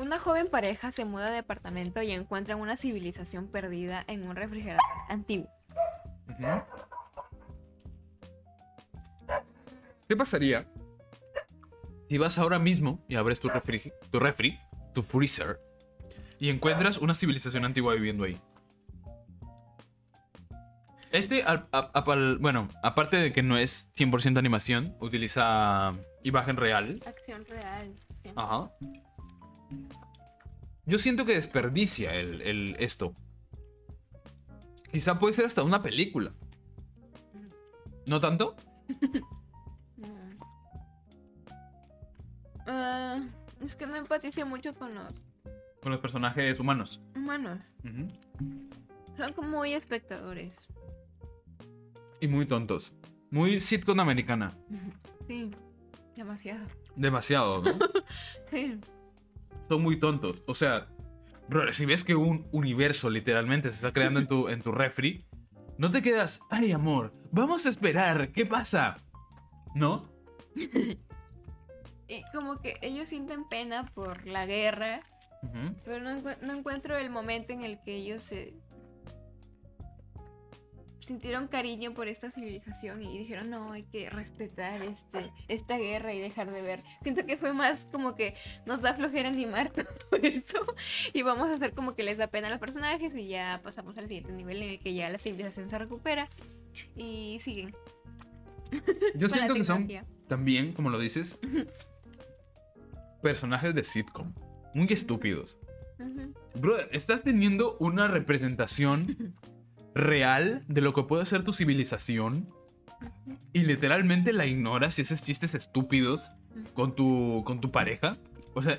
[0.00, 4.80] Una joven pareja se muda de apartamento y encuentran una civilización perdida en un refrigerador
[5.10, 5.46] antiguo.
[10.08, 10.66] ¿Qué pasaría
[12.08, 14.58] si vas ahora mismo y abres tu refri, tu refri,
[14.94, 15.60] tu freezer,
[16.38, 18.40] y encuentras una civilización antigua viviendo ahí?
[21.12, 25.92] Este, al- a- a- al- bueno, aparte de que no es 100% animación, utiliza
[26.22, 27.00] imagen real.
[27.04, 27.94] Acción real.
[28.22, 28.30] sí.
[28.34, 28.70] Ajá.
[30.86, 33.14] Yo siento que desperdicia el, el- esto.
[34.90, 36.32] Quizá puede ser hasta una película.
[38.06, 38.56] ¿No tanto?
[42.66, 43.20] Ah,
[43.62, 45.12] es que no empaticé mucho con los
[45.82, 47.00] Con los personajes humanos.
[47.14, 47.72] humanos.
[49.16, 50.56] Son como muy espectadores.
[52.20, 52.92] Y muy tontos.
[53.30, 54.52] Muy sitcom americana.
[55.28, 55.50] Sí,
[56.16, 56.66] demasiado.
[56.96, 57.78] Demasiado, ¿no?
[58.50, 58.78] Sí.
[59.70, 60.42] Son muy tontos.
[60.48, 60.88] O sea,
[61.48, 65.24] bro, si ves que un universo literalmente se está creando en tu, en tu refri,
[65.78, 68.96] no te quedas, ay amor, vamos a esperar, ¿qué pasa?
[69.76, 70.12] ¿No?
[72.08, 74.98] Y como que ellos sienten pena por la guerra.
[75.84, 78.52] Pero no encuentro el momento en el que ellos se
[81.10, 86.20] sintieron cariño por esta civilización y dijeron, no, hay que respetar este, esta guerra y
[86.20, 86.84] dejar de ver.
[87.02, 90.64] Siento que fue más como que nos da flojera animar todo eso
[91.12, 93.98] y vamos a hacer como que les da pena a los personajes y ya pasamos
[93.98, 96.28] al siguiente nivel en el que ya la civilización se recupera
[96.94, 97.74] y siguen.
[99.16, 99.88] Yo siento que son
[100.28, 101.40] también, como lo dices,
[103.20, 104.32] personajes de sitcom.
[104.74, 105.58] Muy estúpidos.
[106.54, 109.34] Brother, estás teniendo una representación
[109.94, 112.48] real de lo que puede ser tu civilización
[113.52, 116.30] y literalmente la ignoras y haces chistes estúpidos
[116.74, 118.16] con tu, con tu pareja.
[118.54, 118.78] O sea,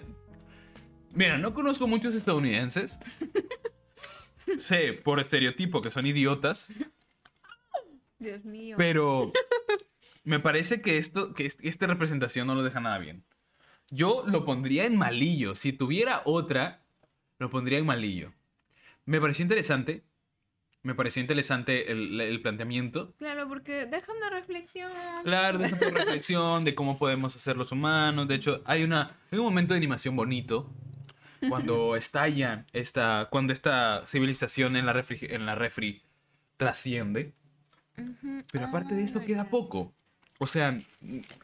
[1.14, 3.00] mira, no conozco muchos estadounidenses.
[4.60, 6.70] sé por estereotipo que son idiotas,
[8.20, 8.76] Dios mío.
[8.78, 9.32] pero
[10.24, 13.24] me parece que esto, que est- esta representación no lo deja nada bien.
[13.90, 15.54] Yo lo pondría en malillo.
[15.56, 16.82] Si tuviera otra,
[17.40, 18.32] lo pondría en malillo.
[19.06, 20.04] Me pareció interesante.
[20.84, 23.14] Me pareció interesante el, el planteamiento.
[23.20, 24.92] Claro, porque deja una reflexión.
[25.24, 28.28] Claro, deja una reflexión de cómo podemos hacer los humanos.
[28.28, 30.70] De hecho, hay, una, hay un momento de animación bonito
[31.50, 36.02] cuando estalla esta, cuando esta civilización en la refri, en la refri
[36.58, 37.34] trasciende.
[38.52, 39.94] Pero aparte de eso Ah, queda poco.
[40.40, 40.80] O sea,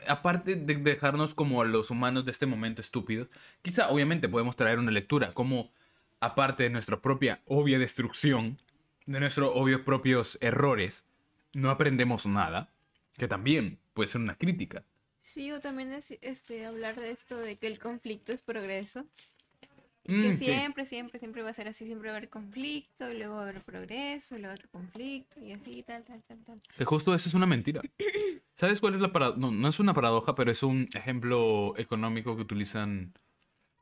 [0.07, 3.27] aparte de dejarnos como los humanos de este momento estúpidos,
[3.61, 5.71] quizá obviamente podemos traer una lectura como
[6.19, 8.59] aparte de nuestra propia obvia destrucción,
[9.07, 11.05] de nuestros obvios propios errores,
[11.53, 12.69] no aprendemos nada,
[13.17, 14.83] que también puede ser una crítica.
[15.21, 19.05] Sí, o también es este, hablar de esto de que el conflicto es progreso.
[20.05, 20.45] Mm, que sí.
[20.45, 23.41] siempre, siempre, siempre va a ser así, siempre va a haber conflicto, y luego va
[23.41, 26.61] a haber progreso, y luego otro conflicto, y así, tal, tal, tal, tal.
[26.77, 27.81] Que justo eso es una mentira.
[28.55, 29.39] ¿Sabes cuál es la paradoja?
[29.39, 33.13] No, no es una paradoja, pero es un ejemplo económico que utilizan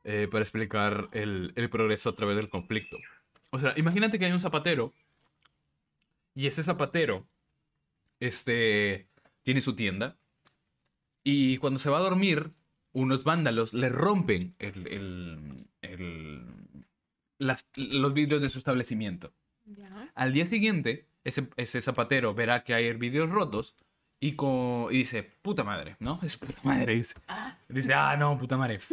[0.02, 2.96] eh, para explicar el, el progreso a través del conflicto.
[3.50, 4.92] O sea, imagínate que hay un zapatero
[6.36, 7.26] y ese zapatero
[8.20, 9.08] este,
[9.42, 10.16] tiene su tienda
[11.24, 12.52] y cuando se va a dormir,
[12.92, 16.44] unos vándalos le rompen el- el- el-
[17.38, 19.32] las- los vidrios de su establecimiento.
[19.66, 20.10] Ya.
[20.14, 23.74] Al día siguiente, ese, ese zapatero verá que hay vidrios rotos
[24.20, 26.20] y, y dice, puta madre, ¿no?
[26.22, 27.14] Es puta madre, dice.
[27.68, 28.78] Dice, ah, no, puta madre.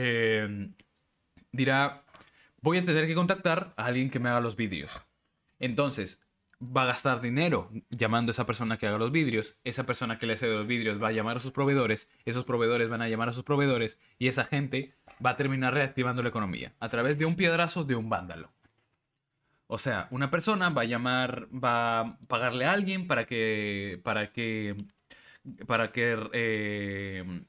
[0.00, 0.70] Eh,
[1.50, 2.04] dirá,
[2.60, 4.92] voy a tener que contactar a alguien que me haga los vidrios.
[5.58, 6.20] Entonces,
[6.60, 9.56] va a gastar dinero llamando a esa persona que haga los vidrios.
[9.64, 12.10] Esa persona que le hace los vidrios va a llamar a sus proveedores.
[12.24, 13.98] Esos proveedores van a llamar a sus proveedores.
[14.18, 14.94] Y esa gente
[15.24, 18.48] va a terminar reactivando la economía a través de un piedrazo de un vándalo.
[19.66, 24.32] O sea, una persona va a llamar, va a pagarle a alguien para que, para
[24.32, 24.76] que,
[25.66, 27.44] para que eh,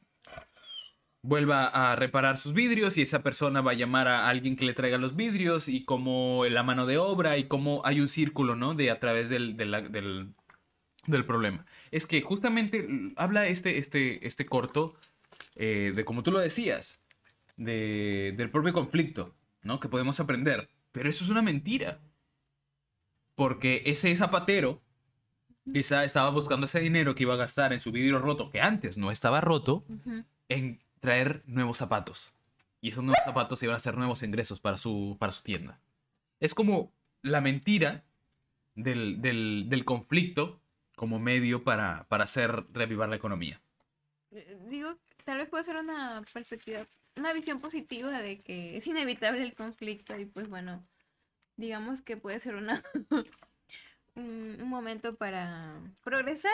[1.21, 4.73] vuelva a reparar sus vidrios y esa persona va a llamar a alguien que le
[4.73, 8.73] traiga los vidrios y como la mano de obra y como hay un círculo, ¿no?
[8.73, 10.33] De a través del, del,
[11.07, 11.65] del problema.
[11.91, 14.95] Es que justamente habla este, este, este corto
[15.55, 17.01] eh, de, como tú lo decías,
[17.57, 19.79] de, del propio conflicto, ¿no?
[19.79, 20.69] Que podemos aprender.
[20.91, 21.99] Pero eso es una mentira.
[23.35, 24.81] Porque ese zapatero
[25.71, 28.97] quizá estaba buscando ese dinero que iba a gastar en su vidrio roto, que antes
[28.97, 29.85] no estaba roto,
[30.47, 32.33] en traer nuevos zapatos.
[32.81, 35.79] Y esos nuevos zapatos iban a ser nuevos ingresos para su, para su tienda.
[36.39, 38.03] Es como la mentira
[38.75, 40.61] del, del- del conflicto
[40.95, 43.61] como medio para, para hacer revivar la economía.
[44.31, 44.95] Eh, Digo,
[45.25, 46.85] tal vez puede ser una perspectiva,
[47.17, 50.85] una visión positiva de que es inevitable el conflicto y pues bueno,
[51.57, 52.81] digamos que puede ser una
[54.15, 56.53] un, un momento para progresar.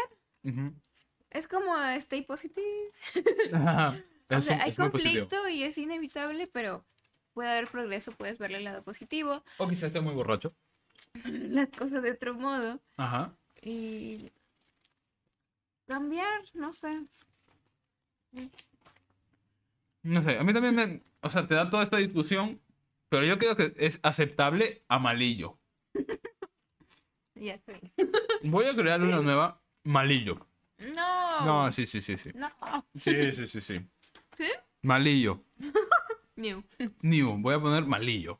[1.32, 2.64] Es como stay positive.
[4.30, 6.84] O Es sea, un- hay conflicto y es inevitable, pero
[7.34, 10.54] puede haber progreso, puedes verle el lado positivo, O quizás esté muy borracho.
[11.26, 13.34] las cosas de otro modo Ajá.
[13.62, 14.32] y
[15.88, 17.04] cambiar, no sé.
[20.04, 21.02] No sé, a mí también me...
[21.22, 22.62] O sea, te da toda esta discusión,
[23.10, 25.58] pero yo creo que es aceptable a malillo.
[27.38, 27.92] Ya estoy.
[28.44, 30.48] Voy a crear una nueva malillo.
[30.96, 31.46] No.
[31.46, 32.32] No, sí, sí, sí, sí.
[32.34, 32.50] No.
[32.98, 33.86] Sí, sí, sí, sí.
[34.38, 34.50] ¿Sí?
[34.82, 35.44] Malillo.
[36.36, 36.64] New.
[37.02, 38.40] New, voy a poner malillo.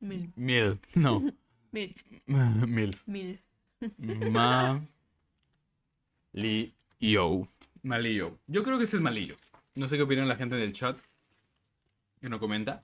[0.00, 0.32] Mil.
[0.36, 0.80] Mil.
[0.94, 1.20] No.
[1.72, 1.94] Mil.
[2.26, 2.98] Mil.
[3.06, 3.40] Mil.
[6.32, 7.48] Malillo.
[7.82, 8.38] Malillo.
[8.46, 9.36] Yo creo que ese es malillo.
[9.74, 10.98] No sé qué opinan la gente del chat.
[12.20, 12.82] Que no comenta.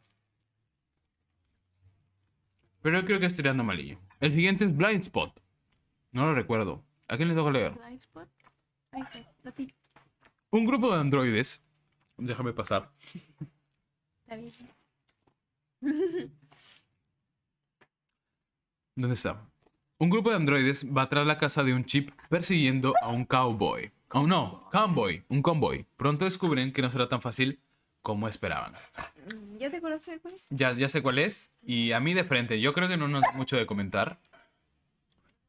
[2.83, 3.99] Pero yo creo que es tirando malillo.
[4.21, 5.41] El siguiente es Blind Spot.
[6.13, 6.85] No lo recuerdo.
[7.09, 7.73] ¿A quién le toca leer?
[7.73, 8.29] Blind spot.
[8.93, 9.49] Ahí está.
[9.49, 9.73] A ti.
[10.51, 11.63] Un grupo de androides.
[12.17, 12.91] Déjame pasar.
[14.23, 14.53] Está bien.
[18.97, 19.41] ¿Dónde está?
[19.99, 23.93] Un grupo de androides va tras la casa de un chip persiguiendo a un cowboy.
[24.11, 25.87] Oh no, convoy, un convoy.
[25.97, 27.61] Pronto descubren que no será tan fácil
[28.01, 28.73] como esperaban.
[28.73, 30.47] Mm, ¿Ya te de cuál es?
[30.51, 31.55] Ya, ya sé cuál es.
[31.63, 34.19] Y a mí de frente, yo creo que no nos da mucho de comentar.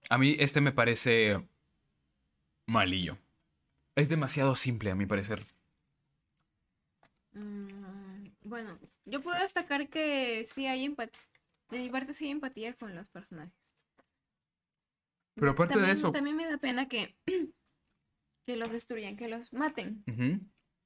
[0.09, 1.41] A mí este me parece
[2.65, 3.17] malillo.
[3.99, 5.45] Es demasiado simple, a mi parecer.
[7.33, 11.19] Mm, bueno, yo puedo destacar que sí hay empatía.
[11.69, 13.73] De mi parte sí hay empatía con los personajes.
[15.35, 16.13] Pero aparte de eso...
[16.13, 17.17] También me da pena que,
[18.45, 20.05] que los destruyan, que los maten.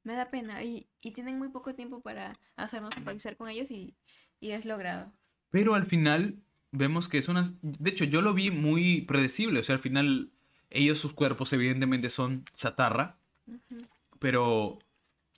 [0.03, 0.63] Me da pena.
[0.63, 3.95] Y, y tienen muy poco tiempo para hacernos empatizar con ellos y,
[4.39, 5.13] y es logrado.
[5.51, 6.41] Pero al final
[6.71, 7.43] vemos que es una...
[7.61, 9.59] De hecho, yo lo vi muy predecible.
[9.59, 10.33] O sea, al final
[10.73, 13.17] ellos, sus cuerpos evidentemente son chatarra.
[14.19, 14.79] Pero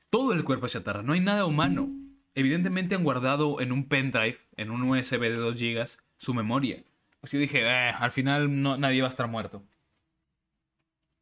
[0.10, 1.04] todo el cuerpo es chatarra.
[1.04, 1.90] No hay nada humano.
[2.34, 5.86] Evidentemente han guardado en un pendrive, en un USB de 2 GB,
[6.18, 6.84] su memoria.
[7.20, 9.64] Pues yo dije, "Eh, al final no, nadie va a estar muerto.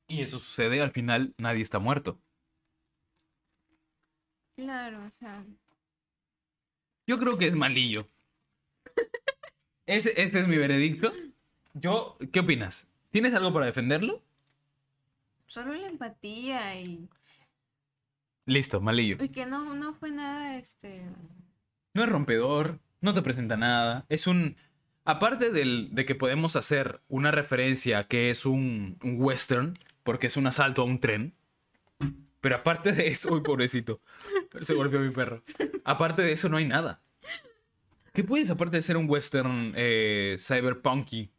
[0.08, 2.20] Y eso sucede, al final nadie está muerto.
[4.56, 5.44] Claro, o sea.
[7.08, 8.08] Yo creo que es malillo.
[9.86, 11.12] Ese, ese es mi veredicto.
[11.74, 12.88] Yo, ¿qué opinas?
[13.14, 14.24] ¿Tienes algo para defenderlo?
[15.46, 17.08] Solo la empatía y,
[18.48, 19.18] Listo, malillo.
[19.24, 21.04] y que no, no fue nada, este.
[21.94, 24.08] No es rompedor, no te presenta nada.
[24.10, 24.58] Es un...
[25.06, 30.26] Aparte del, de que podemos hacer una referencia a que es un, un western, porque
[30.26, 31.36] es un asalto a un tren.
[32.42, 34.02] Pero aparte de eso, uy, pobrecito.
[34.62, 35.44] Se golpeó mi perro.
[35.84, 37.04] Aparte de eso, no hay nada.
[38.12, 41.30] ¿Qué puedes, aparte de ser un western eh, cyberpunky?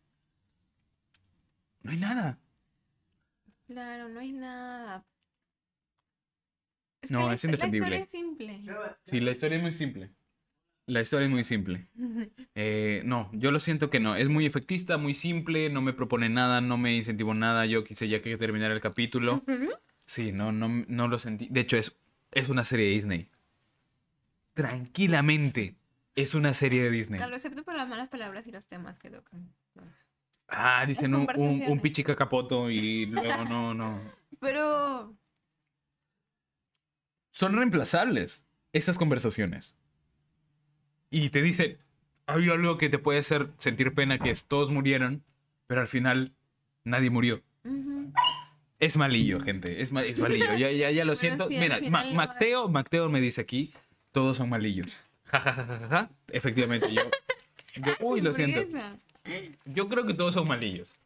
[1.84, 2.38] No hay nada.
[3.66, 5.06] Claro, no hay nada.
[7.02, 7.90] Es No, que la es indefendible.
[7.90, 8.62] La historia es simple.
[9.06, 10.10] Sí, la historia es muy simple.
[10.86, 11.86] La historia es muy simple.
[12.56, 14.14] Eh, no, yo lo siento que no.
[14.14, 17.66] Es muy efectista, muy simple, no me propone nada, no me incentivó nada.
[17.66, 19.42] Yo quise ya que terminara el capítulo.
[20.06, 21.48] Sí, no, no, no lo sentí.
[21.50, 21.96] De hecho, es,
[22.30, 23.28] es una serie de Disney.
[24.54, 25.74] Tranquilamente,
[26.14, 27.18] es una serie de Disney.
[27.18, 29.52] Claro, excepto por las malas palabras y los temas que tocan.
[30.48, 34.00] Ah, dicen un, un, un pichica capoto y luego no, no.
[34.40, 35.14] Pero.
[37.30, 39.74] Son reemplazables estas conversaciones.
[41.10, 41.78] Y te dicen,
[42.26, 45.24] hay algo que te puede hacer sentir pena, que es todos murieron,
[45.66, 46.34] pero al final
[46.84, 47.42] nadie murió.
[48.78, 50.54] Es malillo, gente, es, ma- es malillo.
[50.56, 51.48] Ya, ya, ya lo siento.
[51.48, 53.72] sí, Mira, Ma- lo Macteo, Macteo me dice aquí,
[54.12, 54.96] todos son malillos.
[55.24, 56.10] Ja, ja, ja, ja, ja, ja.
[56.28, 57.02] Efectivamente, yo,
[57.76, 58.60] yo- Uy, lo siento.
[59.64, 61.00] Yo creo que todos son malillos.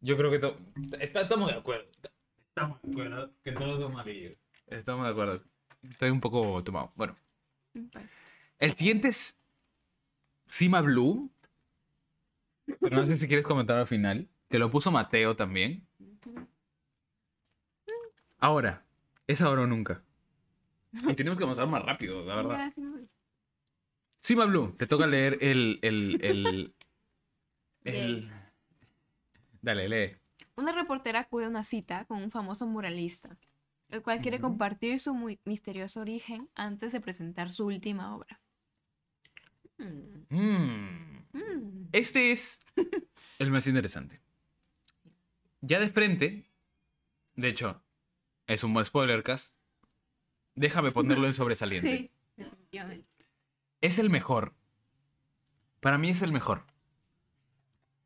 [0.00, 0.56] Yo creo que todos...
[1.00, 1.86] Estamos de acuerdo.
[2.48, 4.36] Estamos de acuerdo que todos son malillos.
[4.66, 5.42] Estamos de acuerdo.
[5.88, 6.92] Estoy un poco tomado.
[6.94, 7.16] Bueno.
[8.58, 9.36] El siguiente es
[10.46, 11.30] Sima Blue.
[12.80, 14.28] Pero no sé si quieres comentar al final.
[14.48, 15.86] Que lo puso Mateo también.
[18.38, 18.84] Ahora.
[19.26, 20.02] Es ahora o nunca.
[20.92, 22.72] Y tenemos que avanzar más rápido, la verdad.
[24.20, 25.78] Sima Blue, te toca leer el.
[25.82, 26.74] el, el,
[27.84, 28.30] el...
[29.62, 30.16] Dale, lee.
[30.56, 33.36] Una reportera acude a una cita con un famoso muralista,
[33.88, 38.40] el cual quiere compartir su muy misterioso origen antes de presentar su última obra.
[39.78, 41.22] Mm, Mm.
[41.32, 41.88] mm.
[41.92, 42.60] Este es
[43.38, 44.20] el más interesante.
[45.60, 46.44] Ya de frente,
[47.36, 47.82] de hecho,
[48.46, 49.54] es un buen spoiler cast.
[50.54, 52.10] Déjame ponerlo en sobresaliente.
[52.36, 52.50] Sí.
[53.80, 54.56] Es el mejor.
[55.78, 56.66] Para mí es el mejor.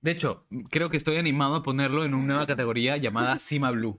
[0.00, 3.98] De hecho, creo que estoy animado a ponerlo en una nueva categoría llamada Sima Blue.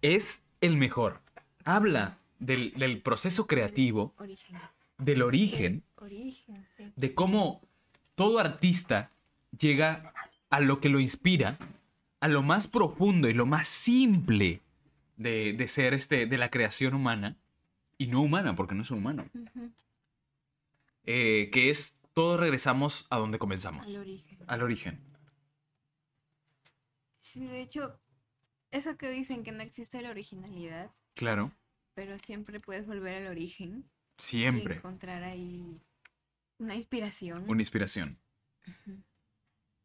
[0.00, 1.20] Es el mejor.
[1.64, 4.58] Habla del, del proceso creativo, Origen.
[4.98, 6.92] del origen, Origen, sí.
[6.96, 7.60] de cómo
[8.14, 9.10] todo artista
[9.56, 10.12] llega
[10.50, 11.56] a lo que lo inspira,
[12.20, 14.60] a lo más profundo y lo más simple
[15.16, 17.36] de, de ser este, de la creación humana,
[17.98, 19.24] y no humana, porque no es un humano,
[21.04, 24.38] eh, que es todos regresamos a donde comenzamos, Al origen.
[24.46, 25.00] al origen.
[27.18, 28.00] Sí, de hecho,
[28.70, 31.52] eso que dicen que no existe la originalidad, Claro,
[31.94, 33.84] pero siempre puedes volver al origen
[34.18, 35.80] y siempre encontrar ahí
[36.58, 37.44] una inspiración.
[37.48, 38.18] una inspiración.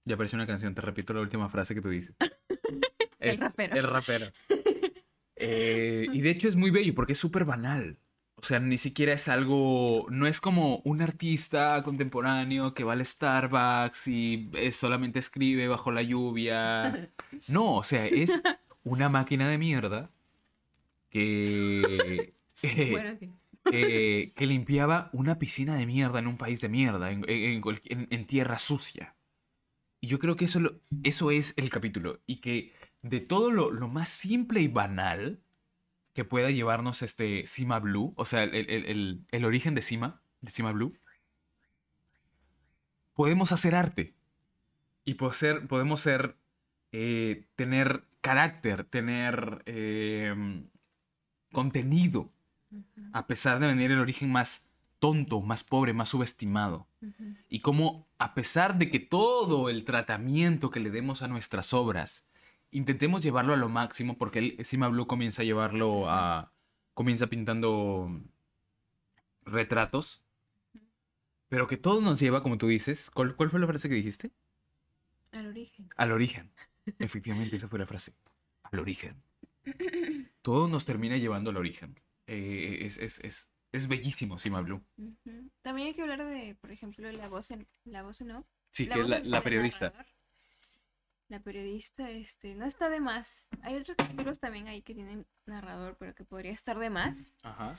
[0.05, 2.15] Ya apareció una canción, te repito la última frase que tú dices.
[3.19, 3.75] El rapero.
[3.75, 4.31] El rapero.
[5.39, 7.99] Eh, y de hecho es muy bello porque es súper banal.
[8.39, 10.05] O sea, ni siquiera es algo.
[10.11, 15.91] No es como un artista contemporáneo que va al Starbucks y eh, solamente escribe bajo
[15.91, 17.11] la lluvia.
[17.49, 18.41] No, o sea, es
[18.83, 20.11] una máquina de mierda
[21.09, 22.33] que.
[22.63, 23.31] eh, Bueno, sí.
[23.71, 28.07] eh, que limpiaba una piscina de mierda en un país de mierda, en, en- en-
[28.09, 29.15] en tierra sucia.
[29.99, 32.21] Y yo creo que eso, lo- eso es el capítulo.
[32.27, 35.41] Y que de todo lo, lo más simple y banal
[36.17, 40.19] que pueda llevarnos este Sima Blue, o sea, el, el- el- el origen de Sima,
[40.41, 40.91] de Sima Blue,
[43.13, 44.15] podemos hacer arte.
[45.05, 46.35] Y po- ser- podemos ser,
[46.91, 50.33] eh, tener carácter, tener eh,
[51.51, 52.31] contenido,
[53.13, 54.65] a pesar de venir el origen más
[54.97, 56.87] tonto, más pobre, más subestimado.
[57.47, 62.25] Y cómo, a pesar de que todo el tratamiento que le demos a nuestras obras,
[62.77, 66.53] intentemos llevarlo a lo máximo, porque el Sima Blue comienza a llevarlo a.
[66.93, 68.21] comienza pintando
[69.43, 70.23] retratos.
[71.49, 73.09] Pero que todo nos lleva, como tú dices.
[73.09, 74.31] ¿Cuál, cuál fue la frase que dijiste?
[75.31, 75.89] Al origen.
[75.95, 76.51] Al origen.
[76.99, 78.13] Efectivamente, esa fue la frase.
[78.63, 79.21] Al origen.
[80.41, 81.99] Todo nos termina llevando al origen.
[82.27, 84.83] Eh, es, es, es, es bellísimo, Sima Blue.
[85.61, 88.45] También hay que hablar de, por ejemplo, la voz en la voz en off.
[88.71, 89.87] Sí, La que es la, periodista.
[89.89, 90.16] narrador.
[91.29, 93.47] La periodista, este, no está de más.
[93.61, 97.17] Hay otros capítulos también ahí que tienen narrador, pero que podría estar de más.
[97.43, 97.77] Ajá.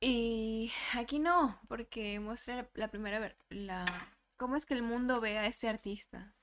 [0.00, 5.46] Y aquí no, porque muestra la, primera la cómo es que el mundo ve a
[5.46, 6.34] este artista,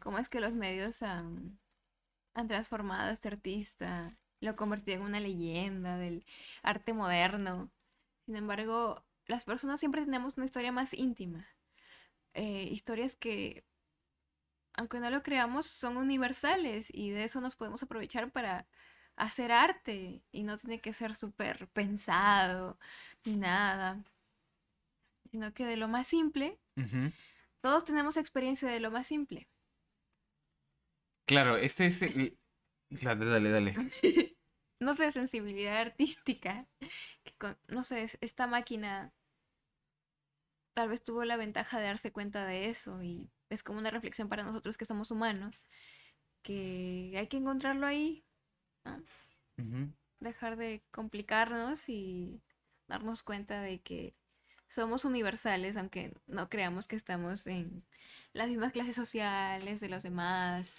[0.00, 1.58] cómo es que los medios han,
[2.34, 6.24] han transformado a este artista, lo convertido en una leyenda del
[6.62, 7.70] arte moderno.
[8.26, 11.46] Sin embargo, las personas siempre tenemos una historia más íntima,
[12.34, 13.67] eh, historias que,
[14.78, 18.64] aunque no lo creamos, son universales y de eso nos podemos aprovechar para
[19.16, 22.78] hacer arte y no tiene que ser súper pensado
[23.24, 24.04] ni nada,
[25.32, 26.60] sino que de lo más simple,
[27.60, 29.48] todos tenemos experiencia de lo más simple.
[31.26, 32.00] Claro, este es.
[32.02, 32.38] el-
[32.90, 33.74] Dale, dale, dale.
[34.80, 36.66] no sé, sensibilidad artística,
[37.24, 39.12] que con- no sé, es- esta máquina
[40.74, 44.28] tal vez tuvo la ventaja de darse cuenta de eso y es como una reflexión
[44.28, 45.62] para nosotros que somos humanos,
[46.42, 48.24] que hay que encontrarlo ahí,
[49.58, 49.92] Ujú.
[50.20, 52.40] dejar de complicarnos y
[52.86, 54.14] darnos cuenta de que
[54.68, 57.84] somos universales, aunque no creamos que estamos en
[58.32, 60.76] las mismas clases sociales de los demás,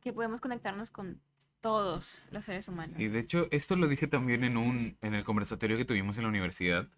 [0.00, 1.20] que podemos conectarnos con
[1.60, 2.98] todos los seres humanos.
[2.98, 6.24] Y de hecho, esto lo dije también en un en el conversatorio que tuvimos en
[6.24, 6.88] la universidad,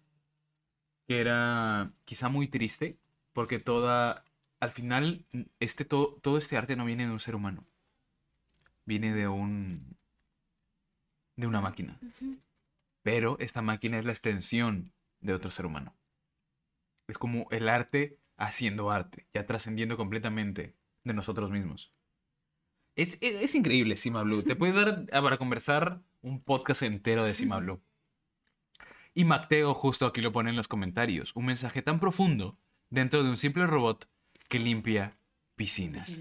[1.07, 2.97] que era quizá muy triste,
[3.33, 4.25] porque toda,
[4.59, 5.25] al final,
[5.59, 7.65] este todo, todo este arte no viene de un ser humano,
[8.85, 9.97] viene de un
[11.35, 11.99] de una máquina,
[13.01, 15.95] pero esta máquina es la extensión de otro ser humano.
[17.07, 21.91] Es como el arte haciendo arte, ya trascendiendo completamente de nosotros mismos.
[22.95, 24.43] Es, es, es increíble Sima Blue.
[24.43, 27.81] Te puede dar para conversar un podcast entero de Sima Blue.
[29.15, 31.35] Y Macteo justo aquí lo pone en los comentarios.
[31.35, 32.57] Un mensaje tan profundo
[32.93, 34.07] dentro de un simple robot
[34.49, 35.17] que limpia
[35.55, 36.19] piscinas.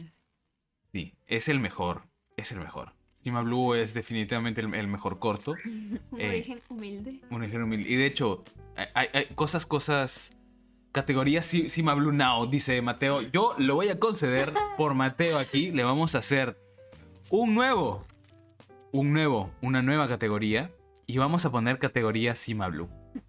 [0.93, 2.03] Sí, es el mejor.
[2.36, 2.93] Es el mejor.
[3.23, 5.53] Sima Blue es definitivamente el, el mejor corto.
[5.65, 7.20] Un Eh, origen humilde.
[7.31, 7.89] Un ejemplo humilde.
[7.89, 8.43] Y de hecho,
[8.94, 10.31] hay, cosas, cosas.
[10.93, 13.23] Categoría Si- Sima Blue Now, dice Mateo.
[13.23, 15.70] Yo lo voy a conceder por Mateo aquí.
[15.70, 16.59] Le vamos a hacer
[17.31, 18.05] un nuevo.
[18.93, 20.70] Un nuevo, una nueva categoría.
[21.07, 22.89] Y vamos a poner categoría Sima Blue.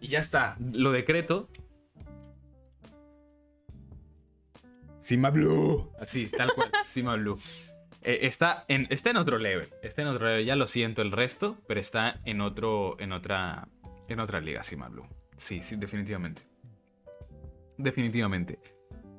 [0.00, 0.56] Y ya está.
[0.58, 1.48] Lo decreto.
[5.02, 5.90] Sima Blue.
[5.98, 6.70] Así, tal cual.
[6.84, 7.36] Sima Blue.
[8.02, 9.68] Eh, está, en, está en otro level.
[9.82, 10.46] Está en otro level.
[10.46, 12.96] Ya lo siento el resto, pero está en otro.
[13.00, 13.68] En otra.
[14.06, 15.06] En otra liga, Sima Blue.
[15.36, 16.42] Sí, sí, definitivamente.
[17.76, 18.60] Definitivamente.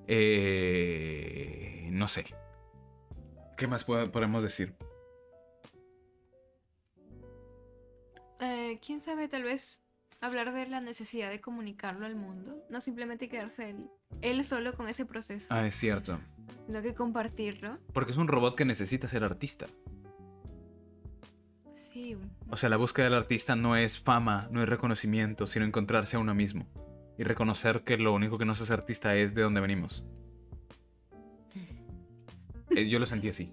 [0.08, 2.28] Eh, no sé.
[3.58, 4.74] ¿Qué más podemos decir?
[8.40, 9.28] Eh, ¿Quién sabe?
[9.28, 9.83] Tal vez
[10.26, 12.64] hablar de la necesidad de comunicarlo al mundo.
[12.70, 13.90] No simplemente quedarse él,
[14.22, 16.20] él solo con ese proceso, Ah, es cierto.
[16.66, 17.78] sino que compartirlo.
[17.94, 19.68] Porque es un robot que necesita ser artista.
[21.76, 22.18] Sí,
[22.50, 26.20] O sea, la búsqueda del artista no es fama, no es reconocimiento, sino encontrarse a
[26.20, 26.66] uno mismo.
[27.18, 30.04] Y reconocer que lo único que nos hace artista es de dónde venimos.
[32.76, 33.52] Eh, yo lo sentí así.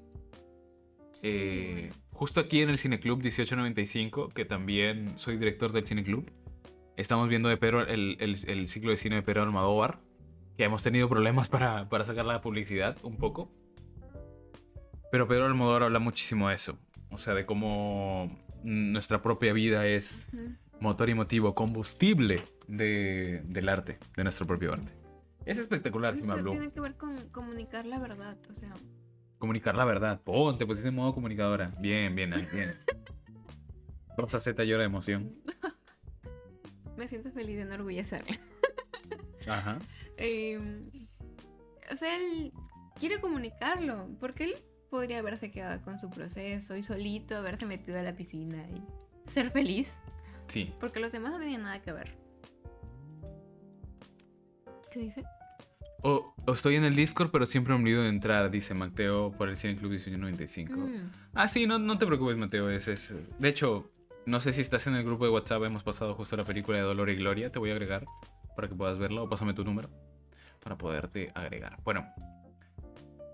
[1.23, 6.31] Eh, justo aquí en el Cineclub 1895, que también soy director del Cineclub,
[7.01, 10.01] estamos viendo de Pedro, el, el- el ciclo de cine de Pedro Almodóvar,
[10.56, 13.52] que hemos tenido problemas para, para sacar la publicidad un poco.
[15.10, 16.78] Pero Pedro Almodóvar habla muchísimo de eso.
[17.10, 18.31] O sea, de cómo
[18.62, 20.28] nuestra propia vida es
[20.81, 24.93] motor y motivo, combustible de- del arte, de nuestro propio arte.
[25.47, 26.52] Es espectacular, Sima Eso Blue.
[26.52, 28.72] tiene que ver con comunicar la verdad, o sea,
[29.39, 30.20] Comunicar la verdad.
[30.22, 31.72] Ponte, pues en modo comunicadora.
[31.81, 32.72] Bien, bien, bien.
[34.18, 35.35] Rosa Z llora de emoción.
[37.01, 38.39] Me siento feliz de enorgullecerle.
[39.48, 39.78] Ajá.
[40.18, 40.90] Em,
[41.90, 42.52] o sea, él
[42.98, 44.55] quiere comunicarlo, porque él
[44.90, 49.51] podría haberse quedado con su proceso y solito haberse metido a la piscina y ser
[49.51, 49.94] feliz,
[50.48, 50.74] Sí.
[50.78, 52.18] porque los demás no tenían nada que ver.
[54.93, 55.24] ¿Qué dice?
[56.02, 59.48] O, o estoy en el Discord, pero siempre me olvido de entrar, dice Mateo por
[59.48, 60.77] el Cine Club 1895.
[60.77, 62.68] Mm, Ah, sí, no, no te preocupes, Mateo.
[62.68, 63.90] Es, es- De hecho,
[64.27, 65.63] no sé si estás en el grupo de WhatsApp.
[65.65, 67.51] Hemos pasado justo la película de Dolor y Gloria.
[67.51, 68.05] Te voy a agregar
[68.57, 69.23] para que puedas verla.
[69.23, 69.89] O pásame tu número
[70.63, 71.79] para poderte agregar.
[71.85, 72.07] Bueno,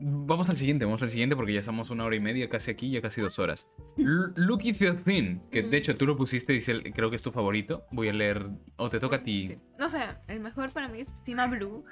[0.01, 0.85] vamos al siguiente.
[0.85, 3.39] Vamos al siguiente porque ya estamos una hora y media casi aquí, ya casi dos
[3.39, 3.67] horas.
[3.97, 7.87] L- Lucky 13, que de hecho tú lo pusiste, dice, creo que es tu favorito.
[7.91, 8.47] Voy a leer.
[8.77, 9.47] O te toca a ti.
[9.47, 9.59] sí.
[9.79, 11.85] No sé, el mejor para mí es Cima Blue,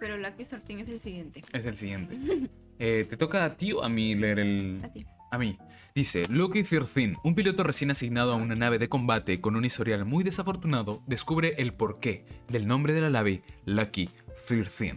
[0.00, 1.42] pero Lucky 13 es el siguiente.
[1.52, 2.18] Es el siguiente.
[2.78, 5.06] Eh, ¿Te toca a ti o a mí leer el, A ti.
[5.30, 5.58] A mí.
[5.94, 10.04] Dice, Lucky 13, un piloto recién asignado a una nave de combate con un historial
[10.04, 14.10] muy desafortunado, descubre el porqué del nombre de la nave Lucky
[14.46, 14.94] 13.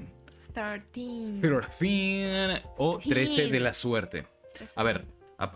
[0.53, 1.39] 13.
[1.41, 4.27] 13 o 13 de la suerte.
[4.75, 5.05] A ver,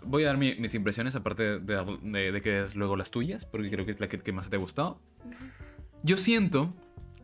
[0.04, 3.44] voy a dar mi- mis impresiones aparte de, de- de que des luego las tuyas,
[3.44, 4.98] porque creo que es la que, que más te ha gustado.
[6.02, 6.72] Yo siento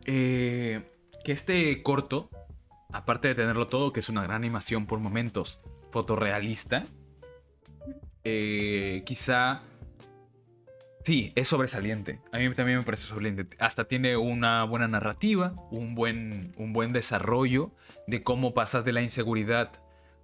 [0.05, 0.81] eh,
[1.23, 2.29] que este corto,
[2.93, 5.59] aparte de tenerlo todo, que es una gran animación por momentos
[5.91, 6.85] fotorrealista,
[8.23, 9.63] eh, quizá...
[11.03, 12.19] Sí, es sobresaliente.
[12.31, 13.57] A mí también me parece sobresaliente.
[13.59, 17.71] Hasta tiene una buena narrativa, un buen, un buen desarrollo
[18.05, 19.71] de cómo pasas de la inseguridad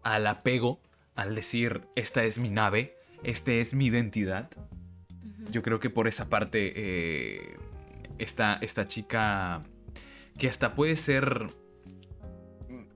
[0.03, 0.79] al apego,
[1.15, 4.51] al decir, esta es mi nave, esta es mi identidad.
[5.51, 7.57] Yo creo que por esa parte eh,
[8.19, 9.63] esta, esta chica
[10.37, 11.49] que hasta puede ser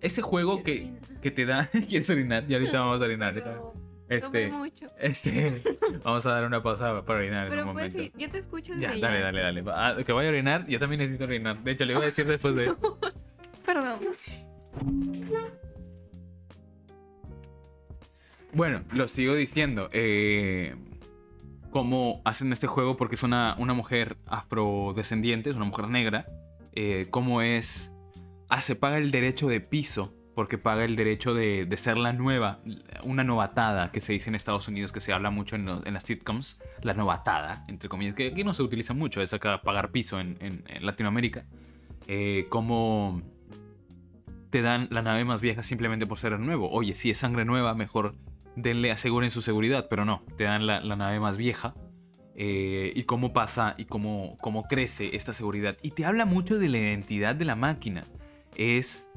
[0.02, 0.92] ese juego que,
[1.22, 1.68] que te da...
[1.90, 2.48] ¿Quieres orinar?
[2.48, 3.36] Ya ahorita vamos a orinar.
[4.12, 4.88] Este, Tomé mucho.
[5.00, 5.62] este,
[6.04, 8.14] vamos a dar una pausa para orinar en Pero un pues momento.
[8.14, 9.64] sí, yo te escucho desde Ya, dale, dale, dale.
[9.74, 11.64] Ah, que vaya a orinar, yo también necesito orinar.
[11.64, 12.76] De hecho, le iba a decir después de...
[13.66, 14.00] Perdón.
[18.52, 19.90] Bueno, lo sigo diciendo.
[19.94, 20.76] Eh,
[21.70, 26.26] cómo hacen este juego porque es una, una mujer afrodescendiente, es una mujer negra.
[26.74, 27.94] Eh, cómo es...
[28.50, 32.14] Ah, se paga el derecho de piso porque paga el derecho de, de ser la
[32.14, 32.60] nueva,
[33.04, 35.94] una novatada que se dice en Estados Unidos, que se habla mucho en, los- en
[35.94, 39.92] las sitcoms, la novatada, entre comillas, que aquí no se utiliza mucho, es acá pagar
[39.92, 41.46] piso en, en- en Latinoamérica.
[42.08, 43.22] Eh, cómo
[44.50, 46.70] te dan la nave más vieja simplemente por ser nuevo.
[46.72, 48.16] Oye, si es sangre nueva, mejor
[48.56, 51.74] denle, aseguren su seguridad, pero no, te dan la, la nave más vieja.
[52.36, 55.78] eh, y cómo pasa y cómo, cómo crece esta seguridad.
[55.84, 58.06] Y te habla mucho de la identidad de la máquina.
[58.56, 59.10] Es,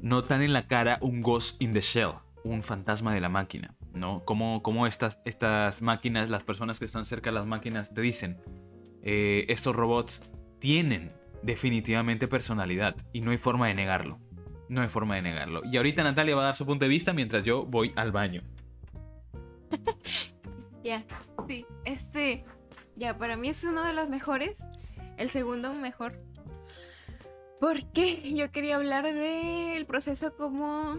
[0.00, 2.12] notan en la cara un ghost in the shell,
[2.44, 4.24] un fantasma de la máquina, ¿no?
[4.24, 8.40] Como, como estas, estas máquinas, las personas que están cerca de las máquinas te dicen,
[9.02, 10.22] eh, estos robots
[10.58, 11.12] tienen
[11.42, 14.18] definitivamente personalidad y no hay forma de negarlo.
[14.68, 15.62] No hay forma de negarlo.
[15.64, 18.42] Y ahorita Natalia va a dar su punto de vista mientras yo voy al baño.
[20.82, 21.04] Ya,
[21.46, 21.66] sí.
[21.84, 22.44] Este,
[22.96, 24.64] ya, para mí es uno de los mejores.
[25.18, 26.14] El segundo mejor.
[27.60, 30.96] Porque yo quería hablar del proceso como,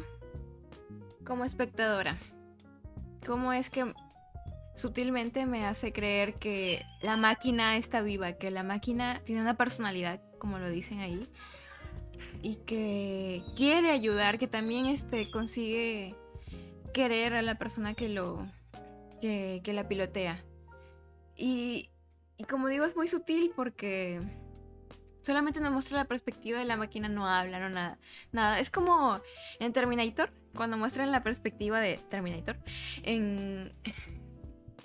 [1.25, 2.19] como espectadora.
[3.25, 3.93] Cómo es que
[4.75, 10.21] sutilmente me hace creer que la máquina está viva, que la máquina tiene una personalidad,
[10.37, 11.27] como lo dicen ahí,
[12.43, 16.15] y que quiere ayudar, que también este, consigue
[16.93, 18.47] querer a la persona que lo,
[19.19, 20.43] que, que la pilotea.
[21.35, 21.89] Y,
[22.37, 24.21] y como digo, es muy sutil porque
[25.21, 27.99] solamente nos muestra la perspectiva de la máquina, no habla, no nada.
[28.31, 28.59] nada.
[28.59, 29.21] Es como
[29.59, 32.57] en Terminator, cuando muestran la perspectiva de Terminator,
[33.03, 33.73] en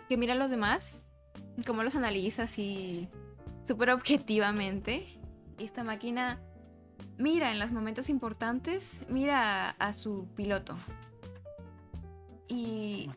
[0.09, 1.03] que mira a los demás,
[1.67, 3.09] cómo los analiza así
[3.63, 5.19] súper objetivamente.
[5.59, 6.41] Y esta máquina
[7.19, 10.77] mira en los momentos importantes, mira a, su piloto.
[12.49, 13.11] Y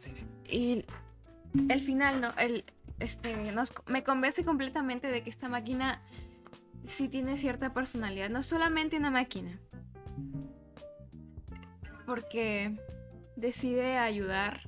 [0.48, 0.86] y
[1.70, 2.32] el final, ¿no?
[2.38, 2.64] El,
[3.00, 6.02] este, nos- me convence completamente de que esta máquina
[6.90, 8.30] sí tiene cierta personalidad.
[8.30, 9.60] No solamente una máquina.
[12.06, 12.78] Porque
[13.36, 14.62] decide ayudar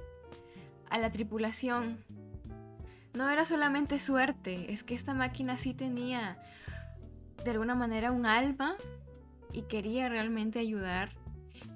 [0.89, 2.03] a la tripulación.
[3.13, 6.37] No era solamente suerte, es que esta máquina sí tenía
[7.43, 8.75] de alguna manera un alma
[9.51, 11.11] y quería realmente ayudar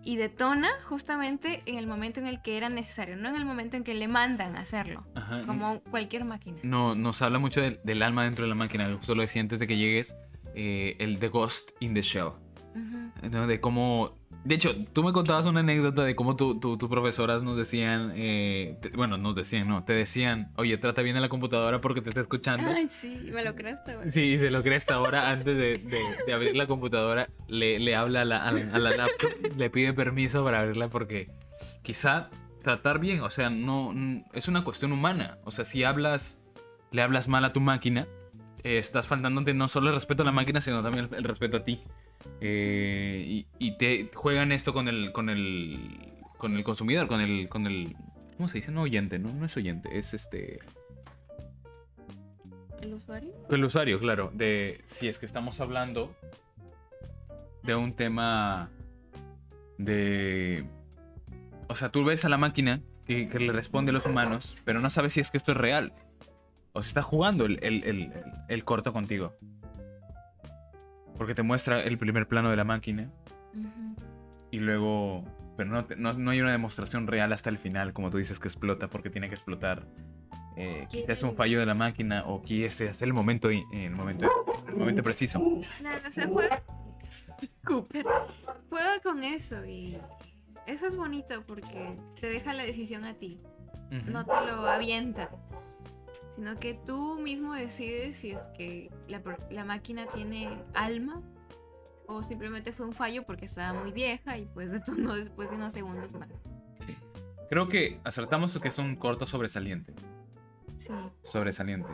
[0.03, 3.75] y detona justamente en el momento en el que era necesario, no en el momento
[3.75, 5.43] en que le mandan hacerlo, Ajá.
[5.45, 6.59] como cualquier máquina.
[6.63, 8.87] No, nos habla mucho del, del alma dentro de la máquina.
[8.93, 10.15] Justo lo decía antes de que llegues,
[10.55, 12.29] eh, el The Ghost in the Shell.
[13.47, 14.17] De cómo...
[14.43, 18.11] De hecho, tú me contabas una anécdota de cómo tu- tu- tus profesoras nos decían,
[18.15, 22.01] eh, te- bueno, nos decían, no, te decían, oye, trata bien a la computadora porque
[22.01, 22.69] te está escuchando.
[22.69, 24.11] Ay, sí, me lo hasta ahora.
[24.11, 27.95] Sí, se lo cree hasta ahora, antes de, de- de abrir la computadora, le, le
[27.95, 31.31] habla a la, a la- a la laptop, le pide permiso para abrirla porque
[31.81, 32.29] quizá
[32.61, 33.95] tratar bien, o sea, no
[34.33, 35.39] es una cuestión humana.
[35.43, 36.43] O sea, si hablas,
[36.91, 38.07] le hablas mal a tu máquina,
[38.65, 41.57] eh, estás faltándote no solo el respeto a la máquina, sino también el, el respeto
[41.57, 41.79] a ti.
[42.41, 47.47] Eh, y, y te juegan esto con el, con el, con el consumidor, con el,
[47.47, 47.95] con el,
[48.35, 48.71] ¿cómo se dice?
[48.71, 50.59] No oyente, no, no es oyente, es este...
[52.81, 53.33] ¿El usuario?
[53.51, 56.15] El usuario, claro, de si es que estamos hablando
[57.61, 58.71] de un tema
[59.77, 60.65] de...
[61.67, 64.79] O sea, tú ves a la máquina que, que le responde a los humanos, pero
[64.79, 65.93] no sabes si es que esto es real.
[66.75, 68.13] O si está jugando el, el- el-
[68.47, 69.33] el corto contigo.
[71.17, 73.09] Porque te muestra el primer plano de la máquina
[74.51, 75.23] y luego...
[75.57, 78.39] Pero no, te- no, no hay una demostración real hasta el final, como tú dices
[78.39, 79.87] que explota porque tiene que explotar.
[80.57, 83.91] Eh, quizás es un fallo de la máquina o este hasta el momento, y- el
[83.91, 84.29] momento,
[84.67, 85.41] el momento preciso.
[85.79, 86.61] Claro, o sea, juega.
[87.65, 88.05] Cooper.
[88.69, 89.97] Juega con eso y.
[90.67, 93.39] Eso es bonito porque te deja la decisión a ti.
[94.07, 95.29] No te lo avienta.
[96.35, 99.21] Sino que tú mismo decides si es que la,
[99.51, 101.21] la máquina tiene alma
[102.07, 105.73] o simplemente fue un fallo porque estaba muy vieja y pues detonó después de unos
[105.73, 106.29] segundos más.
[106.79, 106.95] Sí.
[107.49, 109.93] Creo que acertamos que es un corto sobresaliente.
[110.77, 110.89] Sí.
[111.23, 111.89] Sobresaliente.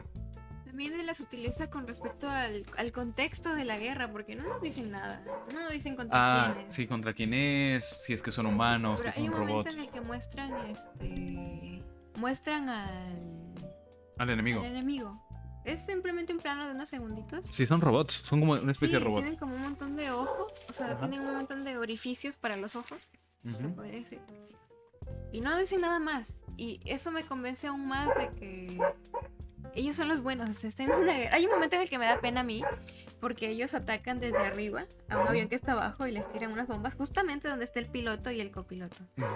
[0.66, 4.62] También de la sutileza con respecto al, al contexto de la guerra, porque no nos
[4.62, 5.22] dicen nada.
[5.54, 6.74] No nos dicen contra Ah, quién es.
[6.74, 9.70] sí, contra quién es, si es que son humanos, Pero que hay son un momento
[9.70, 9.76] robots.
[9.76, 11.84] en el que muestran este.
[12.16, 13.41] Muestran al,
[14.22, 14.60] Al enemigo.
[14.62, 15.20] al enemigo.
[15.66, 17.46] Es simplemente un plano de unos segunditos.
[17.46, 19.22] Sí, son robots, son como una especie Sí, de robot.
[19.22, 20.98] tienen como un montón de ojos, o sea, Ajá.
[21.10, 23.00] tienen un montón de orificios para los ojos,
[23.44, 23.76] Ujú.
[23.76, 24.20] podría decir.
[25.32, 26.44] Y no dicen nada más.
[26.58, 28.80] Y eso me convence aún más de que
[29.76, 30.50] ellos son los buenos.
[30.50, 31.36] O sea, están en una guerra.
[31.36, 32.62] Hay un momento en el que me da pena a mí,
[33.20, 36.68] porque ellos atacan desde arriba a un avión que está abajo y les tiran unas
[36.68, 39.04] bombas justamente donde está el piloto y el copiloto.
[39.18, 39.28] Ujú.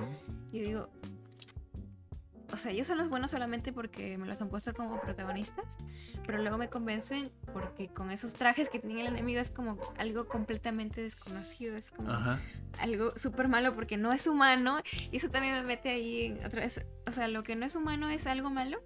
[0.51, 0.89] Y digo,
[2.51, 5.65] o sea, ellos son los buenos solamente porque me los han puesto como protagonistas,
[6.25, 10.27] pero luego me convencen porque con esos trajes que tiene el enemigo es como algo
[10.27, 12.39] completamente desconocido, es como Ajá.
[12.79, 14.79] algo súper malo porque no es humano
[15.11, 18.09] y eso también me mete ahí otra vez, o sea, lo que no es humano
[18.09, 18.81] es algo malo.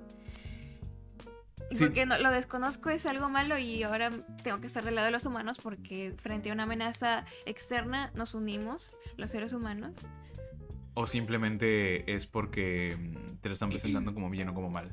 [1.72, 1.86] Y Sí.
[1.86, 4.10] porque no, lo desconozco es algo malo y ahora
[4.44, 8.34] tengo que estar del lado de los humanos porque frente a una amenaza externa nos
[8.34, 9.94] unimos, los seres humanos.
[11.02, 14.92] O simplemente es porque mm, te lo están presentando como bien o como mal.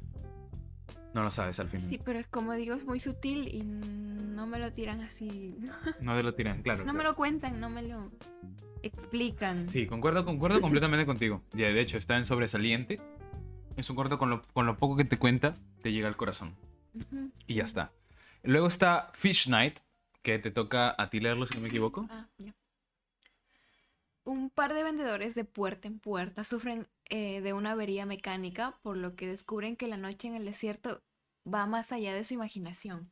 [1.13, 1.89] No lo sabes al final.
[1.89, 5.57] Sí, pero es como digo, es muy sutil y no me lo tiran así.
[6.01, 6.85] No te lo tiran, claro.
[6.85, 8.13] No me lo cuentan, no me lo
[8.83, 9.69] explican.
[9.69, 11.43] Sí, concuerdo, concuerdo completamente contigo.
[11.55, 13.01] Ya, de hecho, está en sobresaliente.
[13.77, 16.55] Es un corto con lo, con lo poco que te cuenta, te llega al corazón.
[17.49, 17.91] Y ya está.
[18.45, 19.81] Luego está Fish Night,
[20.23, 22.07] que te toca a ti leerlo, si no me equivoco.
[22.09, 22.55] Ah, ya.
[24.27, 28.97] Un par de vendedores de puerta en puerta sufren eh, de una avería mecánica, por
[28.97, 31.01] lo que descubren que la noche en el desierto
[31.47, 33.09] va más allá de su imaginación.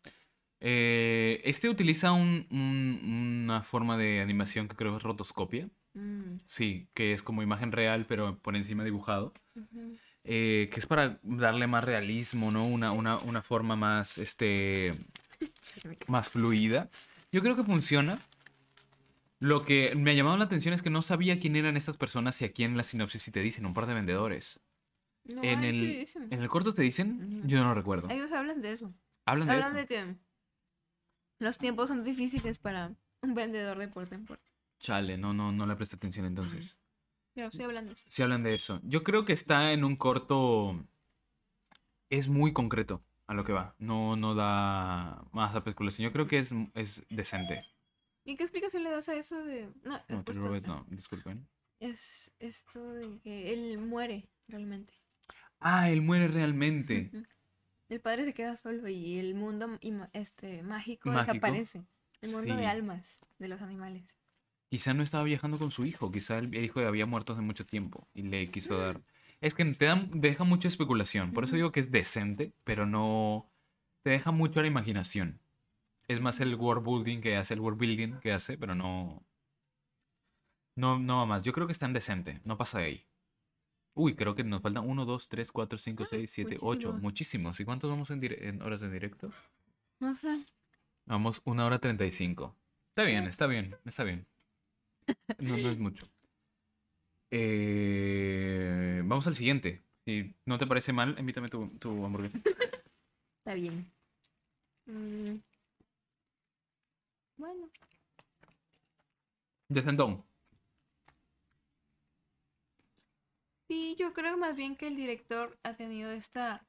[0.61, 5.69] Eh, este utiliza un- un- una forma de animación que creo es rotoscopia.
[5.95, 9.33] Mm, Sí, que es como imagen real, pero por encima dibujado.
[10.27, 12.67] eh, que es para darle más realismo, ¿no?
[12.67, 14.95] Una, una, una forma más, este,
[16.09, 16.89] más fluida.
[17.31, 18.19] Yo creo que funciona.
[19.41, 22.41] Lo que me ha llamado la atención es que no sabía quién eran estas personas
[22.41, 24.61] y aquí en la sinopsis sí te dicen un par de vendedores.
[25.25, 26.29] No, en, sí el, dicen.
[26.31, 28.09] en el corto te dicen, yo no recuerdo.
[28.11, 28.95] Ellos hablan de eso.
[29.27, 29.71] Hablan de eso.
[29.71, 30.17] de que
[31.39, 34.51] los tiempos son difíciles para un vendedor de puerta en puerta.
[34.79, 36.79] Chale, no, no, no le presté atención entonces.
[37.35, 38.05] Pero sí hablan de eso.
[38.07, 38.81] Sí hablan de eso.
[38.85, 40.87] Yo creo que está en un corto.
[42.11, 43.75] Es muy concreto a lo que va.
[43.79, 46.05] No, no da más especulación.
[46.05, 47.63] Yo creo que es, es decente.
[48.25, 49.71] ¿Y qué explicación le das a eso de.?
[49.85, 50.61] No, No, te otra.
[50.61, 51.47] no, disculpen.
[51.81, 54.95] Es esto de que él muere realmente.
[55.61, 57.11] Ah, él muere realmente.
[57.89, 59.79] El padre se queda solo y el mundo
[60.13, 61.33] este, mágico, Mágico.
[61.33, 61.85] desaparece.
[62.23, 62.61] El mundo Sí.
[62.61, 64.17] de almas de los animales.
[64.71, 66.11] Quizá no estaba viajando con su hijo.
[66.11, 68.51] Quizá el hijo había muerto hace mucho tiempo y le Mm.
[68.51, 69.03] quiso dar.
[69.41, 71.33] Es que te dan, deja mucha especulación.
[71.33, 73.51] Por eso digo que es decente, pero no.
[74.03, 75.41] Te deja mucho a la imaginación.
[76.09, 79.23] Es más el world building que hace, el world building que hace, pero no.
[80.77, 81.43] No, no va más.
[81.43, 82.41] Yo creo que está en decente.
[82.45, 83.07] No pasa de ahí.
[83.95, 86.93] Uy, creo que nos faltan 1, 2, 3, 4, 5, 6, 7, 8.
[86.95, 87.61] muchísimos.
[87.61, 89.31] ¿Y cuántos vamos en, en horas en directo?
[90.01, 90.41] No sé.
[91.07, 92.57] Vamos una hora 35.
[92.91, 94.27] Está bien, está bien, está bien.
[95.39, 96.07] No, no es mucho.
[97.31, 99.83] Eh, vamos al siguiente.
[100.05, 102.39] Si no te parece mal, invítame tu, tu hamburguesa.
[103.39, 103.91] Está bien.
[104.87, 105.37] Mm.
[107.37, 107.69] Bueno,
[109.69, 110.25] De Sendón.
[113.69, 116.65] sí, yo creo más bien que el director ha tenido esta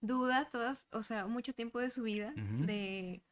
[0.00, 3.22] duda todas, o sea, mucho tiempo de su vida, de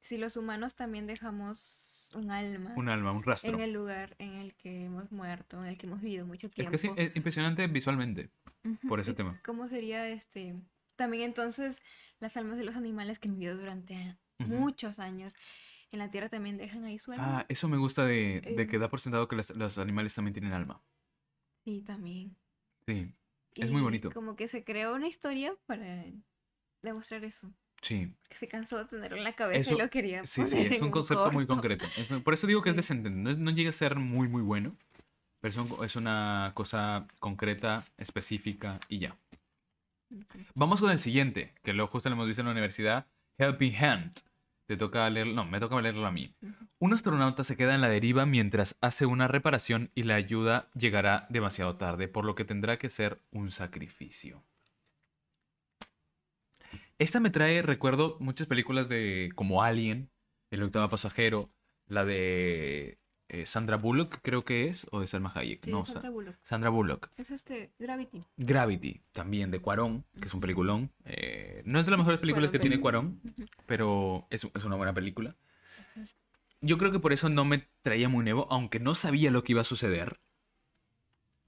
[0.00, 3.54] si los humanos también dejamos un alma Un alma, un rastro.
[3.54, 6.52] en el lugar en el que hemos muerto, en el que hemos vivido mucho Es
[6.54, 6.70] tiempo.
[6.72, 8.30] que sí, es impresionante visualmente
[8.88, 9.40] por ese tema.
[9.44, 10.54] ¿Cómo sería este?
[10.96, 11.80] También entonces
[12.20, 15.34] las almas de los animales que han vivido durante muchos años
[15.92, 17.40] en la tierra también dejan ahí su alma.
[17.40, 18.66] Ah, eso me gusta de, de Eh.
[18.66, 20.82] que da por sentado que las- los animales también tienen alma.
[21.64, 22.36] Sí, también.
[22.86, 23.12] Sí,
[23.56, 24.10] Es muy Y bonito.
[24.12, 26.04] Como que se creó una historia para
[26.82, 27.52] demostrar eso.
[27.82, 28.12] sí.
[28.28, 30.72] Que se cansó de tenerlo en la cabeza Eso- y lo quería Sí, sí, poner
[30.72, 31.54] es en un concepto muy corto.
[31.62, 31.86] concreto.
[31.96, 32.78] Es- por eso digo que es Sí.
[32.78, 33.10] decente.
[33.10, 34.76] No, es- no llega a ser muy, muy bueno,
[35.40, 39.16] pero es, un- es una cosa concreta, específica y ya.
[40.10, 40.38] Ujú.
[40.54, 43.06] Vamos con el siguiente, que lo justo lo hemos visto en la universidad.
[43.38, 44.12] Helping Hand.
[44.68, 45.32] Te toca leerlo.
[45.32, 46.36] No, me toca leerlo a mí.
[46.78, 51.26] Un astronauta se queda en la deriva mientras hace una reparación y la ayuda llegará
[51.30, 54.44] demasiado tarde, por lo que tendrá que ser un sacrificio.
[56.98, 60.10] Esta me trae, recuerdo, muchas películas de como Alien,
[60.50, 61.50] El octavo pasajero,
[61.86, 65.64] la de eh, Sandra Bullock, creo que es, o de Salma Hayek.
[65.64, 66.36] Sí, no, Sandra Sa- Bullock.
[66.42, 67.10] Sandra Bullock.
[67.16, 68.24] Es este Gravity.
[68.36, 70.90] Gravity, también de Cuarón, que es un peliculón.
[71.04, 73.20] Eh, no es de las mejores películas que tiene Cuarón,
[73.66, 75.36] pero es, es una buena película.
[76.60, 79.52] Yo creo que por eso no me traía muy nuevo, aunque no sabía lo que
[79.52, 80.16] iba a suceder.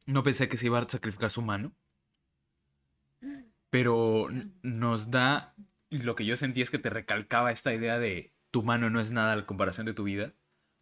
[0.07, 1.73] No pensé que se iba a sacrificar su mano.
[3.71, 4.29] Pero
[4.63, 5.55] nos da.
[5.91, 9.13] Lo que yo sentí es que te recalcaba esta idea de tu mano no es
[9.13, 10.33] nada a comparación de tu vida.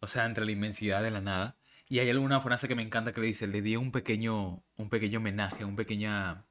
[0.01, 1.57] O sea, entre la inmensidad de la nada.
[1.87, 4.89] Y hay alguna frase que me encanta que le dice: le di un pequeño, un
[4.89, 6.45] pequeño homenaje, un pequeña.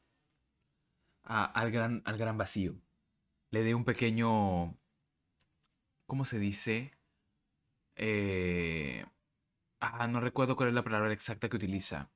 [1.25, 2.75] a- al, gran, al gran vacío.
[3.51, 4.77] Le di un pequeño.
[6.07, 6.93] ¿Cómo se dice?
[7.97, 9.05] Eh,
[9.81, 12.11] ah, no recuerdo cuál es la palabra exacta que utiliza.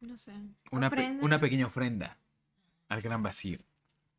[0.00, 0.32] No sé.
[0.70, 2.18] Una, pe- una pequeña ofrenda
[2.88, 3.58] al gran vacío.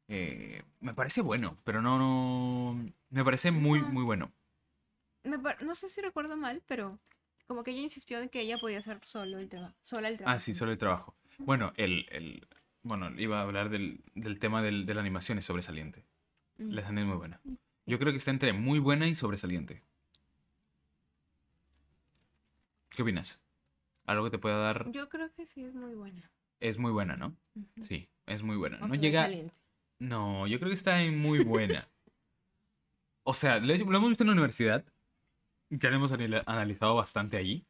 [0.08, 2.92] Eh, me parece bueno, pero no, no.
[3.10, 4.32] Me parece muy, muy bueno.
[5.24, 7.00] Me No sé si recuerdo mal, pero
[7.48, 9.76] como que ella insistió en que ella podía hacer solo el trabajo.
[9.82, 10.36] Sola el trabajo.
[10.36, 11.16] Ah, sí, solo el trabajo.
[11.40, 12.48] Bueno, el, el-
[12.84, 16.06] bueno, iba a hablar del, del tema del- de la animación, es sobresaliente.
[16.58, 16.70] Mm.
[16.72, 17.42] La escena es muy buena.
[17.86, 19.84] Yo creo que está entre muy buena y sobresaliente.
[22.90, 23.40] ¿Qué opinas?
[24.06, 24.92] Algo que te pueda dar.
[24.92, 26.30] Yo creo que sí es muy buena.
[26.60, 27.36] Es muy buena, ¿no?
[27.82, 28.78] Sí, es muy buena.
[28.82, 29.30] O No llega.
[30.00, 31.88] No, yo creo que está en muy buena.
[33.26, 34.84] O sea, lo, lo hemos visto en la universidad.
[35.80, 37.66] Ya lo hemos anal- analizado bastante allí.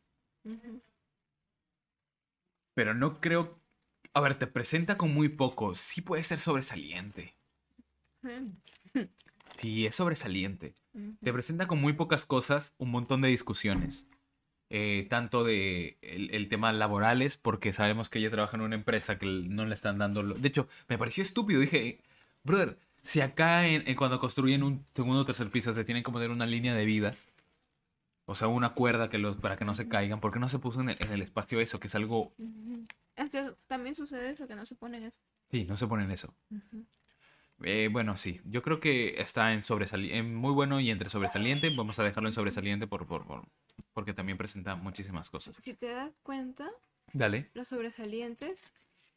[2.73, 3.59] Pero no creo.
[4.13, 5.75] A ver, te presenta con muy poco.
[5.75, 7.35] Sí puede ser sobresaliente.
[9.57, 10.73] Sí, es sobresaliente.
[11.21, 14.07] Te presenta con muy pocas cosas un montón de discusiones.
[14.71, 19.19] Eh, tanto de el, el tema laborales, porque sabemos que ella trabaja en una empresa
[19.19, 20.23] que no le están dando...
[20.23, 21.59] lo- De hecho, me pareció estúpido.
[21.61, 21.99] Dije,
[22.43, 26.11] brother, si acá en, en cuando construyen un segundo o tercer piso te tienen que
[26.11, 27.13] poner una línea de vida,
[28.25, 30.59] o sea, una cuerda que los, para que no se caigan, ¿por qué no se
[30.59, 31.79] puso en el, en el espacio eso?
[31.79, 32.33] Que es algo...
[33.17, 35.19] O sea, también sucede eso, que no se pone eso.
[35.51, 36.33] Sí, no se ponen eso.
[37.61, 39.61] Eh, bueno, sí, yo creo que está en,
[40.09, 41.69] en muy bueno y entre sobresaliente.
[41.75, 43.43] Vamos a dejarlo en sobresaliente por, por, por-
[43.93, 45.59] porque también presenta muchísimas cosas.
[45.63, 46.69] Si te das cuenta,
[47.13, 48.73] Dale, los sobresalientes,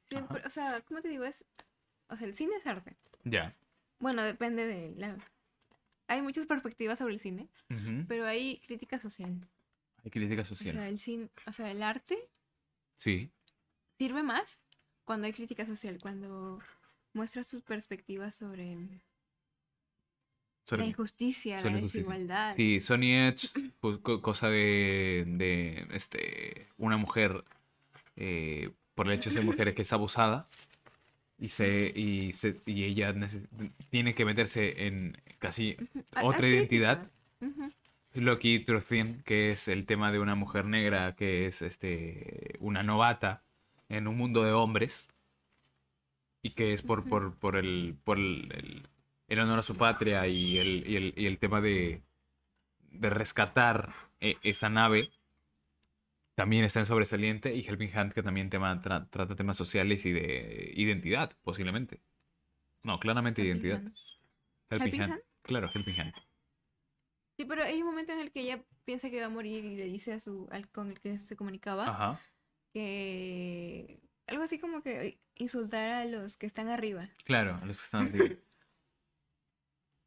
[0.09, 1.25] siempre, o sea, ¿cómo te digo?
[1.25, 1.45] Es,
[2.09, 2.97] o sea, el cine es arte.
[3.25, 3.53] ya.
[3.99, 5.17] Bueno, depende de la...
[6.09, 7.49] Hay muchas perspectivas sobre el cine,
[8.09, 9.47] pero hay crítica social.
[10.05, 10.75] Hay crítica O social.
[10.77, 12.17] sea, el cine, o sea, el arte
[12.97, 13.31] Sí,
[13.99, 14.67] sirve más
[15.05, 16.61] cuando hay crítica social, cuando
[17.13, 18.77] muestra sus perspectivas sobre
[20.65, 22.09] sobre- la injusticia, sobre la injusticia.
[22.11, 22.55] desigualdad.
[22.57, 23.49] Sí, Sony Edge,
[23.81, 27.45] pues, co- cosa de, de este, una mujer,
[28.17, 30.49] eh, por el hecho de ser mujer, que es abusada
[31.39, 33.15] y, se, y, se- y ella
[33.91, 35.77] tiene que meterse en casi
[36.23, 37.11] otra identidad.
[38.15, 43.45] Loki Truthien, que es el tema de una mujer negra que es este una novata
[43.89, 45.09] en un mundo de hombres
[46.43, 48.89] y que es por, por, por el por el, el-
[49.29, 52.01] el honor a su patria y el, y el, y el tema de,
[52.93, 55.11] de rescatar eh, esa nave
[56.37, 60.13] también está en sobresaliente y Helping Hand que también tema, tra- trata temas sociales y
[60.13, 62.01] de identidad posiblemente
[62.85, 63.95] no claramente Helping identidad Hand.
[64.71, 65.13] Helping, ¿Helping Hand.
[65.13, 65.23] Hand?
[65.43, 66.15] claro Helping Hand
[67.39, 69.77] Sí, pero hay un momento en el que ella piensa que va a morir y
[69.77, 72.21] le dice a su al con el que se comunicaba Ajá.
[72.73, 77.09] que algo así como que insultar a los que están arriba.
[77.25, 78.37] Claro, a los que están arriba.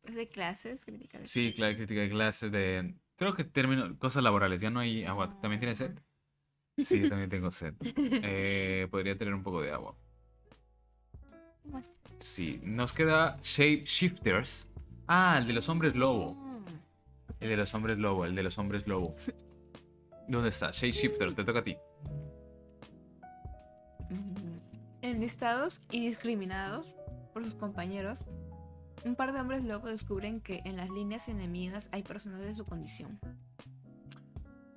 [0.04, 1.22] Es de clases, criticar.
[1.22, 1.56] de Sí, clases.
[1.58, 2.96] claro, crítica de clase de...
[3.18, 5.40] Creo que término, cosas laborales, ya no hay agua.
[5.42, 6.00] ¿También tienes sed?
[6.84, 7.74] Sí, también tengo sed.
[7.82, 9.96] Eh, podría tener un poco de agua.
[12.20, 14.68] Sí, nos queda Shape Shifters.
[15.08, 16.34] Ah, el de los hombres lobo.
[16.34, 16.66] Mm.
[17.40, 19.16] El de los hombres lobo, el de los hombres lobo.
[20.28, 20.72] ¿Dónde está?
[20.72, 21.78] Shape Shifter, te toca a ti.
[24.10, 24.58] Mm.
[25.02, 26.96] Enlistados y discriminados
[27.34, 28.26] por sus compañeros,
[29.06, 32.66] un par de hombres lobo descubren que en las líneas enemigas hay personas de su
[32.66, 33.20] condición.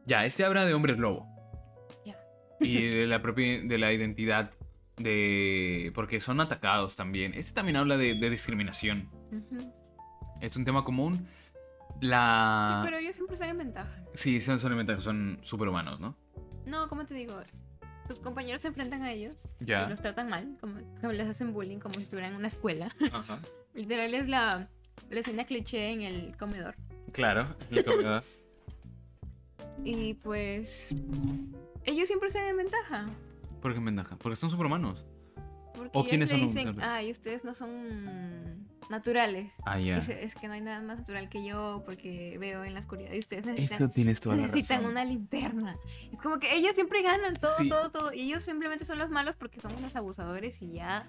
[0.06, 1.31] Ya, este habla de hombres lobo.
[2.62, 4.50] Y de la propia de la identidad
[4.96, 5.90] de.
[5.94, 7.34] porque son atacados también.
[7.34, 9.08] Este también habla de, de discriminación.
[10.40, 11.26] Es un tema común.
[12.00, 12.80] La.
[12.80, 14.04] Sí, pero ellos siempre están en ventaja.
[14.14, 16.16] Sí, son, son, elementales, son superhumanos, ¿no?
[16.66, 17.40] No, ¿cómo te digo?
[18.08, 19.86] Sus compañeros se enfrentan a ellos Ya.
[19.86, 22.94] y los tratan mal, como, como les hacen bullying como si estuvieran en una escuela.
[23.12, 23.38] Ajá.
[23.74, 24.68] Literal es la,
[25.10, 26.74] la escena cliché en el comedor.
[27.12, 28.22] Claro, la comida.
[29.84, 30.94] Y pues
[31.84, 33.06] ellos siempre están en ventaja.
[33.60, 34.16] ¿Por qué en ventaja?
[34.16, 35.04] Porque son superhumanos.
[35.74, 36.46] Porque ¿O ellos quiénes le son?
[36.48, 39.50] dicen, ay, ustedes no son naturales.
[39.64, 39.96] Ah, ya.
[39.98, 43.18] Es que no hay nada más natural que yo porque veo en la oscuridad y
[43.18, 44.84] ustedes necesitan, tienes toda la razón.
[44.84, 45.78] una linterna.
[46.12, 47.68] Es como que ellos siempre ganan todo, Sí.
[47.68, 48.12] todo, todo.
[48.12, 51.04] Y ellos simplemente son los malos porque son unos abusadores y ya.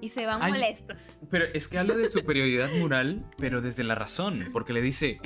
[0.00, 0.52] Y se van Ay.
[0.52, 1.16] molestos.
[1.30, 4.50] Pero es que habla de superioridad moral, pero desde la razón.
[4.52, 5.18] Porque le dice,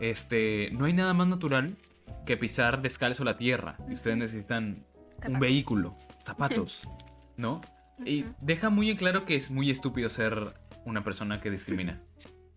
[0.00, 1.76] este, no hay nada más natural
[2.26, 3.76] que pisar descalzo la tierra.
[3.88, 4.84] Y ustedes necesitan
[5.26, 6.82] un vehículo, zapatos,
[7.36, 7.60] ¿no?
[8.04, 10.54] Y deja muy en claro que es muy estúpido ser
[10.84, 12.00] una persona que discrimina.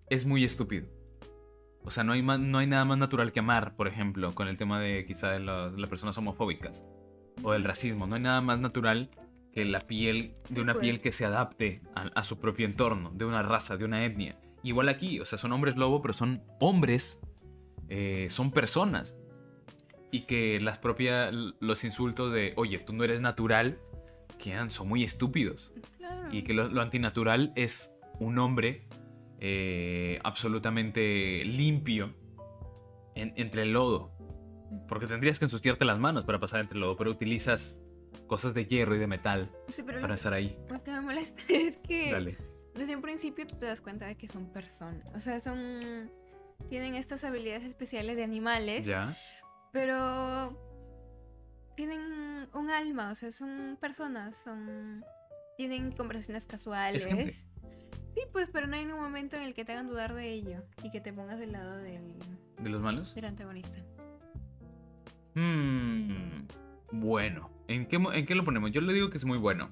[0.09, 0.87] Es muy estúpido.
[1.83, 4.47] O sea, no hay, más, no hay nada más natural que amar, por ejemplo, con
[4.47, 6.85] el tema de quizá de los- las personas homofóbicas
[7.41, 8.05] o del racismo.
[8.05, 9.09] No hay nada más natural
[9.51, 13.25] que la piel, de una piel que se adapte a, a su propio entorno, de
[13.25, 14.37] una raza, de una etnia.
[14.63, 17.19] Igual aquí, o sea, son hombres lobo, pero son hombres,
[17.89, 19.17] eh, son personas.
[20.11, 23.79] Y que las propias, los insultos de, oye, tú no eres natural,
[24.37, 25.71] quedan, son muy estúpidos.
[25.97, 26.27] Claro.
[26.33, 28.87] Y que lo, lo antinatural es un hombre
[29.39, 32.13] eh, absolutamente limpio
[33.15, 34.11] en- entre el lodo.
[34.87, 37.79] Porque tendrías que ensuciarte las manos para pasar entre el lodo, pero utilizas
[38.27, 40.57] cosas de hierro y de metal Sí, pero lo, para estar ahí.
[40.69, 42.37] lo que me molesta es que Dale.
[42.75, 45.05] desde un principio tú te das cuenta de que son personas.
[45.15, 46.09] O sea, son.
[46.69, 48.85] Tienen estas habilidades especiales de animales.
[48.85, 49.17] Ya.
[49.71, 50.57] Pero
[51.75, 55.03] tienen un alma, o sea, son personas, son
[55.57, 57.07] tienen conversaciones casuales.
[58.09, 60.63] Sí, pues, pero no hay un momento en el que te hagan dudar de ello
[60.83, 62.19] y que te pongas del lado del,
[62.61, 63.15] ¿De los malos?
[63.15, 63.79] del antagonista.
[65.33, 66.45] Hmm,
[66.91, 67.49] bueno.
[67.67, 68.71] ¿En qué, ¿En qué lo ponemos?
[68.71, 69.69] Yo le digo que es muy bueno.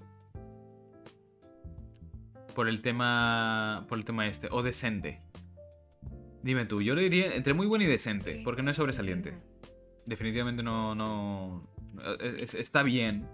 [2.55, 3.85] Por el tema.
[3.89, 4.47] Por el tema este.
[4.51, 5.21] O decente.
[6.41, 9.37] Dime tú, yo le diría entre muy bueno y decente, porque no es sobresaliente.
[10.09, 10.95] Definitivamente no.
[10.95, 11.67] no
[12.19, 13.27] es- es- está bien.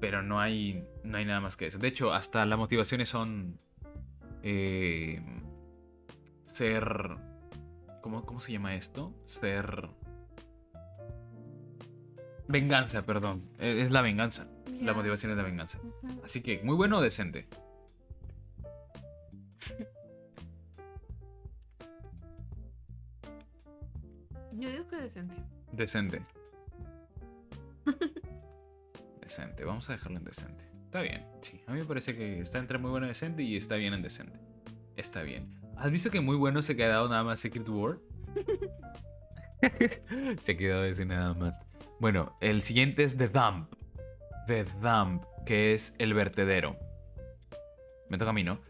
[0.00, 0.84] Pero no hay.
[1.04, 1.78] No hay nada más que eso.
[1.78, 3.58] De hecho, hasta las motivaciones son.
[4.42, 5.22] eh,
[6.46, 6.84] ser.
[8.00, 9.14] ¿cómo, ¿Cómo se llama esto?
[9.26, 9.88] Ser.
[12.48, 13.44] Venganza, perdón.
[13.58, 14.46] Eh, Es la venganza.
[14.80, 15.78] La motivación es la venganza.
[16.24, 17.46] Así que, muy bueno o decente.
[24.62, 25.34] Yo digo que decente.
[25.72, 26.22] Decente.
[29.20, 29.64] decente.
[29.64, 30.64] Vamos a dejarlo en decente.
[30.84, 31.26] Está bien.
[31.40, 33.92] Sí, a mí me parece que está entre muy bueno y decente y está bien
[33.92, 34.38] en decente.
[34.94, 35.52] Está bien.
[35.76, 37.98] ¿Has visto que muy bueno se ha quedado nada más Secret War?
[40.40, 41.58] se ha quedado ese nada más.
[41.98, 43.74] Bueno, el siguiente es The Dump.
[44.46, 46.76] The Dump, que es el vertedero.
[48.08, 48.60] Me toca a mí, ¿no?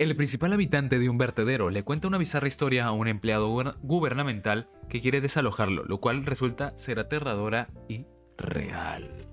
[0.00, 3.76] El principal habitante de un vertedero le cuenta una bizarra historia a un empleado guber-
[3.82, 8.06] gubernamental que quiere desalojarlo, lo cual resulta ser aterradora y
[8.38, 9.26] real.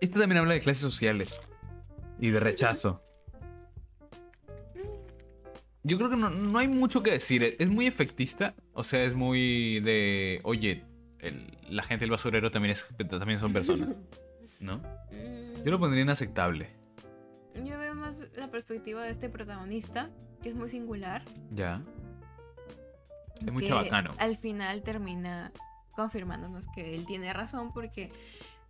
[0.00, 1.40] Este también habla de clases sociales
[2.18, 3.00] y de rechazo.
[5.84, 7.54] Yo creo que no, no hay mucho que decir.
[7.60, 8.56] Es muy efectista.
[8.72, 10.40] O sea, es muy de.
[10.42, 10.84] Oye,
[11.70, 13.96] la gente del basurero también, es, también son personas.
[14.60, 14.82] ¿No?
[15.64, 16.70] Yo lo pondría inaceptable.
[17.64, 17.78] yo
[18.08, 20.10] más la perspectiva de este protagonista,
[20.42, 21.22] que es muy singular.
[21.52, 21.82] Ya.
[23.44, 24.14] Es muy chabacano.
[24.18, 25.52] Al final termina
[25.92, 28.10] confirmándonos que él tiene razón porque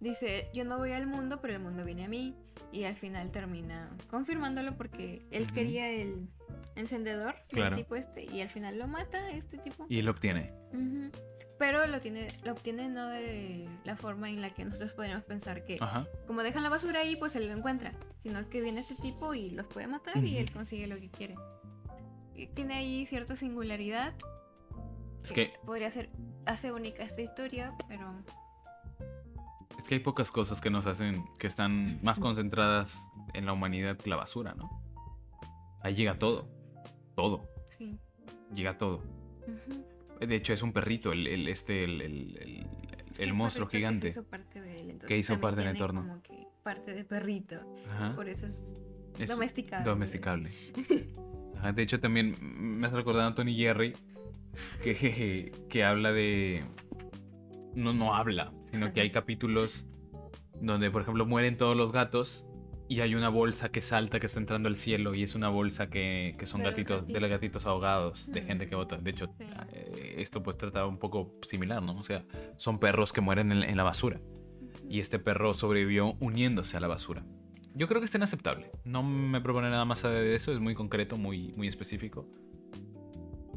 [0.00, 2.34] dice, yo no voy al mundo, pero el mundo viene a mí.
[2.72, 5.54] Y al final termina confirmándolo porque él Ujú.
[5.54, 6.28] quería el,
[6.76, 7.76] encendedor Claro.
[7.76, 9.86] del tipo este y al final lo mata este tipo.
[9.88, 10.52] Y él obtiene.
[10.72, 11.10] Ujú.
[11.58, 15.64] Pero lo tiene, lo obtiene no de la forma en la que nosotros podríamos pensar
[15.64, 16.06] que Ajá.
[16.26, 19.50] como dejan la basura ahí, pues él lo encuentra, sino que viene este tipo y
[19.50, 20.38] los puede matar y Ujú.
[20.38, 21.34] él consigue lo que quiere.
[22.36, 24.14] Y tiene ahí cierta singularidad.
[25.24, 26.10] Es que, podría ser
[26.46, 28.22] hace única esta historia, pero
[29.76, 33.96] es que hay pocas cosas que nos hacen que están más concentradas en la humanidad
[33.96, 34.80] que la basura, ¿no?
[35.82, 36.48] Ahí llega todo.
[37.16, 37.48] Todo.
[37.66, 37.98] sí.
[38.54, 39.02] Llega todo.
[39.46, 39.84] Ujú.
[40.20, 42.66] De hecho, es un perrito, el, el- este, el, el- el-
[43.18, 44.02] Sí, monstruo gigante.
[44.02, 44.80] Que hizo parte de él.
[44.90, 46.02] entonces Que hizo parte del entorno.
[46.02, 47.56] Como que parte de perrito.
[47.90, 48.14] Ajá.
[48.14, 48.74] Por eso es
[49.18, 49.84] Es domesticable.
[49.88, 50.50] domesticable.
[51.56, 53.94] Ajá, de hecho, también me has recordado a Tony Jerry
[54.82, 56.64] que, que habla de.
[57.74, 59.84] No, no habla, sino que hay capítulos
[60.60, 62.46] donde, por ejemplo, mueren todos los gatos
[62.88, 65.90] y hay una bolsa que salta que está entrando al cielo y es una bolsa
[65.90, 67.66] que, que son gatitos, de los gatitos.
[67.66, 68.96] ahogados, de gente que vota.
[68.96, 69.44] De hecho, Sí.
[69.72, 71.96] eh, esto pues trata un poco similar, ¿no?
[71.98, 72.24] O sea,
[72.56, 74.20] son perros que mueren en, en la basura
[74.88, 77.24] y este perro sobrevivió uniéndose a la basura.
[77.74, 78.70] Yo creo que está inaceptable.
[78.84, 82.26] No me propone nada más de eso, es muy concreto, muy, muy específico.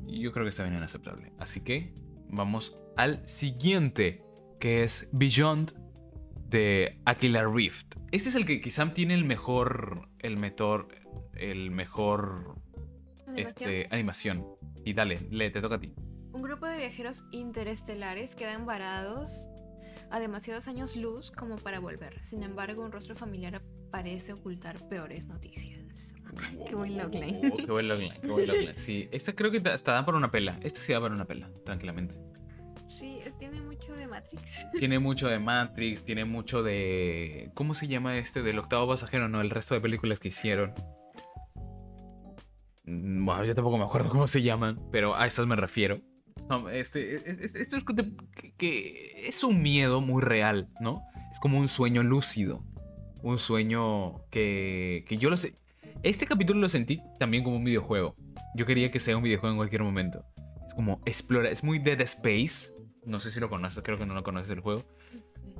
[0.05, 1.31] Yo creo que está bien inaceptable.
[1.39, 1.93] Así que
[2.29, 4.21] vamos al siguiente,
[4.59, 5.73] que es Beyond
[6.51, 7.95] de Aquila Rift.
[8.11, 10.89] Este es el que quizá tiene el mejor, el mejor,
[11.33, 12.55] el mejor,
[13.25, 13.47] Animación.
[13.47, 14.45] este, animación.
[14.85, 15.93] Y dale, le te toca a ti.
[16.33, 19.47] Un grupo de viajeros interestelares quedan varados
[20.09, 22.19] a demasiados años luz como para volver.
[22.25, 26.15] Sin embargo, un rostro familiar parece ocultar peores noticias.
[26.67, 27.51] Qué buen logline.
[27.53, 28.77] Oh, qué buen logline, qué buen logline.
[28.77, 30.59] Sí, esta creo que hasta da para una pela.
[30.63, 32.15] Este sí da para una pela, tranquilamente.
[32.99, 34.67] Sí, tiene mucho de Matrix.
[34.79, 37.49] Tiene mucho de Matrix, tiene mucho de.
[37.53, 38.41] ¿Cómo se llama este?
[38.43, 40.73] Del octavo pasajero, no, el resto de películas que hicieron.
[42.85, 46.01] Mm, Bueno, yo tampoco me acuerdo cómo se llaman, pero a estas me refiero.
[46.49, 47.95] No, este, es- es- esto es que,
[48.35, 51.01] que- que es un miedo muy real, ¿no?
[51.31, 52.63] Es como un sueño lúcido.
[53.23, 55.53] Un sueño que, que yo lo sé.
[56.03, 58.15] Este capítulo lo sentí también como un videojuego.
[58.55, 60.25] Yo quería que sea un videojuego en cualquier momento.
[60.65, 62.71] Es como explora, es muy Dead Space.
[63.05, 64.83] No sé si lo conoces, creo que no lo conoces el juego.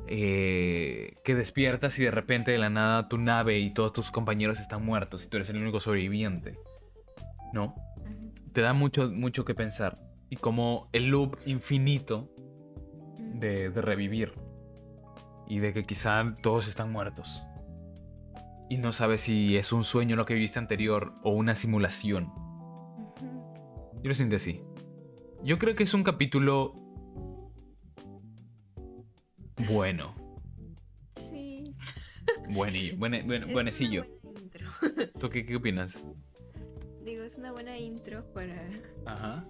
[0.08, 4.60] Eh, que despiertas y de repente de la nada tu nave y todos tus compañeros
[4.60, 6.60] están muertos y tú eres el único sobreviviente.
[7.54, 7.76] ¿No?
[8.54, 9.98] Te da mucho, mucho que pensar.
[10.30, 12.30] Y como el loop infinito
[13.18, 14.34] de, de revivir.
[15.48, 17.44] Y de que quizá todos están muertos.
[18.70, 22.32] Y no sabes si es un sueño lo que viviste anterior o una simulación.
[24.02, 24.62] Yo lo siento así.
[25.44, 26.74] Yo creo que es un capítulo
[29.68, 30.16] bueno.
[31.16, 31.64] Sí.
[32.50, 32.98] Buenillo.
[32.98, 34.06] Buen- es buenecillo.
[35.20, 36.04] ¿Tú qué, qué opinas?
[37.04, 38.56] Digo, es una buena intro para...
[39.06, 39.46] Ajá.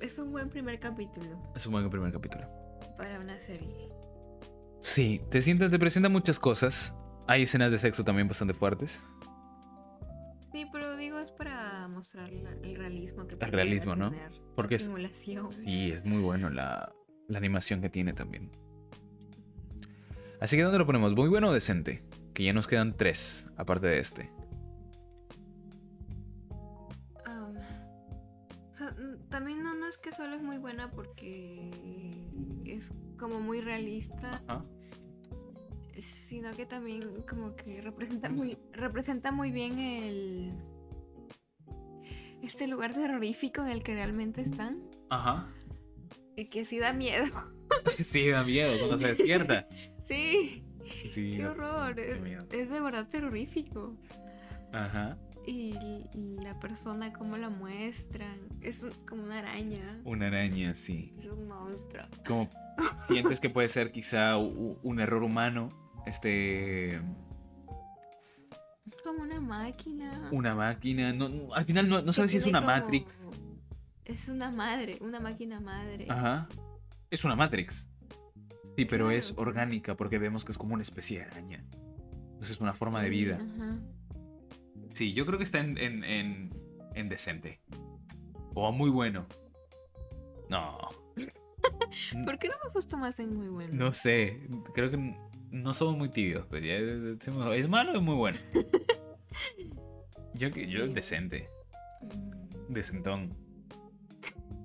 [0.00, 2.46] Es un buen primer capítulo Es un buen primer capítulo.
[2.98, 3.88] para una serie.
[4.82, 6.94] Sí, te sientas, te presenta muchas cosas.
[7.26, 9.00] Hay escenas de sexo también bastante fuertes.
[10.52, 14.12] Sí, pero digo, es para mostrar la- el realismo que El realismo, ¿no?
[14.54, 15.52] Porque la es- simulación.
[15.52, 16.92] Sí, es muy bueno la,
[17.28, 18.50] la animación que tiene también.
[20.40, 21.14] Así que ¿dónde lo ponemos?
[21.14, 22.02] ¿Muy bueno o decente?
[22.34, 24.30] Que ya nos quedan tres, aparte de este.
[27.24, 27.56] Am,
[28.72, 28.94] o sea,
[29.30, 31.70] también no, no es que solo es muy buena porque
[32.66, 34.64] es como muy realista, Ajá.
[35.98, 40.52] sino que también como que representa muy, representa muy bien el
[42.42, 45.48] este lugar terrorífico en el que realmente están Ajá.
[46.36, 47.26] Y que sí da miedo.
[48.04, 49.66] Sí, da miedo cuando se despierta.
[50.04, 50.62] Sí,
[51.08, 51.34] Sí.
[51.36, 51.96] qué horror.
[51.96, 52.46] qué Es, miedo.
[52.52, 53.96] es de verdad terrorífico.
[54.72, 55.18] Ajá.
[55.44, 55.74] Y,
[56.14, 61.12] y la persona, cómo la muestran, es como una araña, Una araña, sí.
[61.20, 62.04] es un monstruo.
[62.24, 62.48] Como
[63.06, 65.68] sientes que puede ser quizá un error humano.
[66.06, 66.96] Este.
[66.96, 67.02] Es
[69.02, 70.28] como una máquina.
[70.30, 71.12] Una máquina.
[71.12, 73.24] No, no- al final no, no sabes si es una como- Matrix.
[74.06, 76.06] Es una madre, una máquina madre.
[76.08, 76.48] Ajá.
[77.10, 77.88] Es una Matrix.
[78.76, 81.64] Sí, pero es orgánica porque vemos que es como una especie de araña.
[82.12, 83.36] Entonces es una forma de vida.
[83.56, 83.78] Ajá.
[84.94, 86.50] Sí, yo creo que está en, en, en,
[86.94, 87.60] en decente.
[88.54, 89.26] O muy bueno.
[90.48, 90.78] No.
[92.24, 93.70] ¿Por qué no me gustó más en muy bueno?
[93.74, 94.40] No sé.
[94.74, 95.16] Creo que
[95.50, 96.46] no somos muy tibios.
[96.46, 98.38] Pues ya decimos, ¿es malo o es muy bueno?
[100.34, 100.92] Yo, yo Sí.
[100.92, 101.48] decente.
[102.02, 102.72] Mm.
[102.74, 103.45] Decentón.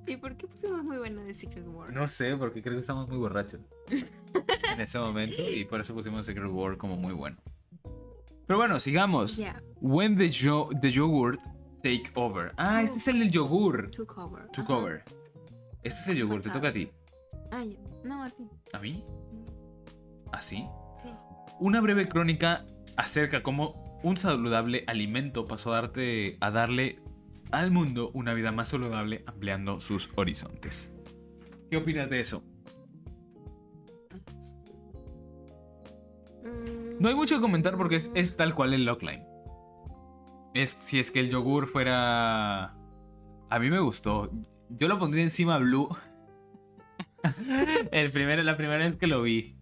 [0.07, 1.93] ¿Y por qué pusimos muy buena de Secret War?
[1.93, 6.25] No sé, porque creo que estamos muy borrachos en ese momento y por eso pusimos
[6.25, 7.37] Secret War como muy bueno.
[8.47, 9.37] Pero bueno, sigamos.
[9.37, 9.61] Ya.
[9.79, 11.39] When the, yo- the Yogurt
[11.81, 12.53] Take over.
[12.57, 13.89] Ah, este es el del yogur.
[13.91, 14.47] To cover.
[14.49, 14.67] To ajá.
[14.67, 15.03] cover.
[15.83, 16.91] Este es el yogur, te toca a ti.
[17.51, 17.63] Ah.
[18.03, 18.47] No, a ti.
[18.71, 19.03] ¿A mí?
[20.31, 20.67] ¿Así?
[21.01, 21.09] Sí.
[21.59, 22.65] Una breve crónica
[22.97, 26.99] acerca cómo un saludable alimento pasó a, darte, a darle
[27.51, 30.91] al mundo una vida más saludable ampliando sus horizontes.
[31.69, 32.43] ¿Qué opinas de eso?
[36.43, 39.23] Mm, No hay mucho que comentar porque es, es tal cual el logline.
[40.53, 42.75] Es si es que el yogur fuera...
[43.49, 44.31] A mí me gustó.
[44.69, 45.89] Yo lo pondría encima Blue.
[47.91, 49.57] el primero, la primera vez que lo vi.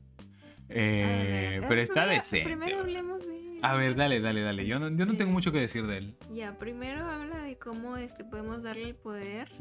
[0.70, 2.46] Eh, ver, pero está primero- decente.
[2.56, 3.39] Primero hablemos de.
[3.62, 4.66] A ver, dale, dale, dale.
[4.66, 6.16] Yo no, yo no tengo mucho que decir de él.
[6.34, 9.52] Ya, primero habla de cómo este, podemos darle el poder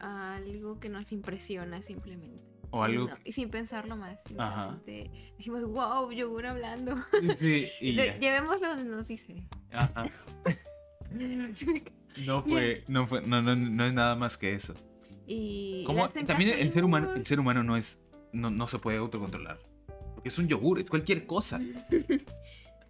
[0.00, 2.42] a algo que nos impresiona simplemente.
[2.70, 3.08] O Y algo...
[3.08, 4.20] no- y sin pensarlo más.
[4.38, 4.78] Ajá.
[5.38, 6.96] Dijimos, wow, yogur hablando.
[7.36, 8.18] Sí, y ya.
[8.18, 9.46] Llevémoslo donde nos dice.
[9.72, 10.06] Ajá.
[12.26, 14.74] No fue, no fue, no, no, no es nada más que eso.
[15.26, 15.86] Y
[16.26, 18.00] también el ser humano, el ser humano no es,
[18.32, 19.58] no, no se puede autocontrolar.
[20.14, 21.60] Porque es un yogur, es cualquier cosa.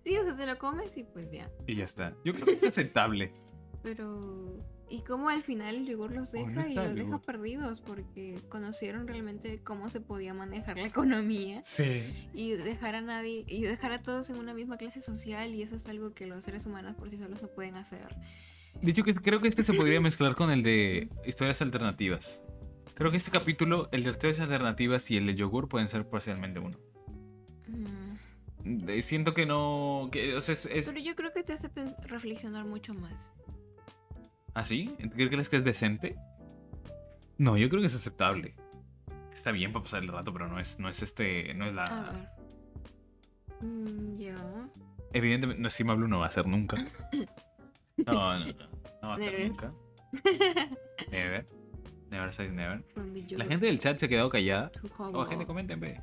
[0.05, 1.51] Sí, o sea, te lo comes y pues ya.
[1.67, 2.15] Y ya está.
[2.25, 3.33] Yo creo que es aceptable.
[3.83, 4.63] Pero.
[4.91, 8.39] Y cómo al final el yogur los Oh, no deja y los deja perdidos porque
[8.51, 12.03] conocieron realmente cómo se podía manejar la economía Sí.
[12.35, 15.77] y dejar a nadie y dejar a todos en una misma clase social y eso
[15.77, 18.15] es algo que los seres humanos por sí solos no pueden hacer.
[18.83, 22.43] De hecho, que creo que este se podría mezclar con el de historias alternativas.
[22.95, 26.61] Creo que este capítulo, el de historias alternativas y el de yogur pueden ser parcialmente
[26.61, 26.79] uno.
[27.69, 28.04] Mm,
[29.03, 30.09] Siento que no.
[30.11, 31.71] Que, o sea, es, es- Pero yo creo que te hace
[32.07, 33.31] reflexionar mucho más.
[34.55, 34.95] ¿Así?
[35.15, 36.17] ¿Crees que es decente?
[37.39, 38.55] No, yo creo que es aceptable.
[39.33, 41.53] Está bien para pasar el rato, pero no es, no es este.
[41.55, 42.11] No es A la.
[43.61, 43.69] ver.
[43.69, 44.69] Mm, ya.
[45.13, 46.77] Evidentemente, no, Sima Blue no va a ser nunca.
[48.07, 48.69] No, no, no.
[49.03, 49.73] No va a ser nunca.
[51.13, 51.47] Never.
[52.11, 52.85] Never say never.
[53.37, 54.71] La gente del chat se ha quedado callada.
[54.73, 56.01] to Oh, gente, comenten, ve.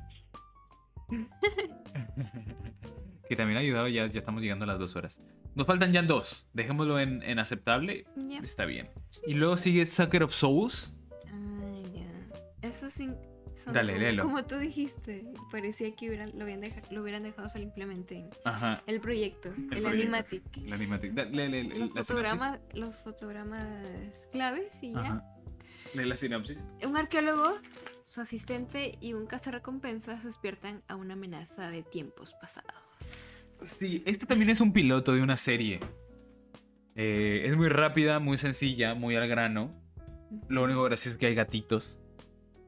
[3.28, 5.20] que también ha ayudado, ya, ya estamos llegando a las dos horas.
[5.54, 6.46] Nos faltan ya dos.
[6.54, 8.04] Dejémoslo en, en aceptable.
[8.16, 8.38] Ya.
[8.40, 8.88] Está bien.
[9.26, 10.92] Y luego sigue Sucker of Souls.
[11.26, 12.68] Ah, ya.
[12.68, 13.10] Eso sí.
[13.54, 14.22] son Dale, como, léelo.
[14.24, 18.82] como tú dijiste, parecía que hubieran, lo, habían deja- lo hubieran dejado en Ajá.
[18.86, 19.88] el proyecto, el, proyecto.
[19.88, 20.42] animatic.
[20.64, 21.12] La animatic.
[21.12, 24.92] Da- lee- lee- Los fotogramas, los fotogramas claves y sinopsis.
[24.94, 25.00] ya.
[25.00, 25.24] Ajá.
[25.94, 26.64] Lee la sinopsis.
[26.86, 27.58] Un arqueólogo,
[28.12, 32.76] su asistente y un cazarrecompensas despiertan a una amenaza de tiempos pasados.
[33.58, 35.80] Sí, este también es un piloto de una serie.
[36.94, 39.72] Eh, es muy rápida, muy sencilla, muy al grano.
[40.48, 42.00] Lo único gracioso es que hay gatitos.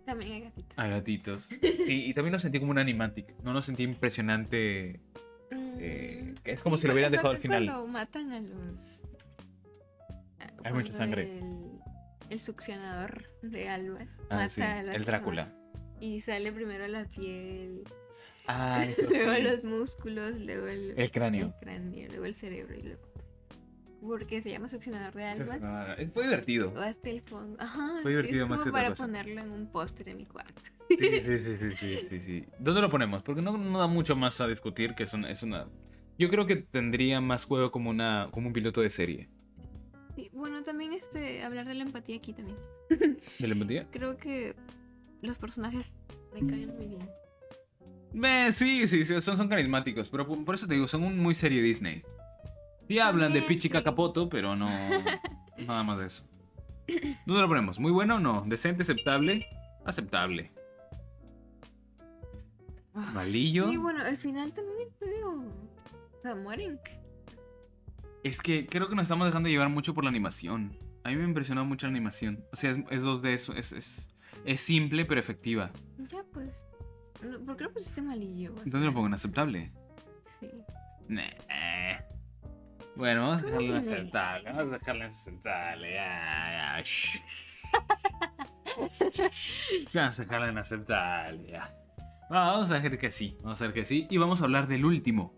[0.07, 0.79] También hay gatitos.
[0.79, 1.47] Hay gatitos.
[1.51, 3.35] Y, y también lo sentí como un animatic.
[3.43, 5.03] No lo sentí impresionante.
[5.51, 7.67] Eh, que es como si lo hubieran dejado al final.
[7.67, 9.03] Cuando matan a los.
[10.65, 11.39] Hay mucha sangre.
[11.39, 11.74] El,
[12.31, 15.53] el succionador de almas Ah, mata sí, a la el Drácula.
[16.01, 17.83] Y sale primero la piel,
[18.47, 19.43] Ah, luego sí.
[19.43, 21.47] los músculos, luego el, El cráneo.
[21.47, 23.03] el cráneo, luego el cerebro y luego.
[24.03, 25.61] Porque se llama succionador de almas.
[25.99, 26.75] Es muy divertido.
[26.77, 27.57] O hasta el fondo.
[27.59, 28.01] Ajá.
[28.03, 29.05] Fue divertido es más como que para cosa.
[29.05, 30.61] ponerlo en un póster en mi cuarto.
[30.91, 32.45] Sí, sí, sí, sí, sí, sí.
[32.59, 33.23] ¿Dónde lo ponemos?
[33.23, 35.69] Porque no, no da mucho más a discutir, que es una, es una...
[36.19, 39.31] Yo creo que tendría más juego como, una, como un piloto de serie.
[40.15, 42.57] Sí, bueno, también este hablar de la empatía aquí también.
[43.39, 43.89] ¿De la empatía?
[43.91, 44.55] Creo que
[45.23, 45.93] los personajes
[46.33, 47.09] me caen muy bien.
[48.23, 51.19] Eh, sí, sí, sí, son, son carismáticos, pero por, por eso te digo, son un
[51.19, 52.03] muy serie Disney.
[52.89, 53.71] Sí hablan de Pichi sí.
[53.71, 54.69] Cacapoto, pero no...
[55.67, 56.25] nada más de eso.
[57.27, 57.79] ¿Dónde lo ponemos?
[57.79, 58.45] ¿Muy bueno o no?
[58.47, 59.47] ¿Decente, aceptable?
[59.85, 60.53] Aceptable.
[62.95, 63.69] Ah, ¿Malillo?
[63.69, 65.31] Sí, bueno, al final también es medio.
[65.31, 66.79] O sea, mueren.
[68.25, 70.77] Es que creo que nos estamos dejando llevar mucho por la animación.
[71.05, 72.45] A mí me impresionó mucho la animación.
[72.53, 74.09] O sea, es, es 2D, es, es, es,
[74.45, 75.71] es simple pero efectiva.
[76.11, 76.67] Ya, pues.
[77.47, 78.53] ¿Por qué lo pusiste malillo?
[78.53, 79.07] O ¿Dónde sea, lo pongo?
[79.07, 79.71] ¿En aceptable?
[80.41, 80.49] Sí.
[81.09, 81.23] Nah.
[82.97, 83.95] Bueno, vamos a ¿Cómo dejarlo en que no?
[83.97, 84.53] aceptable.
[84.53, 85.95] Vamos a dejarlo en aceptable.
[85.95, 86.83] Ya.
[89.95, 91.51] Vamos a dejarlo en aceptable.
[91.51, 91.75] Ya.
[92.33, 93.37] Va, Vamos a dejar que sí.
[93.43, 94.07] Vamos a ver que sí.
[94.11, 95.35] Y vamos a hablar del último.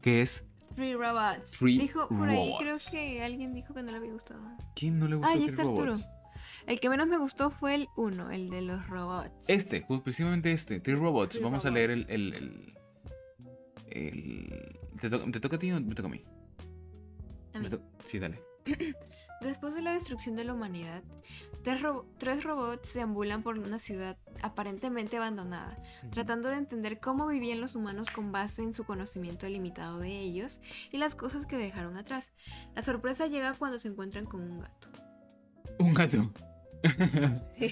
[0.00, 0.47] Que es.
[0.78, 1.56] Free Robots.
[1.56, 4.40] Free dijo, por ahí creo que alguien dijo que no le había gustado.
[4.76, 5.94] ¿Quién no le gustó Ah, es Arturo.
[5.94, 6.08] Robots?
[6.68, 9.50] El que menos me gustó fue el uno, el de los robots.
[9.50, 11.40] Este, pues, precisamente este, Three Robots.
[11.42, 12.06] Vamos a leer el.
[12.08, 12.74] el, el,
[13.90, 16.22] el- ¿Te, to- ¿Te toca a ti o me toca a mí?
[17.54, 17.68] A mí.
[18.04, 18.40] Sí, dale.
[19.40, 21.02] Después de la destrucción de la humanidad,
[21.62, 25.78] tres, ro- tres robots deambulan por una ciudad aparentemente abandonada,
[26.10, 30.60] tratando de entender cómo vivían los humanos con base en su conocimiento limitado de ellos
[30.90, 32.32] y las cosas que dejaron atrás.
[32.74, 34.88] La sorpresa llega cuando se encuentran con un gato.
[35.78, 36.30] Un gato.
[37.50, 37.68] Sí.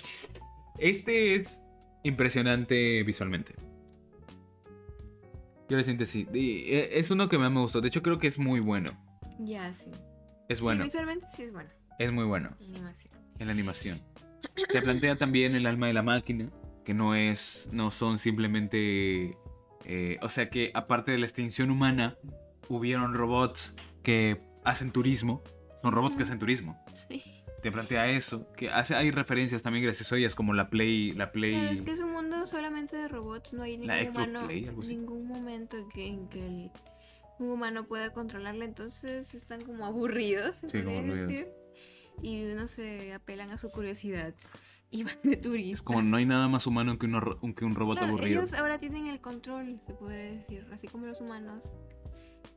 [0.79, 1.61] Este es
[2.03, 3.55] impresionante visualmente.
[5.69, 6.27] Yo lo siento así.
[6.33, 7.81] Eh, Es uno que más me gustó.
[7.81, 8.91] De hecho, creo que es muy bueno.
[9.41, 9.91] Ya, sí.
[10.49, 10.83] Es bueno.
[10.85, 11.71] Sí, visualmente sí es bueno.
[11.99, 13.15] Es muy bueno la animación.
[13.39, 14.01] en la animación.
[14.71, 16.51] Te plantea también el alma de la máquina,
[16.85, 19.37] que no es, no son simplemente,
[19.85, 22.17] eh, o sea que aparte de la extinción humana,
[22.69, 25.43] hubieron robots que hacen turismo.
[25.83, 26.77] Son robots que hacen turismo.
[27.09, 27.23] Sí.
[27.63, 31.33] Te plantea eso, que hace, hay referencias también gracias a ellas como la Play, la
[31.33, 31.55] Play.
[31.55, 34.43] Pero es que es un mundo solamente de robots, no hay ningún humano,
[35.25, 36.71] momento en que, en que el-
[37.39, 41.29] un humano pueda controlarla, entonces están como aburridos, se Sí, como aburridos.
[41.29, 41.49] decir,
[42.23, 44.35] y uno se apelan a su curiosidad
[44.91, 45.73] y van de turista.
[45.75, 48.41] Es como no hay nada más humano que, uno que un robot Claro, aburrido.
[48.41, 51.65] ellos ahora tienen el control, se podría decir, así como los humanos,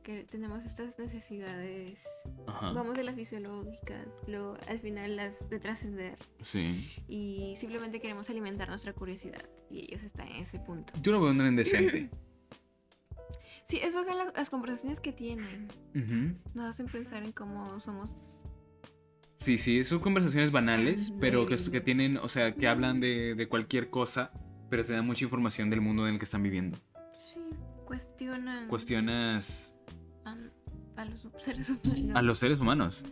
[0.02, 2.02] que tenemos estas necesidades,
[2.46, 2.72] Ajá.
[2.72, 6.88] vamos de las fisiológicas, luego al final las de trascender, Sí.
[7.06, 10.94] y simplemente queremos alimentar nuestra curiosidad, y ellos están en ese punto.
[11.02, 12.08] Yo lo veo un tren decente.
[13.70, 15.68] Sí, es bacán la- las conversaciones que tienen.
[16.54, 18.40] Nos hacen pensar en cómo somos.
[19.36, 23.88] Sí, sí, son conversaciones banales, pero que, tienen, o sea, que hablan de, de cualquier
[23.88, 24.32] cosa,
[24.68, 26.76] pero te dan mucha información del mundo en el que están viviendo.
[27.12, 27.38] Sí,
[27.86, 29.76] cuestionan Cuestionas
[30.24, 30.36] a,
[30.96, 32.16] a los seres humanos.
[32.16, 33.04] a los seres humanos.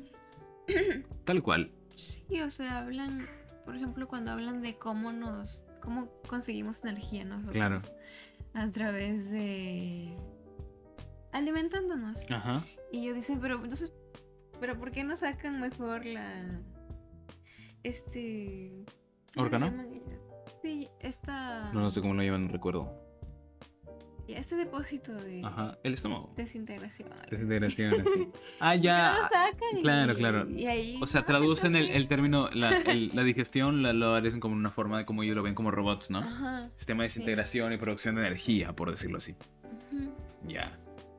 [1.25, 1.71] Tal cual.
[1.95, 3.27] Sí, o sea, hablan,
[3.65, 5.65] por ejemplo, cuando hablan de cómo nos.
[5.81, 7.53] cómo conseguimos energía nosotros.
[7.55, 7.79] Claro.
[8.55, 10.15] A través de.
[11.33, 12.31] Alimentándonos.
[12.31, 12.65] Ajá.
[12.93, 13.93] Y yo dicen, pero entonces.
[14.61, 16.61] pero ¿por qué no sacan mejor la.
[17.83, 18.85] este.
[19.35, 19.67] ¿cómo le ¿Órgano?
[19.67, 19.89] llaman?
[20.63, 21.73] Sí, esta.
[21.73, 23.05] No, no sé cómo lo llevan, no recuerdo.
[24.27, 25.79] Este depósito de Ajá.
[25.83, 26.35] El estómago.
[26.37, 27.09] desintegración.
[27.31, 28.29] Desintegración, así.
[28.61, 29.13] Ah, No ya.
[29.13, 30.51] lo sacan y- claro, claro.
[30.51, 34.15] y ahí O sea, no, traducen el, el término, la, el- la digestión, la, lo
[34.15, 36.19] hacen como una forma de cómo ellos lo ven como robots, ¿no?
[36.19, 36.69] Ajá.
[36.77, 37.21] Sistema de sí.
[37.21, 39.35] desintegración y producción de energía, por decirlo así.
[39.93, 40.13] ujú.
[40.47, 40.79] Ya.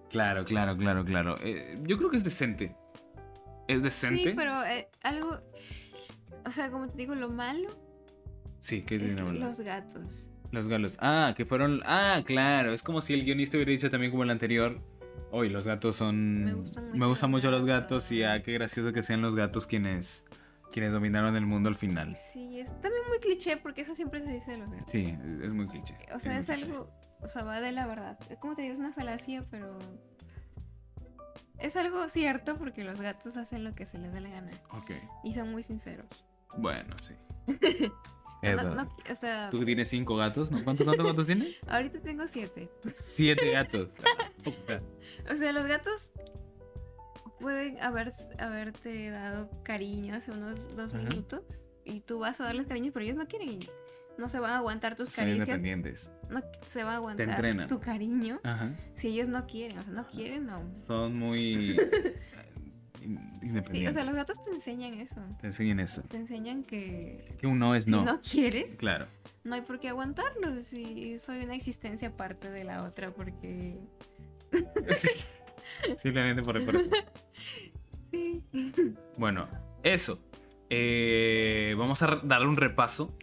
[0.09, 1.37] Claro, claro, claro, claro.
[1.41, 2.75] Eh, yo creo que es decente.
[3.67, 4.31] ¿Es decente?
[4.31, 5.39] Sí, pero eh, algo.
[6.45, 7.69] O sea, como te digo, lo malo
[8.59, 9.39] Sí, ¿qué es malo?
[9.39, 10.29] los gatos.
[10.51, 10.97] Los galos.
[10.99, 11.81] Ah, que fueron.
[11.85, 12.73] Ah, claro.
[12.73, 14.81] Es como si el guionista hubiera dicho también como el anterior.
[15.31, 16.45] Hoy los gatos son.
[16.45, 18.11] Me gustan mucho me gustan los mucho los gatos".
[18.11, 20.25] y ah, qué gracioso que sean los gatos quienes.
[20.71, 22.15] quienes dominaron el mundo al final.
[22.15, 24.91] Sí, es también muy cliché porque eso siempre se dice de los gatos.
[24.91, 25.95] Sí, es muy cliché.
[26.15, 26.73] O sea, es cliché.
[27.21, 28.17] O sea, va de la verdad.
[28.29, 29.77] Es Como te digo, es una falacia, pero.
[31.57, 34.51] Es algo cierto porque los gatos hacen lo que se les da la gana.
[34.71, 34.91] Ok.
[35.25, 36.07] Y son muy sinceros.
[36.57, 37.13] Bueno, sí.
[38.41, 38.85] O sea, Es no- verdad.
[38.85, 40.63] no- o sea, Tú tienes cinco gatos, ¿no?
[40.63, 41.57] ¿Cuántos, cuántos gatos tienes?
[41.67, 42.69] ahorita tengo siete.
[43.03, 43.89] Siete gatos.
[45.29, 46.13] O sea, los gatos
[47.41, 51.03] pueden haber, haberte dado cariño hace unos dos Ajá.
[51.03, 51.43] minutos
[51.83, 53.59] y tú vas a darles cariño, pero ellos no quieren y
[54.19, 55.47] no se van a aguantar tus Son caricias.
[55.47, 56.11] independientes.
[56.29, 57.67] No se va a aguantar entrenan.
[57.67, 58.71] tu cariño Ajá.
[58.93, 59.79] si ellos no quieren.
[59.79, 60.61] O sea, no quieren, no.
[60.85, 61.71] Son muy.
[61.79, 62.11] eh,
[63.01, 63.91] in- Sí, independientes.
[63.91, 65.21] o sea, los gatos te enseñan eso.
[65.39, 66.01] Te enseñan eso.
[66.03, 68.03] Te enseñan que Que un no es si no.
[68.03, 69.07] no, quieres, Claro.
[69.45, 70.61] no hay por qué aguantarlo.
[70.63, 73.79] Si soy una existencia aparte de la otra, porque
[75.97, 76.89] Simplemente por por eso.
[78.11, 78.43] sí.
[79.17, 79.47] Bueno,
[79.83, 80.19] eso.
[80.69, 83.15] Eh, vamos a darle un repaso.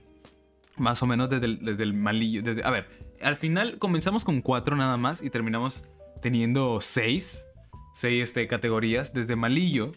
[0.77, 2.43] Más o menos desde el, desde el malillo.
[2.43, 2.89] Desde, a ver,
[3.23, 5.85] al final comenzamos con cuatro nada más y terminamos
[6.21, 7.47] teniendo seis.
[7.95, 9.13] Seis este, categorías.
[9.15, 9.93] Desde malillo,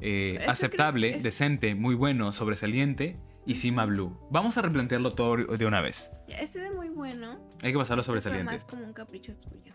[0.00, 4.18] eh, aceptable, es- decente, muy bueno, sobresaliente y Sima Blue.
[4.32, 6.10] Vamos a replantearlo todo de una vez.
[6.26, 7.38] Ya, este de muy bueno.
[7.62, 8.52] Hay que pasar a lo fue sobresaliente.
[8.52, 9.72] más como un capricho tuyo.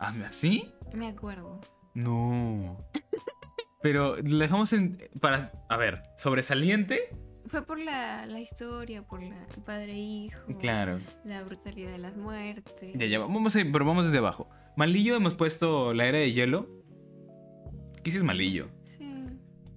[0.00, 0.72] Ah, ¿Así?
[0.92, 1.60] Me acuerdo.
[1.94, 2.84] No.
[3.82, 4.98] Pero le dejamos en.
[5.20, 5.52] Para.
[5.68, 7.10] A ver, sobresaliente.
[7.52, 10.98] Fue por la, la historia, por la el padre e hijo, Claro.
[11.24, 12.94] la brutalidad de las muertes.
[12.94, 14.48] Ya, ya, vamos a, pero vamos desde abajo.
[14.74, 16.66] Malillo hemos puesto la era de hielo.
[18.02, 18.68] ¿Qué es malillo?
[18.84, 19.06] Sí.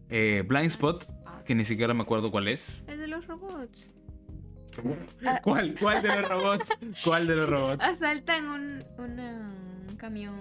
[0.10, 1.04] Eh, Blind Spot,
[1.46, 2.82] que ni siquiera me acuerdo cuál es.
[2.88, 3.94] El de los robots.
[5.44, 5.76] ¿Cuál?
[5.80, 6.70] ¿Cuál de los robots?
[7.04, 7.84] ¿Cuál de los robots?
[7.84, 9.54] Asaltan un, una-
[9.90, 10.36] un camión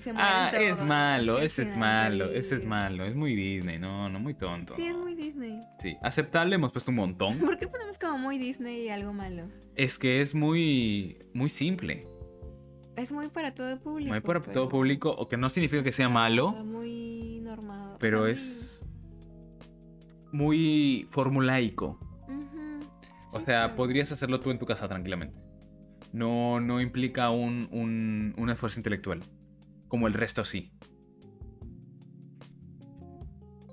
[0.00, 3.04] se Ah, es malo, al ese es malo, ese es malo.
[3.04, 4.74] Es muy Disney, no, no, muy tonto.
[4.76, 5.60] Sí, es muy Disney.
[5.78, 7.38] Sí, aceptable hemos puesto un montón.
[7.38, 9.48] ¿Por qué ponemos como muy Disney y algo malo?
[9.74, 12.06] Es que es muy, muy simple.
[12.96, 14.10] Es muy para todo público.
[14.10, 17.94] Muy para pero- todo público, o que no significa que sea malo, Muy normado.
[17.94, 18.84] o pero sea, es
[20.32, 21.98] muy formulaico.
[23.32, 25.38] O sea, pero- podrías hacerlo tú en tu casa tranquilamente.
[26.12, 29.20] No, no implica un, un, un esfuerzo intelectual.
[29.88, 30.70] Como el resto sí.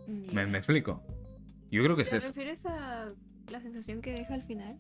[0.08, 1.04] ¿Me, me explico?
[1.72, 2.28] Yo creo que es ¿Te eso.
[2.30, 3.10] refieres a
[3.50, 4.78] la sensación que deja al final?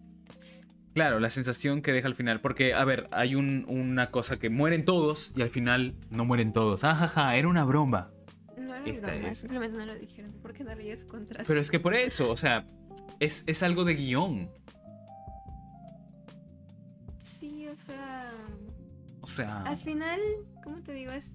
[0.93, 2.39] Claro, la sensación que deja al final.
[2.41, 6.53] Porque, a ver, hay un- una cosa que mueren todos y al final no mueren
[6.53, 6.83] todos.
[6.83, 8.11] Ajaja, era una broma.
[8.57, 10.31] No era Esta broma, es- simplemente no lo dijeron.
[10.41, 11.43] porque no leyó su contrato?
[11.47, 12.65] Pero es que por eso, o sea,
[13.19, 14.49] es, es algo de guion.
[19.25, 20.19] O sea, Al final,
[20.63, 21.11] ¿cómo te digo?
[21.11, 21.33] Es.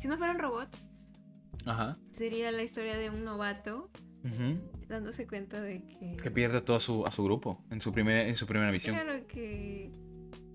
[0.00, 0.88] Si no fueran robots,
[1.64, 1.96] ajá.
[2.14, 3.88] sería la historia de un novato
[4.88, 6.16] dándose cuenta de que.
[6.20, 8.96] Que pierde todo a su, a su grupo en su, primera en su primera visión.
[8.96, 9.92] Claro que.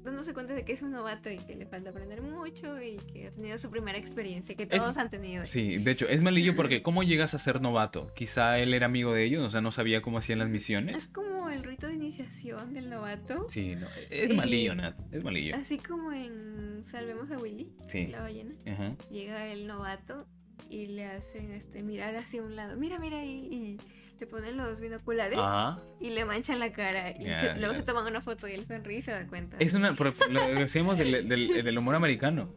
[0.06, 3.27] Dándose cuenta de que es un novato y que le falta aprender mucho y que
[3.27, 5.45] ha tenido su primera experiencia, que todos han tenido.
[5.48, 8.14] Sí, de hecho, es malillo porque ¿cómo llegas a ser novato?
[8.15, 10.95] Quizá él era amigo de ellos, o sea, no sabía cómo hacían las misiones.
[10.95, 13.48] Es como el rito de iniciación del novato.
[13.49, 15.56] Sí, no, es Y- malillo, Nat, es malillo.
[15.56, 18.06] Así como en Salvemos a Willy, Sí.
[18.07, 18.53] la ballena.
[18.68, 18.95] Ajá.
[19.10, 20.27] Llega el novato
[20.69, 22.77] y le hacen este mirar hacia un lado.
[22.77, 23.48] Mira, mira ahí.
[23.52, 23.77] Y
[24.19, 25.77] le ponen los binoculares Ajá.
[25.99, 27.11] y le manchan la cara.
[27.11, 27.79] Y Ya, se- luego ya.
[27.79, 29.57] se toman una foto y él sonríe y se da cuenta.
[29.59, 32.53] Es una, lo decíamos del, del- del humor americano,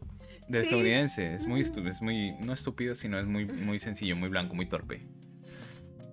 [0.47, 0.67] del Sí.
[0.67, 1.33] estadounidense.
[1.33, 5.07] Es muy, es muy, no estúpido, sino es muy, muy sencillo, muy blanco, muy torpe.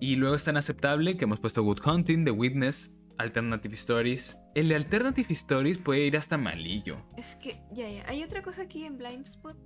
[0.01, 4.37] Y luego es tan aceptable que hemos puesto Good Hunting, The Witness, Alternative Stories.
[4.55, 6.99] El de Alternative Stories puede ir hasta malillo.
[7.17, 8.05] Es que, ya, ya.
[8.09, 9.57] Hay otra cosa aquí en Blind Spot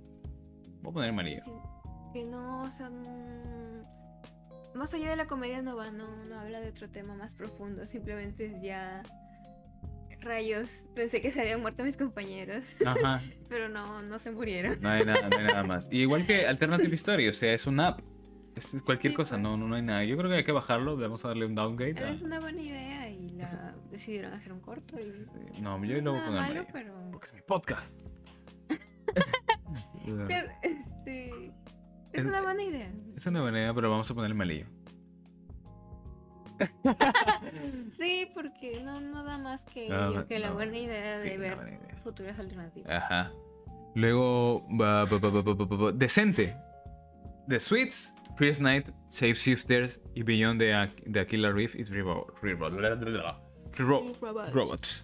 [0.81, 1.41] Voy a poner malillo.
[1.43, 1.51] sí,
[2.13, 3.50] que no, o sea, mm,
[4.75, 7.85] más allá de la comedia no va, no, no habla de otro tema más profundo.
[7.85, 9.03] Simplemente es ya.
[10.23, 13.19] Rayos, pensé que se habían muerto mis compañeros, Ajá.
[13.49, 14.77] pero no, no se murieron.
[14.79, 15.87] No hay nada, no hay nada más.
[15.91, 18.01] Y igual que Alternative Story, o sea, es una app.
[18.55, 19.41] Es cualquier Sí, cosa, pues.
[19.41, 20.03] no, no, no hay nada.
[20.03, 21.95] Yo creo que hay que bajarlo, vamos a darle un downgrade.
[21.95, 25.25] Pero a- es una buena idea y la decidieron hacer un corto y
[25.59, 27.91] No, no yo es lo voy a nada poner malo, pero Porque es mi podcast.
[30.27, 31.51] Claro, este,
[32.13, 32.91] es una buena idea.
[33.15, 34.65] Es una buena idea, pero vamos a ponerle malillo.
[37.97, 41.29] Sí, porque no, no da más que, No, ello, no, que la buena idea sí,
[41.29, 41.99] de ver idea.
[42.03, 42.89] futuras alternativas.
[42.91, 43.31] Ajá.
[43.95, 46.55] Luego, ba- ba- ba- decente.
[47.47, 52.01] The Sweets, First Night, Shapeshifters y Beyond the, the Aquila Reef is Three
[54.53, 55.03] robots.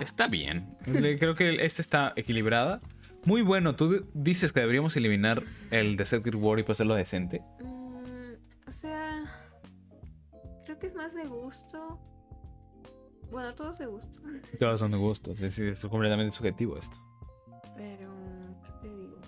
[0.00, 0.76] Está bien.
[0.84, 2.80] Creo que esta está equilibrada.
[3.28, 3.76] Muy bueno.
[3.76, 7.42] Tú dices que deberíamos eliminar el de War y pasarlo a decente.
[7.62, 8.32] Mm,
[8.66, 9.22] o sea,
[10.64, 12.00] creo que es más de gusto.
[13.30, 14.20] Bueno, todo es de gusto.
[14.58, 15.42] Todos son de gustos.
[15.42, 16.96] Es, es completamente subjetivo esto.
[17.76, 18.10] Pero,
[18.64, 19.20] ¿qué te digo?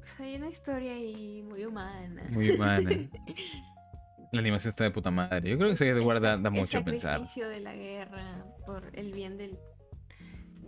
[0.00, 2.28] O sea, hay una historia ahí muy humana.
[2.30, 2.90] Muy humana.
[4.30, 5.50] La animación está de puta madre.
[5.50, 7.14] Yo creo que se guarda da El mucho a pensar.
[7.14, 9.58] sacrificio de la guerra por el bien del,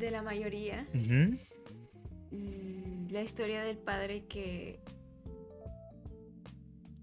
[0.00, 0.86] de la mayoría.
[3.10, 4.80] La historia del padre que.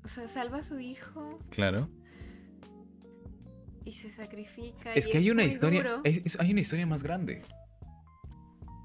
[0.04, 1.90] O sea, salva a su hijo Claro.
[3.84, 4.94] y se sacrifica.
[4.94, 5.82] Es y que hay una historia.
[5.84, 6.02] duro.
[6.06, 7.42] es- es- hay una historia más grande.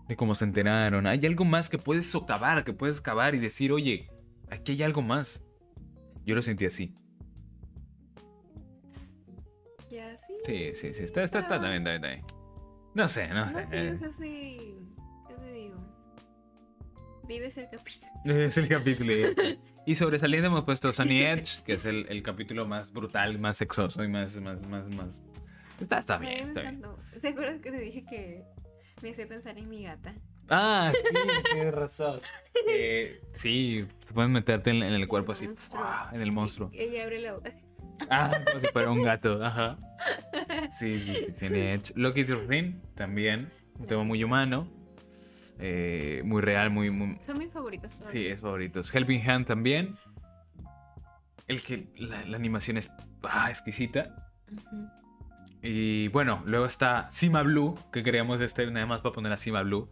[0.09, 1.07] De cómo se enteraron.
[1.07, 4.11] Hay algo más que puedes socavar, que puedes cavar y decir, oye,
[4.51, 5.45] aquí hay algo más.
[6.27, 6.93] Yo lo sentí así.
[9.91, 10.35] Ya, sí.
[10.45, 11.05] Sí, sí, sí.
[11.05, 12.42] Está, está, está, está está está.
[12.95, 13.67] No sé, no No sé.
[13.67, 14.75] sé, o sea, sí.
[15.29, 15.77] ¿Qué te digo?
[17.27, 18.13] Vives el capítulo.
[18.25, 19.13] Es el capítulo.
[19.85, 24.05] Y sobresaliente hemos puesto Sunny Edge, que es el, el capítulo más brutal, más sexoso
[24.05, 25.21] y más, más, más, más.
[25.81, 26.83] Está, está bien, está bien.
[27.21, 28.45] ¿Se acuerdan que te dije que
[29.03, 30.15] me hace pensar en mi gata?
[30.49, 31.17] Ah, sí,
[31.53, 32.21] tienes razón.
[32.69, 35.85] Eh, sí, se pueden meterte en, en el cuerpo así, monstruo.
[36.13, 36.71] en el monstruo.
[36.73, 37.53] Ella abre la boca.
[38.11, 39.79] Ah, como si fuera un gato, ajá.
[40.71, 41.93] Sí, sí, sí, tiene Edge.
[41.95, 44.69] Loki Thing también, un tema muy humano,
[45.59, 47.93] eh, muy real, muy, muy, Son mis favoritos.
[48.11, 48.95] Sí, es favoritos.
[48.95, 49.97] Helping Hand también.
[51.47, 52.91] El que la, la animación es
[53.23, 54.33] ah, exquisita.
[55.63, 59.63] Y bueno, luego está Sima Blue, que queríamos este nada más para poner a Sima
[59.63, 59.89] Blue,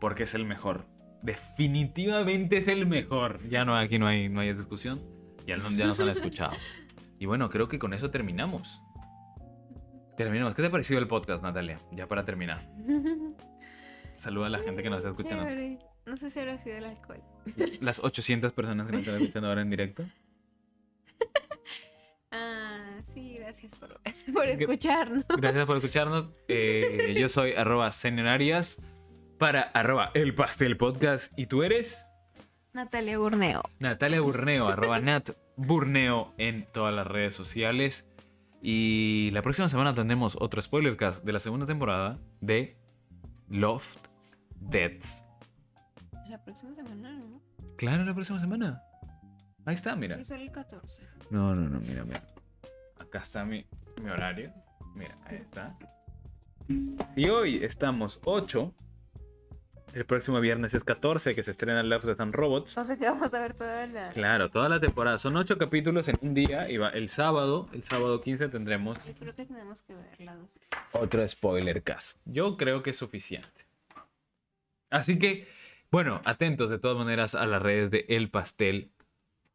[0.00, 0.86] porque es el mejor.
[1.22, 3.38] Definitivamente es el mejor.
[3.48, 5.00] Ya no, aquí no hay, no hay discusión.
[5.46, 6.52] Ya, no, ya nos han escuchado.
[7.22, 8.82] Y bueno, creo que con eso terminamos.
[10.16, 10.56] Terminamos.
[10.56, 11.78] ¿Qué te ha parecido el podcast, Natalia?
[11.92, 12.68] Ya para terminar.
[14.16, 15.44] Saluda a la gente que nos está escuchando.
[15.44, 15.78] Chévere.
[16.04, 17.22] No sé si habrá sido el alcohol.
[17.80, 20.04] Las 800 personas que nos están escuchando ahora en directo.
[22.34, 24.00] Ah, sí, gracias por,
[24.32, 25.24] por escucharnos.
[25.28, 26.30] Gracias por escucharnos.
[26.48, 27.90] Eh, yo soy arroba
[28.26, 28.80] Arias
[29.38, 31.38] para arroba el pastel podcast.
[31.38, 32.08] ¿Y tú eres?
[32.74, 33.62] Natalia Gurneo.
[33.80, 38.08] Natalia Burneo, arroba Nat Burneo en todas las redes sociales.
[38.62, 42.76] Y la próxima semana tendremos otro spoilercast de la segunda temporada de
[43.48, 43.98] Loft
[44.56, 45.24] Deaths.
[46.28, 47.42] La próxima semana, ¿no?
[47.76, 48.82] Claro, la próxima semana.
[49.66, 50.16] Ahí está, mira.
[50.16, 51.02] Sí, sale el 14.
[51.30, 52.24] No, no, no, mira, mira.
[52.98, 53.66] Acá está mi,
[54.02, 54.52] mi horario.
[54.94, 55.76] Mira, ahí está.
[57.16, 58.72] Y hoy estamos 8.
[59.92, 62.70] El próximo viernes es 14 que se estrena Love, Death and Robots.
[62.72, 64.08] Entonces que vamos a ver toda la...
[64.10, 65.18] Claro, toda la temporada.
[65.18, 66.70] Son 8 capítulos en un día.
[66.70, 70.34] Y va- el sábado, el sábado 15 tendremos Yo creo que tenemos que ver la
[70.36, 70.48] dos.
[70.92, 72.18] otro spoiler cast.
[72.24, 73.66] Yo creo que es suficiente.
[74.88, 75.46] Así que,
[75.90, 78.92] bueno, atentos de todas maneras a las redes de El Pastel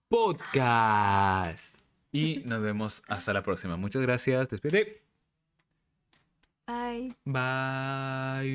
[0.07, 1.79] Podcast.
[2.11, 3.75] Y nos vemos hasta la próxima.
[3.75, 4.49] Muchas gracias.
[4.49, 5.06] Despide.
[6.67, 7.13] Ay.
[7.25, 8.47] Bye.